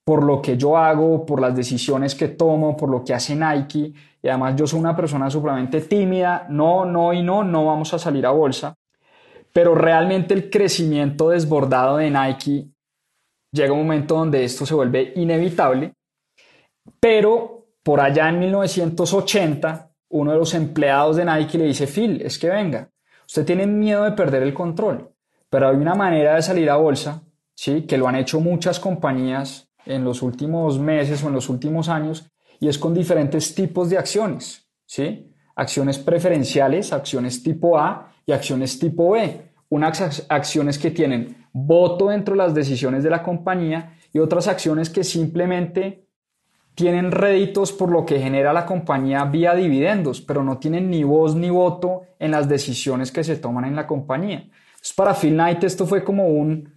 por 0.06 0.24
lo 0.24 0.42
que 0.42 0.56
yo 0.56 0.78
hago, 0.78 1.26
por 1.26 1.42
las 1.42 1.54
decisiones 1.54 2.16
que 2.16 2.30
tomo, 2.30 2.78
por 2.78 2.90
lo 2.90 3.04
que 3.04 3.14
hace 3.14 3.36
Nike. 3.36 3.92
Y 4.24 4.28
además 4.30 4.56
yo 4.56 4.66
soy 4.66 4.80
una 4.80 4.96
persona 4.96 5.30
supremamente 5.30 5.82
tímida, 5.82 6.46
no, 6.50 6.86
no 6.86 7.12
y 7.12 7.22
no, 7.22 7.44
no 7.44 7.66
vamos 7.66 7.94
a 7.94 8.00
salir 8.00 8.26
a 8.26 8.32
bolsa. 8.32 8.76
Pero 9.52 9.76
realmente 9.76 10.34
el 10.34 10.50
crecimiento 10.50 11.32
desbordado 11.32 11.98
de 11.98 12.12
Nike 12.12 12.70
llega 13.52 13.74
un 13.74 13.80
momento 13.80 14.16
donde 14.16 14.46
esto 14.46 14.66
se 14.66 14.74
vuelve 14.74 15.12
inevitable, 15.18 15.96
pero 17.00 17.68
por 17.84 18.02
allá 18.02 18.30
en 18.30 18.40
1980, 18.40 19.92
uno 20.10 20.32
de 20.32 20.38
los 20.38 20.54
empleados 20.54 21.16
de 21.16 21.26
Nike 21.26 21.58
le 21.58 21.66
dice, 21.66 21.88
Phil, 21.88 22.22
es 22.22 22.40
que 22.40 22.50
venga, 22.50 22.90
usted 23.28 23.46
tiene 23.46 23.68
miedo 23.68 24.04
de 24.04 24.14
perder 24.14 24.44
el 24.44 24.54
control, 24.54 25.12
pero 25.50 25.70
hay 25.70 25.76
una 25.76 25.96
manera 25.96 26.36
de 26.36 26.42
salir 26.42 26.70
a 26.70 26.78
bolsa, 26.78 27.24
¿sí? 27.54 27.84
que 27.84 27.98
lo 27.98 28.08
han 28.08 28.16
hecho 28.16 28.40
muchas 28.40 28.80
compañías 28.80 29.70
en 29.86 30.04
los 30.04 30.22
últimos 30.22 30.80
meses 30.80 31.24
o 31.24 31.28
en 31.28 31.34
los 31.34 31.50
últimos 31.50 31.90
años, 31.90 32.32
y 32.60 32.68
es 32.68 32.78
con 32.78 32.94
diferentes 32.94 33.54
tipos 33.54 33.90
de 33.90 33.98
acciones, 33.98 34.68
¿sí? 34.86 35.32
acciones 35.56 36.00
preferenciales, 36.00 36.94
acciones 36.94 37.42
tipo 37.44 37.78
A 37.78 38.12
y 38.26 38.32
acciones 38.32 38.80
tipo 38.80 39.12
B. 39.12 39.54
Unas 39.70 40.26
acciones 40.30 40.78
que 40.78 40.92
tienen 40.92 41.48
voto 41.52 42.10
dentro 42.10 42.34
de 42.34 42.40
las 42.40 42.54
decisiones 42.54 43.04
de 43.04 43.10
la 43.10 43.24
compañía 43.24 43.98
y 44.14 44.20
otras 44.20 44.48
acciones 44.48 44.90
que 44.90 45.04
simplemente 45.04 46.05
tienen 46.76 47.12
réditos 47.12 47.72
por 47.72 47.90
lo 47.90 48.06
que 48.06 48.20
genera 48.20 48.54
la 48.54 48.66
compañía 48.66 49.24
vía 49.26 49.56
dividendos, 49.56 50.22
pero 50.22 50.44
no 50.44 50.58
tienen 50.58 50.90
ni 50.90 51.04
voz 51.04 51.36
ni 51.36 51.50
voto 51.50 52.04
en 52.20 52.32
las 52.32 52.48
decisiones 52.48 53.12
que 53.12 53.24
se 53.24 53.38
toman 53.38 53.66
en 53.66 53.76
la 53.76 53.88
compañía. 53.88 54.50
Entonces, 54.76 54.94
para 54.94 55.14
Phil 55.14 55.34
Knight 55.34 55.64
esto 55.64 55.88
fue 55.88 56.04
como 56.04 56.28
un, 56.28 56.74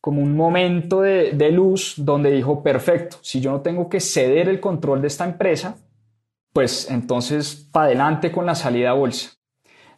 como 0.00 0.20
un 0.20 0.36
momento 0.36 1.00
de, 1.00 1.32
de 1.32 1.52
luz 1.52 1.94
donde 1.96 2.30
dijo, 2.30 2.62
perfecto, 2.62 3.18
si 3.22 3.40
yo 3.40 3.52
no 3.52 3.60
tengo 3.60 3.88
que 3.88 4.00
ceder 4.00 4.48
el 4.48 4.60
control 4.60 5.00
de 5.00 5.06
esta 5.06 5.24
empresa, 5.24 5.76
pues 6.52 6.90
entonces 6.90 7.68
para 7.72 7.86
adelante 7.86 8.32
con 8.32 8.46
la 8.46 8.54
salida 8.54 8.90
a 8.90 8.94
bolsa. 8.94 9.30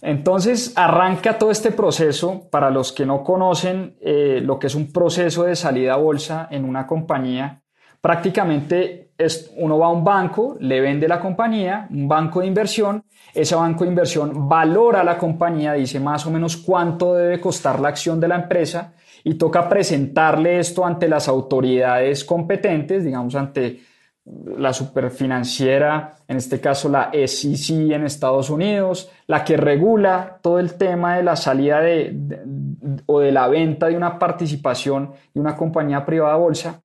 Entonces 0.03 0.73
arranca 0.77 1.39
todo 1.39 1.53
este 1.53 1.71
proceso, 1.71 2.49
para 2.51 2.71
los 2.71 2.93
que 2.93 3.07
no 3.07 3.23
conocen 3.23 3.97
eh, 4.01 4.41
lo 4.43 4.59
que 4.59 4.67
es 4.67 4.75
un 4.75 4.93
proceso 4.93 5.45
de 5.45 5.55
salida 5.55 5.95
a 5.95 5.97
bolsa 5.97 6.49
en 6.51 6.65
una 6.65 6.89
compañía, 6.89 7.63
prácticamente 8.01 9.02
es, 9.19 9.53
uno 9.57 9.79
va 9.79 9.87
a 9.87 9.91
un 9.91 10.05
banco, 10.05 10.57
le 10.61 10.81
vende 10.81 11.07
la 11.09 11.21
compañía, 11.21 11.87
un 11.91 12.09
banco 12.09 12.41
de 12.41 12.47
inversión, 12.47 13.05
ese 13.35 13.55
banco 13.55 13.85
de 13.85 13.91
inversión 13.91 14.49
valora 14.49 15.03
la 15.05 15.17
compañía, 15.17 15.73
dice 15.75 16.01
más 16.01 16.27
o 16.27 16.31
menos 16.31 16.57
cuánto 16.57 17.15
debe 17.15 17.41
costar 17.41 17.81
la 17.81 17.89
acción 17.89 18.21
de 18.21 18.29
la 18.29 18.37
empresa 18.37 18.93
y 19.25 19.35
toca 19.35 19.69
presentarle 19.69 20.59
esto 20.59 20.85
ante 20.85 21.09
las 21.09 21.29
autoridades 21.29 22.25
competentes, 22.25 23.05
digamos 23.05 23.35
ante 23.35 23.81
la 24.25 24.73
superfinanciera, 24.73 26.17
en 26.29 26.37
este 26.37 26.61
caso 26.61 26.89
la 26.89 27.11
SEC 27.13 27.93
en 27.93 28.05
Estados 28.05 28.51
Unidos, 28.51 29.11
la 29.27 29.45
que 29.45 29.57
regula 29.57 30.39
todo 30.41 30.59
el 30.61 30.75
tema 30.75 31.17
de 31.17 31.25
la 31.25 31.35
salida 31.35 31.81
de, 31.81 32.41
o 33.07 33.21
de 33.21 33.33
la 33.33 33.49
venta 33.49 33.89
de 33.89 33.97
una 33.97 34.19
participación 34.19 35.13
de 35.35 35.41
una 35.41 35.57
compañía 35.57 36.07
privada 36.07 36.37
bolsa. 36.37 36.83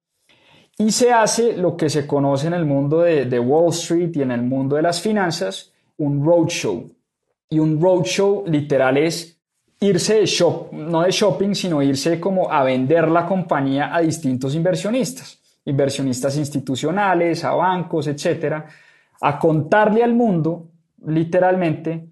Y 0.77 0.91
se 0.91 1.11
hace 1.11 1.57
lo 1.57 1.75
que 1.75 1.89
se 1.89 2.05
conoce 2.05 2.47
en 2.47 2.53
el 2.53 2.65
mundo 2.65 2.99
de, 3.01 3.39
Wall 3.39 3.69
Street 3.69 4.11
y 4.15 4.21
en 4.21 4.31
el 4.31 4.43
mundo 4.43 4.75
de 4.75 4.83
las 4.83 5.01
finanzas, 5.01 5.73
un 5.97 6.23
roadshow. 6.23 6.89
Y 7.49 7.59
un 7.59 7.81
roadshow 7.81 8.45
literal 8.47 8.97
es 8.97 9.39
irse 9.79 10.19
de 10.19 10.25
shop, 10.25 10.71
no 10.73 11.01
de 11.01 11.11
shopping, 11.11 11.53
sino 11.55 11.81
irse 11.81 12.19
como 12.19 12.51
a 12.51 12.63
vender 12.63 13.07
la 13.07 13.25
compañía 13.25 13.95
a 13.95 14.01
distintos 14.01 14.53
inversionistas 14.53 15.39
inversionistas 15.67 16.37
institucionales, 16.37 17.43
a 17.43 17.51
bancos, 17.51 18.07
etcétera, 18.07 18.65
a 19.21 19.37
contarle 19.37 20.01
al 20.01 20.13
mundo, 20.13 20.69
literalmente, 21.05 22.07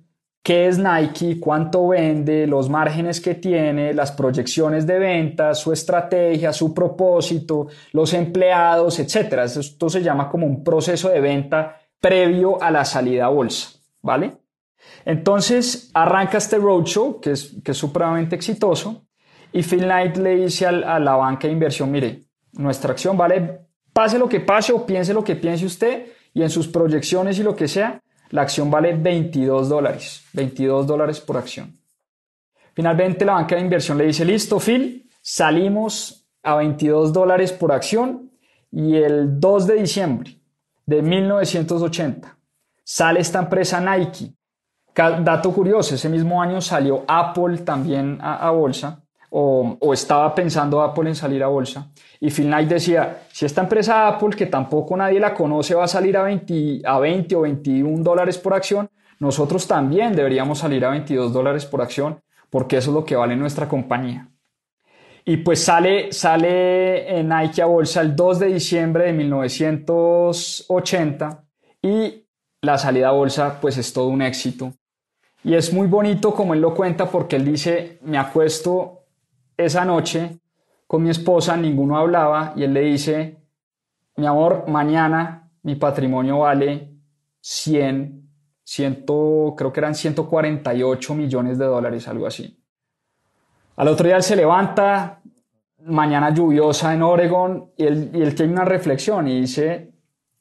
qué 0.45 0.67
es 0.67 0.77
Nike, 0.77 1.39
cuánto 1.39 1.87
vende, 1.87 2.45
los 2.45 2.69
márgenes 2.69 3.19
que 3.19 3.33
tiene, 3.33 3.95
las 3.95 4.11
proyecciones 4.11 4.85
de 4.85 4.99
ventas, 4.99 5.59
su 5.59 5.73
estrategia, 5.73 6.53
su 6.53 6.71
propósito, 6.71 7.65
los 7.93 8.13
empleados, 8.13 8.99
etcétera. 8.99 9.45
Esto 9.45 9.89
se 9.89 10.03
llama 10.03 10.29
como 10.29 10.45
un 10.45 10.63
proceso 10.63 11.09
de 11.09 11.19
venta 11.19 11.81
previo 11.99 12.61
a 12.61 12.69
la 12.69 12.85
salida 12.85 13.25
a 13.25 13.29
bolsa, 13.29 13.79
¿vale? 14.03 14.33
Entonces 15.03 15.89
arranca 15.95 16.37
este 16.37 16.59
roadshow, 16.59 17.19
que 17.19 17.31
es, 17.31 17.55
que 17.63 17.71
es 17.71 17.77
supremamente 17.77 18.35
exitoso, 18.35 19.07
y 19.51 19.63
Phil 19.63 19.85
Knight 19.85 20.17
le 20.17 20.35
dice 20.35 20.67
a 20.67 20.99
la 20.99 21.15
banca 21.15 21.47
de 21.47 21.53
inversión, 21.53 21.89
mire, 21.89 22.21
nuestra 22.51 22.91
acción 22.91 23.17
vale, 23.17 23.61
pase 23.91 24.19
lo 24.19 24.29
que 24.29 24.41
pase 24.41 24.73
o 24.73 24.85
piense 24.85 25.11
lo 25.11 25.23
que 25.23 25.35
piense 25.35 25.65
usted, 25.65 26.05
y 26.35 26.43
en 26.43 26.51
sus 26.51 26.67
proyecciones 26.67 27.39
y 27.39 27.43
lo 27.43 27.55
que 27.55 27.67
sea, 27.67 27.99
la 28.35 28.41
acción 28.41 28.69
vale 28.69 28.93
22 28.93 29.69
dólares, 29.69 30.23
22 30.33 30.85
dólares 30.85 31.21
por 31.21 31.37
acción. 31.37 31.79
Finalmente 32.73 33.23
la 33.23 33.33
banca 33.33 33.55
de 33.55 33.61
inversión 33.61 33.97
le 33.97 34.05
dice, 34.05 34.25
listo, 34.25 34.59
Phil, 34.59 35.09
salimos 35.21 36.27
a 36.43 36.55
22 36.55 37.13
dólares 37.13 37.53
por 37.53 37.71
acción 37.71 38.29
y 38.71 38.97
el 38.97 39.39
2 39.39 39.67
de 39.67 39.75
diciembre 39.75 40.37
de 40.85 41.01
1980 41.01 42.37
sale 42.83 43.21
esta 43.21 43.39
empresa 43.39 43.79
Nike. 43.79 44.33
Dato 44.93 45.51
curioso, 45.51 45.95
ese 45.95 46.09
mismo 46.09 46.41
año 46.41 46.61
salió 46.61 47.03
Apple 47.07 47.59
también 47.59 48.17
a, 48.21 48.49
bolsa, 48.51 49.03
o, 49.29 49.77
estaba 49.93 50.33
pensando 50.33 50.81
Apple 50.81 51.09
en 51.09 51.15
salir 51.15 51.43
a 51.43 51.47
bolsa. 51.47 51.89
Y 52.19 52.29
Phil 52.29 52.47
Knight 52.47 52.69
decía, 52.69 53.23
si 53.31 53.45
esta 53.45 53.61
empresa 53.61 54.07
Apple, 54.07 54.35
que 54.35 54.45
tampoco 54.45 54.95
nadie 54.95 55.19
la 55.19 55.33
conoce, 55.33 55.75
va 55.75 55.85
a 55.85 55.87
salir 55.87 56.15
a 56.17 56.23
20, 56.23 56.81
a 56.85 56.99
20 56.99 57.35
o 57.35 57.41
21 57.41 58.03
dólares 58.03 58.37
por 58.37 58.53
acción, 58.53 58.89
nosotros 59.19 59.67
también 59.67 60.15
deberíamos 60.15 60.59
salir 60.59 60.85
a 60.85 60.91
22 60.91 61.33
dólares 61.33 61.65
por 61.65 61.81
acción, 61.81 62.21
porque 62.49 62.77
eso 62.77 62.91
es 62.91 62.95
lo 62.95 63.05
que 63.05 63.15
vale 63.15 63.35
nuestra 63.35 63.67
compañía. 63.67 64.29
Y 65.27 65.37
pues 65.37 65.63
sale, 65.63 66.11
sale 66.11 67.23
Nike 67.23 67.59
a 67.61 67.65
bolsa 67.65 68.01
el 68.01 68.15
2 68.15 68.39
de 68.39 68.47
diciembre 68.47 69.05
de 69.05 69.13
1980 69.13 71.43
y 71.81 72.27
la 72.61 72.77
salida 72.77 73.09
a 73.09 73.13
bolsa 73.13 73.59
pues 73.59 73.77
es 73.77 73.91
todo 73.91 74.09
un 74.09 74.21
éxito. 74.21 74.73
Y 75.43 75.55
es 75.55 75.73
muy 75.73 75.87
bonito 75.87 76.31
como 76.33 76.53
él 76.53 76.61
lo 76.61 76.75
cuenta 76.75 77.09
porque 77.09 77.37
él 77.37 77.45
dice, 77.45 77.97
me 78.01 78.19
acuesto 78.19 78.94
esa 79.57 79.85
noche 79.85 80.39
con 80.87 81.03
mi 81.03 81.09
esposa, 81.09 81.57
ninguno 81.57 81.97
hablaba 81.97 82.53
y 82.55 82.63
él 82.63 82.73
le 82.73 82.81
dice, 82.81 83.37
mi 84.17 84.25
amor, 84.25 84.65
mañana 84.67 85.49
mi 85.63 85.75
patrimonio 85.75 86.39
vale 86.39 86.91
100, 87.41 88.29
100 88.63 89.05
creo 89.55 89.73
que 89.73 89.79
eran 89.79 89.95
148 89.95 91.15
millones 91.15 91.57
de 91.57 91.65
dólares, 91.65 92.07
algo 92.07 92.27
así. 92.27 92.59
Al 93.77 93.87
otro 93.87 94.07
día 94.07 94.15
él 94.15 94.23
se 94.23 94.35
levanta, 94.35 95.21
mañana 95.85 96.33
lluviosa 96.33 96.93
en 96.93 97.03
Oregon, 97.03 97.71
y 97.77 97.85
él, 97.85 98.35
tiene 98.35 98.53
una 98.53 98.65
reflexión 98.65 99.27
y 99.27 99.41
dice, 99.41 99.93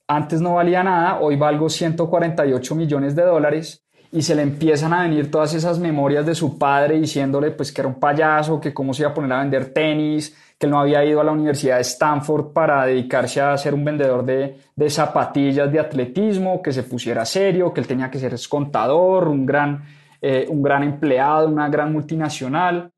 antes 0.06 0.40
no 0.40 0.54
valía 0.54 0.82
nada, 0.82 1.20
hoy 1.20 1.36
valgo 1.36 1.68
148 1.68 2.74
millones 2.74 3.16
de 3.16 3.22
dólares, 3.22 3.83
y 4.14 4.22
se 4.22 4.36
le 4.36 4.42
empiezan 4.42 4.92
a 4.92 5.02
venir 5.02 5.28
todas 5.28 5.54
esas 5.54 5.80
memorias 5.80 6.24
de 6.24 6.36
su 6.36 6.56
padre 6.56 7.00
diciéndole 7.00 7.50
pues 7.50 7.72
que 7.72 7.80
era 7.80 7.88
un 7.88 7.98
payaso, 7.98 8.60
que 8.60 8.72
cómo 8.72 8.94
se 8.94 9.02
iba 9.02 9.10
a 9.10 9.14
poner 9.14 9.32
a 9.32 9.40
vender 9.40 9.74
tenis, 9.74 10.36
que 10.56 10.66
él 10.66 10.70
no 10.70 10.78
había 10.78 11.04
ido 11.04 11.20
a 11.20 11.24
la 11.24 11.32
Universidad 11.32 11.76
de 11.76 11.82
Stanford 11.82 12.52
para 12.52 12.86
dedicarse 12.86 13.40
a 13.40 13.56
ser 13.58 13.74
un 13.74 13.84
vendedor 13.84 14.24
de, 14.24 14.56
zapatillas 14.88 15.70
de 15.72 15.80
atletismo, 15.80 16.62
que 16.62 16.72
se 16.72 16.84
pusiera 16.84 17.24
serio, 17.24 17.74
que 17.74 17.80
él 17.80 17.88
tenía 17.88 18.08
que 18.08 18.20
ser 18.20 18.36
contador, 18.48 19.26
un 19.26 19.44
gran, 19.44 19.82
eh, 20.22 20.46
un 20.48 20.62
gran 20.62 20.84
empleado, 20.84 21.48
una 21.48 21.68
gran 21.68 21.92
multinacional. 21.92 22.92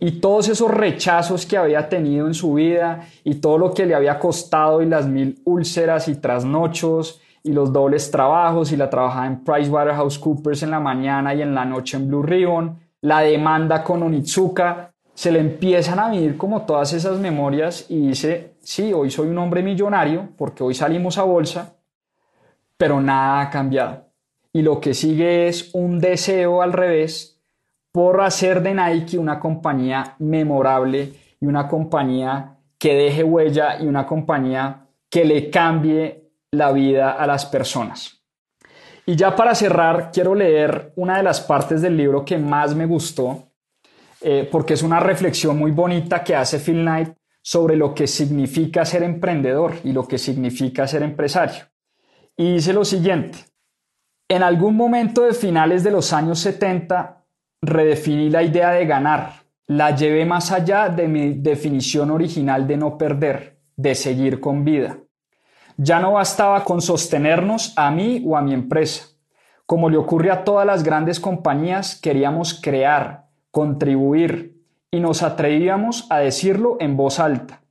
Y 0.00 0.20
todos 0.20 0.48
esos 0.48 0.70
rechazos 0.70 1.44
que 1.44 1.58
había 1.58 1.86
tenido 1.86 2.26
en 2.26 2.32
su 2.32 2.54
vida 2.54 3.06
y 3.24 3.34
todo 3.34 3.58
lo 3.58 3.74
que 3.74 3.84
le 3.84 3.94
había 3.94 4.18
costado 4.18 4.80
y 4.80 4.86
las 4.86 5.06
mil 5.06 5.38
úlceras 5.44 6.08
y 6.08 6.14
trasnochos 6.14 7.20
y 7.42 7.52
los 7.52 7.72
dobles 7.72 8.10
trabajos 8.10 8.72
y 8.72 8.76
la 8.76 8.88
trabajada 8.88 9.26
en 9.26 9.44
PricewaterhouseCoopers 9.44 10.62
en 10.62 10.70
la 10.70 10.80
mañana 10.80 11.34
y 11.34 11.42
en 11.42 11.54
la 11.54 11.64
noche 11.64 11.96
en 11.96 12.08
Blue 12.08 12.22
Ribbon, 12.22 12.78
la 13.00 13.20
demanda 13.20 13.82
con 13.82 14.02
Onitsuka, 14.02 14.92
se 15.14 15.32
le 15.32 15.40
empiezan 15.40 15.98
a 15.98 16.10
vivir 16.10 16.36
como 16.36 16.62
todas 16.62 16.92
esas 16.92 17.18
memorias 17.18 17.86
y 17.88 18.08
dice, 18.08 18.54
sí, 18.60 18.92
hoy 18.92 19.10
soy 19.10 19.28
un 19.28 19.38
hombre 19.38 19.62
millonario 19.62 20.28
porque 20.36 20.62
hoy 20.62 20.74
salimos 20.74 21.18
a 21.18 21.24
bolsa, 21.24 21.76
pero 22.76 23.00
nada 23.00 23.40
ha 23.40 23.50
cambiado. 23.50 24.06
Y 24.52 24.62
lo 24.62 24.80
que 24.80 24.94
sigue 24.94 25.48
es 25.48 25.70
un 25.74 25.98
deseo 25.98 26.62
al 26.62 26.72
revés 26.72 27.40
por 27.90 28.22
hacer 28.22 28.62
de 28.62 28.74
Nike 28.74 29.18
una 29.18 29.38
compañía 29.38 30.16
memorable 30.18 31.12
y 31.40 31.46
una 31.46 31.68
compañía 31.68 32.58
que 32.78 32.94
deje 32.94 33.22
huella 33.22 33.80
y 33.80 33.86
una 33.86 34.06
compañía 34.06 34.86
que 35.10 35.24
le 35.24 35.50
cambie 35.50 36.21
la 36.52 36.70
vida 36.70 37.12
a 37.12 37.26
las 37.26 37.46
personas. 37.46 38.22
Y 39.06 39.16
ya 39.16 39.34
para 39.34 39.54
cerrar, 39.54 40.10
quiero 40.12 40.34
leer 40.34 40.92
una 40.96 41.16
de 41.16 41.22
las 41.22 41.40
partes 41.40 41.82
del 41.82 41.96
libro 41.96 42.24
que 42.24 42.38
más 42.38 42.74
me 42.74 42.86
gustó, 42.86 43.48
eh, 44.20 44.48
porque 44.50 44.74
es 44.74 44.82
una 44.82 45.00
reflexión 45.00 45.58
muy 45.58 45.72
bonita 45.72 46.22
que 46.22 46.36
hace 46.36 46.60
Phil 46.60 46.82
Knight 46.82 47.16
sobre 47.42 47.74
lo 47.74 47.94
que 47.94 48.06
significa 48.06 48.84
ser 48.84 49.02
emprendedor 49.02 49.74
y 49.82 49.92
lo 49.92 50.06
que 50.06 50.18
significa 50.18 50.86
ser 50.86 51.02
empresario. 51.02 51.64
Y 52.36 52.54
dice 52.54 52.72
lo 52.72 52.84
siguiente, 52.84 53.38
en 54.28 54.42
algún 54.42 54.76
momento 54.76 55.22
de 55.22 55.34
finales 55.34 55.82
de 55.82 55.90
los 55.90 56.12
años 56.12 56.38
70, 56.38 57.24
redefiní 57.62 58.30
la 58.30 58.42
idea 58.42 58.70
de 58.70 58.86
ganar, 58.86 59.42
la 59.66 59.96
llevé 59.96 60.24
más 60.24 60.52
allá 60.52 60.88
de 60.88 61.08
mi 61.08 61.34
definición 61.34 62.10
original 62.10 62.66
de 62.66 62.76
no 62.76 62.96
perder, 62.96 63.58
de 63.76 63.94
seguir 63.94 64.38
con 64.38 64.64
vida. 64.64 64.98
Ya 65.76 66.00
no 66.00 66.12
bastaba 66.12 66.64
con 66.64 66.80
sostenernos 66.80 67.72
a 67.76 67.90
mí 67.90 68.22
o 68.26 68.36
a 68.36 68.42
mi 68.42 68.54
empresa. 68.54 69.06
Como 69.66 69.88
le 69.88 69.96
ocurre 69.96 70.30
a 70.30 70.44
todas 70.44 70.66
las 70.66 70.82
grandes 70.82 71.20
compañías, 71.20 71.98
queríamos 72.00 72.54
crear, 72.60 73.26
contribuir 73.50 74.60
y 74.90 75.00
nos 75.00 75.22
atrevíamos 75.22 76.06
a 76.10 76.18
decirlo 76.18 76.76
en 76.80 76.96
voz 76.96 77.18
alta. 77.18 77.62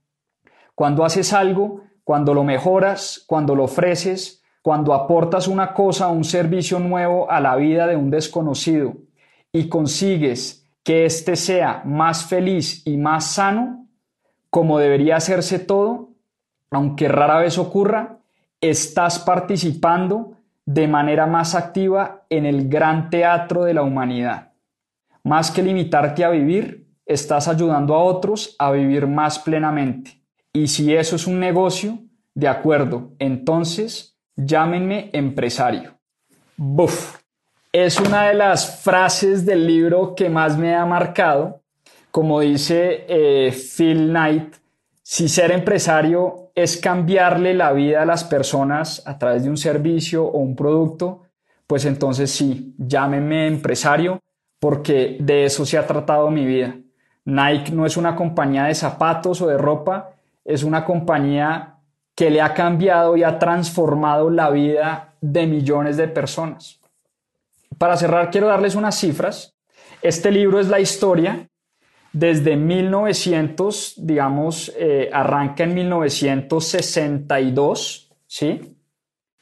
Cuando 0.74 1.06
haces 1.06 1.34
algo, 1.34 1.82
cuando 2.04 2.34
lo 2.34 2.44
mejoras, 2.44 3.24
cuando 3.28 3.56
lo 3.56 3.66
ofreces, 3.66 4.44
cuando 4.62 4.94
aportas 4.94 5.48
una 5.48 5.74
cosa 5.74 6.08
un 6.08 6.24
servicio 6.24 6.80
nuevo 6.80 7.30
a 7.30 7.40
la 7.40 7.56
vida 7.56 7.88
de 7.88 7.96
un 7.96 8.10
desconocido, 8.10 8.96
y 9.52 9.70
consigues 9.70 10.68
que 10.84 11.06
éste 11.06 11.36
sea 11.36 11.82
más 11.86 12.26
feliz 12.26 12.86
y 12.86 12.98
más 12.98 13.34
sano, 13.34 13.88
como 14.50 14.80
debería 14.80 15.18
hacerse 15.18 15.60
todo, 15.60 16.11
aunque 16.72 17.08
rara 17.08 17.40
vez 17.40 17.58
ocurra, 17.58 18.18
estás 18.60 19.20
participando 19.20 20.38
de 20.66 20.88
manera 20.88 21.28
más 21.28 21.54
activa 21.54 22.26
en 22.30 22.46
el 22.46 22.70
gran 22.70 23.10
teatro 23.10 23.64
de 23.64 23.74
la 23.74 23.84
humanidad. 23.84 24.54
Más 25.24 25.52
que 25.52 25.62
limitarte 25.62 26.24
a 26.24 26.30
vivir, 26.30 26.88
estás 27.06 27.48
ayudando 27.48 27.94
a 27.94 28.04
otros 28.04 28.56
a 28.58 28.72
vivir 28.72 29.06
más 29.06 29.38
plenamente. 29.40 30.22
Y 30.54 30.68
si 30.68 30.96
eso 30.96 31.16
es 31.16 31.28
un 31.28 31.40
negocio, 31.40 32.00
de 32.34 32.48
acuerdo, 32.48 33.12
entonces 33.20 34.18
llámenme 34.36 35.10
empresario. 35.14 35.98
Buf. 36.58 37.18
Es 37.74 38.00
una 38.00 38.28
de 38.28 38.34
las 38.34 38.82
frases 38.82 39.46
del 39.46 39.66
libro 39.66 40.14
que 40.16 40.30
más 40.30 40.58
me 40.58 40.76
ha 40.76 40.86
marcado. 40.86 41.62
Como 42.12 42.42
dice 42.42 43.06
eh, 43.08 43.52
Phil 43.52 44.10
Knight, 44.10 44.56
si 45.12 45.28
ser 45.28 45.52
empresario 45.52 46.52
es 46.56 46.78
cambiarle 46.78 47.54
la 47.54 47.74
vida 47.74 48.02
a 48.02 48.06
las 48.06 48.24
personas 48.24 49.06
a 49.06 49.20
través 49.20 49.44
de 49.44 49.50
un 49.50 49.58
servicio 49.58 50.24
o 50.24 50.38
un 50.38 50.56
producto, 50.56 51.24
pues 51.68 51.84
entonces 51.84 52.32
sí, 52.32 52.74
llámeme 52.78 53.46
empresario 53.46 54.22
porque 54.58 55.18
de 55.20 55.44
eso 55.44 55.66
se 55.66 55.78
ha 55.78 55.86
tratado 55.86 56.32
mi 56.32 56.46
vida. 56.46 56.78
Nike 57.26 57.74
no 57.74 57.86
es 57.86 57.98
una 57.98 58.16
compañía 58.16 58.64
de 58.64 58.74
zapatos 58.74 59.42
o 59.42 59.48
de 59.48 59.58
ropa, 59.58 60.12
es 60.46 60.64
una 60.64 60.86
compañía 60.86 61.76
que 62.16 62.30
le 62.30 62.40
ha 62.40 62.54
cambiado 62.54 63.18
y 63.18 63.24
ha 63.24 63.38
transformado 63.38 64.30
la 64.30 64.50
vida 64.50 65.16
de 65.20 65.46
millones 65.46 65.98
de 65.98 66.08
personas. 66.08 66.80
Para 67.78 67.98
cerrar, 67.98 68.32
quiero 68.32 68.48
darles 68.48 68.76
unas 68.76 68.98
cifras. 68.98 69.58
Este 70.02 70.32
libro 70.32 70.58
es 70.58 70.70
la 70.70 70.80
historia 70.80 71.50
desde 72.14 72.56
1900, 72.56 73.96
digamos, 73.98 74.72
eh, 74.78 75.10
arranca 75.12 75.64
en 75.64 75.74
1962, 75.74 78.12
¿sí? 78.28 78.78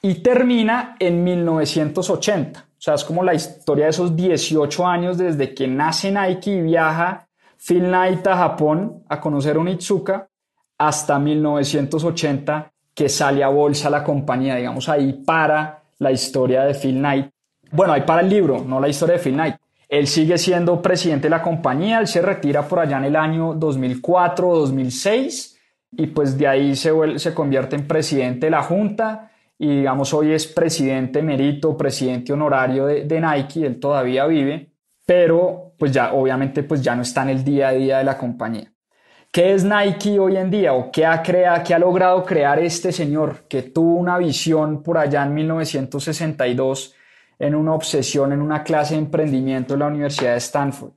Y 0.02 0.16
termina 0.16 0.96
en 1.00 1.24
1980. 1.24 2.60
O 2.60 2.82
sea, 2.82 2.94
es 2.94 3.04
como 3.04 3.24
la 3.24 3.34
historia 3.34 3.86
de 3.86 3.92
esos 3.92 4.16
18 4.16 4.88
años 4.88 5.18
desde 5.18 5.54
que 5.54 5.68
nace 5.68 6.12
Nike 6.12 6.52
y 6.52 6.62
viaja 6.62 7.28
Phil 7.58 7.84
Knight 7.84 8.26
a 8.28 8.38
Japón 8.38 9.04
a 9.10 9.20
conocer 9.20 9.58
a 9.58 9.60
Onitsuka 9.60 10.30
hasta 10.78 11.20
1980 11.20 12.72
que 12.94 13.10
sale 13.10 13.44
a 13.44 13.50
bolsa 13.50 13.90
la 13.90 14.02
compañía, 14.04 14.56
digamos, 14.56 14.88
ahí 14.88 15.12
para 15.26 15.84
la 15.98 16.12
historia 16.12 16.64
de 16.64 16.74
Phil 16.74 16.98
Knight 16.98 17.30
bueno, 17.72 17.94
ahí 17.94 18.02
para 18.02 18.22
el 18.22 18.30
libro, 18.30 18.64
no 18.66 18.80
la 18.80 18.88
historia 18.88 19.18
de 19.18 19.22
Phil 19.22 19.34
Knight. 19.34 19.56
Él 19.90 20.06
sigue 20.06 20.38
siendo 20.38 20.84
presidente 20.84 21.24
de 21.24 21.32
la 21.32 21.42
compañía, 21.42 22.00
él 22.00 22.08
se 22.08 22.22
retira 22.22 22.68
por 22.68 22.80
allá 22.80 23.00
en 23.00 23.06
el 23.06 23.16
año 23.16 23.56
2004 23.56 24.48
o 24.48 24.60
2006 24.60 25.60
y 25.94 26.06
pues 26.08 26.38
de 26.38 26.48
ahí 26.48 26.76
se, 26.76 26.94
convierte 27.34 27.76
en 27.76 27.88
presidente 27.88 28.46
de 28.46 28.52
la 28.52 28.62
junta 28.62 29.32
y 29.58 29.78
digamos 29.78 30.14
hoy 30.14 30.32
es 30.32 30.46
presidente 30.46 31.20
emérito, 31.20 31.76
presidente 31.76 32.32
honorario 32.32 32.86
de, 32.86 33.20
Nike, 33.20 33.66
él 33.66 33.80
todavía 33.80 34.28
vive, 34.28 34.72
pero 35.08 35.74
pues 35.80 35.92
ya 35.92 36.14
obviamente 36.14 36.62
pues 36.62 36.84
ya 36.84 36.96
no 36.96 37.02
está 37.02 37.24
en 37.24 37.30
el 37.30 37.44
día 37.44 37.70
a 37.70 37.72
día 37.72 37.98
de 37.98 38.04
la 38.04 38.16
compañía. 38.16 38.72
¿Qué 39.32 39.54
es 39.54 39.64
Nike 39.64 40.20
hoy 40.20 40.38
en 40.38 40.52
día 40.52 40.74
o 40.74 40.92
qué 40.92 41.08
ha, 41.08 41.22
creado, 41.24 41.64
qué 41.64 41.74
ha 41.74 41.80
logrado 41.80 42.24
crear 42.24 42.60
este 42.60 42.92
señor 42.92 43.48
que 43.48 43.64
tuvo 43.64 43.96
una 43.96 44.20
visión 44.20 44.84
por 44.84 45.00
allá 45.00 45.24
en 45.24 45.34
1962 45.34 46.96
en 47.40 47.56
una 47.56 47.74
obsesión 47.74 48.34
en 48.34 48.42
una 48.42 48.64
clase 48.64 48.94
de 48.94 49.00
emprendimiento 49.00 49.74
en 49.74 49.80
la 49.80 49.88
Universidad 49.88 50.34
de 50.34 50.38
Stanford? 50.38 50.92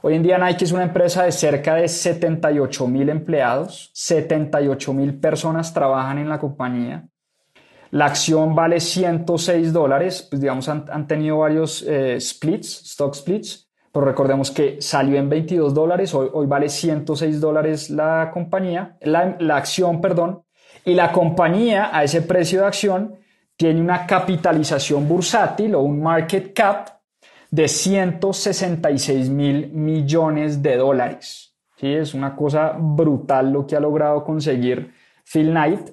Hoy 0.00 0.14
en 0.14 0.22
día 0.22 0.38
Nike 0.38 0.64
es 0.64 0.72
una 0.72 0.84
empresa 0.84 1.24
de 1.24 1.32
cerca 1.32 1.74
de 1.74 1.88
78 1.88 2.86
mil 2.86 3.08
empleados, 3.08 3.90
78 3.94 4.92
mil 4.92 5.18
personas 5.18 5.74
trabajan 5.74 6.18
en 6.18 6.28
la 6.28 6.38
compañía. 6.38 7.08
La 7.90 8.06
acción 8.06 8.54
vale 8.54 8.78
106 8.78 9.72
dólares, 9.72 10.26
pues 10.30 10.40
digamos 10.40 10.68
han, 10.68 11.06
tenido 11.08 11.38
varios 11.38 11.82
eh, 11.82 12.20
splits, 12.20 12.82
stock 12.84 13.14
splits, 13.14 13.68
pero 13.90 14.04
recordemos 14.04 14.50
que 14.50 14.80
salió 14.80 15.18
en 15.18 15.28
22 15.28 15.74
dólares, 15.74 16.14
hoy, 16.14 16.28
hoy 16.32 16.46
vale 16.46 16.68
106 16.68 17.40
dólares 17.40 17.90
la 17.90 18.30
compañía, 18.32 18.96
la, 19.00 19.36
la 19.40 19.56
acción, 19.56 20.00
perdón, 20.00 20.42
y 20.84 20.94
la 20.94 21.10
compañía 21.10 21.90
a 21.92 22.04
ese 22.04 22.22
precio 22.22 22.60
de 22.60 22.66
acción 22.66 23.17
tiene 23.58 23.80
una 23.80 24.06
capitalización 24.06 25.08
bursátil 25.08 25.74
o 25.74 25.80
un 25.80 26.00
market 26.00 26.54
cap 26.54 27.00
de 27.50 27.66
166 27.66 29.28
mil 29.30 29.72
millones 29.72 30.62
de 30.62 30.76
dólares. 30.76 31.56
¿Sí? 31.76 31.92
Es 31.92 32.14
una 32.14 32.36
cosa 32.36 32.76
brutal 32.78 33.52
lo 33.52 33.66
que 33.66 33.74
ha 33.74 33.80
logrado 33.80 34.22
conseguir 34.22 34.92
Phil 35.24 35.50
Knight. 35.50 35.90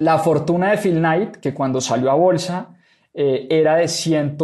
La 0.00 0.18
fortuna 0.18 0.70
de 0.70 0.76
Phil 0.76 0.98
Knight, 0.98 1.36
que 1.36 1.54
cuando 1.54 1.80
salió 1.80 2.10
a 2.10 2.14
bolsa 2.14 2.76
eh, 3.14 3.46
era 3.48 3.76
de 3.76 3.88
100, 3.88 4.36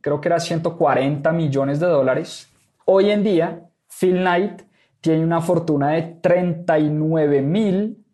creo 0.00 0.20
que 0.20 0.28
era 0.28 0.38
140 0.38 1.32
millones 1.32 1.80
de 1.80 1.86
dólares. 1.86 2.48
Hoy 2.84 3.10
en 3.10 3.24
día, 3.24 3.64
Phil 3.88 4.18
Knight 4.18 4.62
tiene 5.00 5.24
una 5.24 5.40
fortuna 5.40 5.90
de 5.90 6.02
39 6.22 7.42
mil 7.42 8.04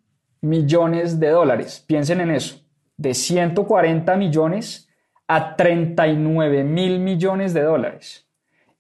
millones 0.41 1.21
de 1.21 1.29
dólares. 1.29 1.85
Piensen 1.87 2.23
en 2.23 2.31
eso, 2.31 2.57
de 3.01 3.15
140 3.15 4.15
millones 4.17 4.91
a 5.27 5.57
39 5.57 6.65
mil 6.65 6.99
millones 6.99 7.55
de 7.55 7.63
dólares. 7.63 8.29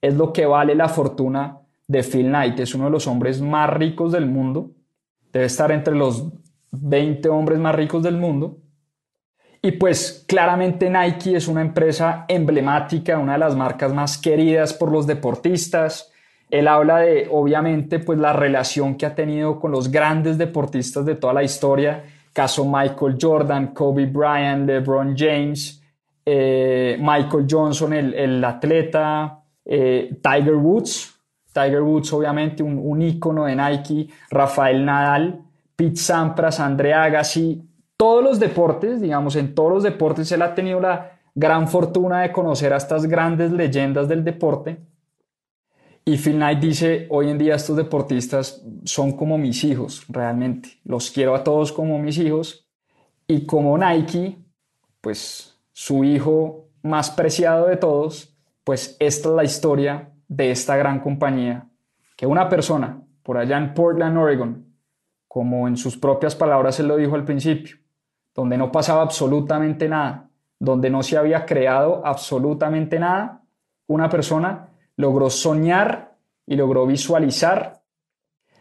Es 0.02 0.14
lo 0.14 0.30
que 0.30 0.44
vale 0.44 0.74
la 0.74 0.90
fortuna 0.90 1.58
de 1.88 2.02
Phil 2.02 2.26
Knight. 2.26 2.60
Es 2.60 2.74
uno 2.74 2.84
de 2.84 2.90
los 2.90 3.06
hombres 3.06 3.40
más 3.40 3.70
ricos 3.70 4.12
del 4.12 4.26
mundo. 4.26 4.72
Debe 5.32 5.46
estar 5.46 5.72
entre 5.72 5.94
los 5.94 6.26
20 6.70 7.30
hombres 7.30 7.58
más 7.58 7.74
ricos 7.74 8.02
del 8.02 8.18
mundo. 8.18 8.58
Y 9.62 9.72
pues 9.72 10.26
claramente 10.28 10.90
Nike 10.90 11.36
es 11.36 11.48
una 11.48 11.62
empresa 11.62 12.26
emblemática, 12.28 13.18
una 13.18 13.34
de 13.34 13.38
las 13.38 13.56
marcas 13.56 13.94
más 13.94 14.18
queridas 14.18 14.74
por 14.74 14.92
los 14.92 15.06
deportistas. 15.06 16.12
Él 16.50 16.68
habla 16.68 16.98
de, 16.98 17.26
obviamente, 17.30 18.00
pues 18.00 18.18
la 18.18 18.34
relación 18.34 18.96
que 18.96 19.06
ha 19.06 19.14
tenido 19.14 19.58
con 19.58 19.70
los 19.70 19.90
grandes 19.90 20.36
deportistas 20.36 21.06
de 21.06 21.14
toda 21.14 21.32
la 21.32 21.42
historia, 21.42 22.04
caso 22.32 22.64
Michael 22.64 23.16
Jordan, 23.20 23.68
Kobe 23.68 24.06
Bryant, 24.06 24.66
LeBron 24.66 25.14
James, 25.16 25.82
eh, 26.24 26.96
Michael 27.00 27.46
Johnson, 27.48 27.92
el, 27.92 28.44
atleta, 28.44 29.42
eh, 29.64 30.18
Tiger 30.22 30.56
Woods, 30.56 31.14
Tiger 31.52 31.82
Woods 31.82 32.12
obviamente 32.12 32.62
un, 32.62 32.78
un 32.78 33.02
ícono 33.02 33.46
de 33.46 33.56
Nike, 33.56 34.08
Rafael 34.30 34.84
Nadal, 34.84 35.42
Pete 35.74 35.96
Sampras, 35.96 36.60
Andre 36.60 36.94
Agassi, 36.94 37.62
todos 37.96 38.24
los 38.24 38.40
deportes, 38.40 39.00
digamos, 39.00 39.36
en 39.36 39.54
todos 39.54 39.70
los 39.72 39.82
deportes 39.82 40.32
él 40.32 40.42
ha 40.42 40.54
tenido 40.54 40.80
la 40.80 41.12
gran 41.34 41.68
fortuna 41.68 42.22
de 42.22 42.32
conocer 42.32 42.72
a 42.72 42.76
estas 42.76 43.06
grandes 43.06 43.52
leyendas 43.52 44.08
del 44.08 44.24
deporte. 44.24 44.78
Y 46.04 46.16
Phil 46.16 46.36
Knight 46.36 46.60
dice, 46.60 47.06
hoy 47.10 47.28
en 47.28 47.38
día 47.38 47.54
estos 47.54 47.76
deportistas 47.76 48.62
son 48.84 49.12
como 49.12 49.38
mis 49.38 49.62
hijos, 49.64 50.04
realmente. 50.08 50.80
Los 50.84 51.10
quiero 51.10 51.34
a 51.34 51.44
todos 51.44 51.72
como 51.72 51.98
mis 51.98 52.18
hijos. 52.18 52.66
Y 53.26 53.46
como 53.46 53.76
Nike, 53.78 54.38
pues 55.00 55.58
su 55.72 56.04
hijo 56.04 56.68
más 56.82 57.10
preciado 57.10 57.66
de 57.66 57.76
todos, 57.76 58.34
pues 58.64 58.96
esta 58.98 59.28
es 59.28 59.34
la 59.34 59.44
historia 59.44 60.10
de 60.26 60.50
esta 60.50 60.76
gran 60.76 61.00
compañía. 61.00 61.68
Que 62.16 62.26
una 62.26 62.48
persona 62.48 63.02
por 63.22 63.38
allá 63.38 63.58
en 63.58 63.74
Portland, 63.74 64.18
Oregon, 64.18 64.66
como 65.28 65.68
en 65.68 65.76
sus 65.76 65.96
propias 65.96 66.34
palabras 66.34 66.80
él 66.80 66.88
lo 66.88 66.96
dijo 66.96 67.14
al 67.14 67.24
principio, 67.24 67.76
donde 68.34 68.58
no 68.58 68.72
pasaba 68.72 69.02
absolutamente 69.02 69.88
nada, 69.88 70.28
donde 70.58 70.90
no 70.90 71.02
se 71.02 71.16
había 71.16 71.46
creado 71.46 72.04
absolutamente 72.04 72.98
nada, 72.98 73.42
una 73.86 74.08
persona 74.08 74.68
logró 75.00 75.30
soñar 75.30 76.16
y 76.46 76.56
logró 76.56 76.86
visualizar 76.86 77.82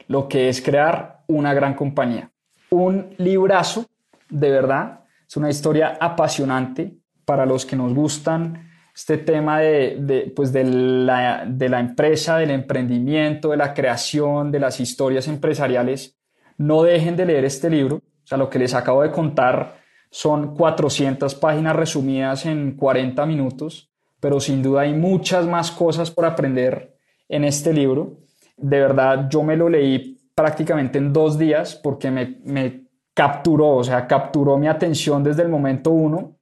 lo 0.07 0.27
que 0.27 0.49
es 0.49 0.61
crear 0.61 1.23
una 1.27 1.53
gran 1.53 1.73
compañía. 1.75 2.31
Un 2.71 3.13
librazo, 3.17 3.85
de 4.29 4.49
verdad, 4.49 5.01
es 5.27 5.37
una 5.37 5.49
historia 5.49 5.97
apasionante 5.99 6.97
para 7.25 7.45
los 7.45 7.65
que 7.65 7.75
nos 7.75 7.93
gustan 7.93 8.69
este 8.95 9.17
tema 9.17 9.59
de, 9.59 10.31
pues 10.35 10.51
de, 10.51 10.63
la, 10.63 11.45
de 11.47 11.69
la 11.69 11.79
empresa, 11.79 12.37
del 12.37 12.51
emprendimiento, 12.51 13.51
de 13.51 13.57
la 13.57 13.73
creación, 13.73 14.51
de 14.51 14.59
las 14.59 14.79
historias 14.79 15.27
empresariales. 15.27 16.17
No 16.57 16.83
dejen 16.83 17.15
de 17.15 17.25
leer 17.25 17.45
este 17.45 17.69
libro 17.69 18.01
sea, 18.29 18.37
lo 18.37 18.49
que 18.49 18.59
les 18.59 18.73
acabo 18.75 19.01
de 19.01 19.11
contar 19.11 19.79
son 20.11 20.55
400 20.55 21.35
páginas 21.35 21.75
resumidas 21.75 22.45
en 22.45 22.75
40 22.75 23.25
minutos, 23.25 23.88
pero 24.19 24.39
sin 24.39 24.61
duda 24.61 24.81
hay 24.81 24.93
muchas 24.93 25.45
más 25.45 25.71
cosas 25.71 26.11
por 26.11 26.25
aprender 26.25 26.95
en 27.27 27.43
este 27.43 27.73
libro. 27.73 28.17
De 28.57 28.79
verdad, 28.79 29.29
yo 29.29 29.43
me 29.43 29.55
lo 29.55 29.69
leí 29.69 30.19
prácticamente 30.35 30.97
en 30.97 31.13
dos 31.13 31.37
días 31.37 31.75
porque 31.75 32.11
me, 32.11 32.87
capturó, 33.13 33.75
o 33.75 33.83
sea, 33.83 34.07
capturó 34.07 34.57
mi 34.57 34.67
atención 34.67 35.23
desde 35.23 35.41
el 35.41 35.49
momento 35.49 35.91
uno 35.91 36.37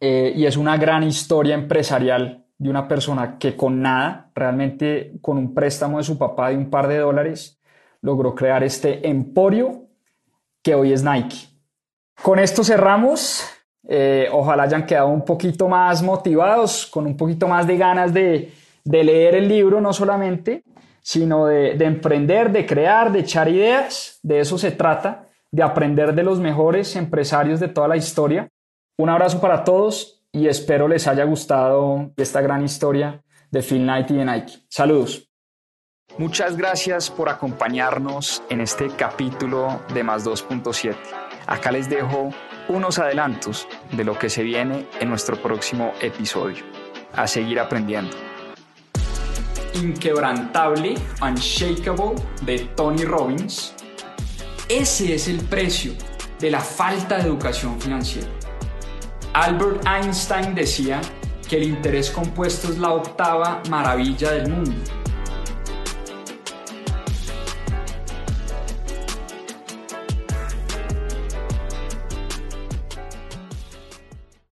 eh, 0.00 0.32
y 0.34 0.46
es 0.46 0.56
una 0.56 0.76
gran 0.76 1.04
historia 1.04 1.54
empresarial 1.54 2.44
de 2.58 2.70
una 2.70 2.88
persona 2.88 3.38
que 3.38 3.56
con 3.56 3.80
nada, 3.80 4.30
realmente 4.34 5.12
con 5.20 5.38
un 5.38 5.54
préstamo 5.54 5.98
de 5.98 6.04
su 6.04 6.18
papá 6.18 6.50
de 6.50 6.56
un 6.56 6.70
par 6.70 6.88
de 6.88 6.98
dólares, 6.98 7.60
logró 8.00 8.34
crear 8.34 8.64
este 8.64 9.08
emporio 9.08 9.86
que 10.62 10.74
hoy 10.74 10.92
es 10.92 11.04
Nike. 11.04 11.36
Con 12.20 12.38
esto 12.38 12.62
cerramos. 12.62 13.44
Eh, 13.88 14.28
ojalá 14.32 14.64
hayan 14.64 14.86
quedado 14.86 15.08
un 15.08 15.24
poquito 15.24 15.68
más 15.68 16.02
motivados, 16.02 16.86
con 16.86 17.06
un 17.06 17.16
poquito 17.16 17.48
más 17.48 17.66
de 17.66 17.76
ganas 17.76 18.12
de, 18.12 18.52
leer 18.84 19.34
el 19.34 19.48
libro, 19.48 19.80
no 19.80 19.92
solamente, 19.92 20.64
sino 21.00 21.46
de, 21.46 21.74
de, 21.74 21.84
emprender, 21.84 22.52
de 22.52 22.66
crear, 22.66 23.12
de 23.12 23.20
echar 23.20 23.48
ideas. 23.48 24.18
De 24.22 24.40
eso 24.40 24.58
se 24.58 24.70
trata, 24.70 25.28
de 25.50 25.62
aprender 25.62 26.14
de 26.14 26.22
los 26.22 26.40
mejores 26.40 26.96
empresarios 26.96 27.60
de 27.60 27.68
toda 27.68 27.88
la 27.88 27.96
historia. 27.96 28.48
Un 28.96 29.08
abrazo 29.08 29.40
para 29.40 29.64
todos 29.64 30.22
y 30.32 30.48
espero 30.48 30.88
les 30.88 31.06
haya 31.06 31.24
gustado 31.24 32.10
esta 32.16 32.40
gran 32.40 32.64
historia 32.64 33.22
de 33.50 33.62
Phil 33.62 33.82
Knight 33.82 34.10
y 34.10 34.14
de 34.14 34.24
Nike. 34.24 34.52
Saludos. 34.68 35.28
Muchas 36.18 36.56
gracias 36.56 37.10
por 37.10 37.28
acompañarnos 37.28 38.42
en 38.50 38.60
este 38.60 38.88
capítulo 38.88 39.80
de 39.94 40.02
Más 40.02 40.26
2.7. 40.26 40.94
Acá 41.46 41.72
les 41.72 41.88
dejo 41.88 42.30
unos 42.68 42.98
adelantos 42.98 43.66
de 43.92 44.04
lo 44.04 44.18
que 44.18 44.30
se 44.30 44.42
viene 44.42 44.86
en 45.00 45.08
nuestro 45.08 45.36
próximo 45.36 45.92
episodio. 46.00 46.64
A 47.14 47.26
seguir 47.26 47.60
aprendiendo. 47.60 48.16
Inquebrantable, 49.74 50.94
Unshakable 51.20 52.14
de 52.42 52.60
Tony 52.76 53.04
Robbins. 53.04 53.74
Ese 54.68 55.14
es 55.14 55.28
el 55.28 55.40
precio 55.40 55.92
de 56.38 56.50
la 56.50 56.60
falta 56.60 57.18
de 57.18 57.24
educación 57.24 57.80
financiera. 57.80 58.28
Albert 59.34 59.86
Einstein 59.86 60.54
decía 60.54 61.00
que 61.48 61.56
el 61.56 61.64
interés 61.64 62.10
compuesto 62.10 62.68
es 62.70 62.78
la 62.78 62.92
octava 62.92 63.62
maravilla 63.68 64.32
del 64.32 64.50
mundo 64.50 64.74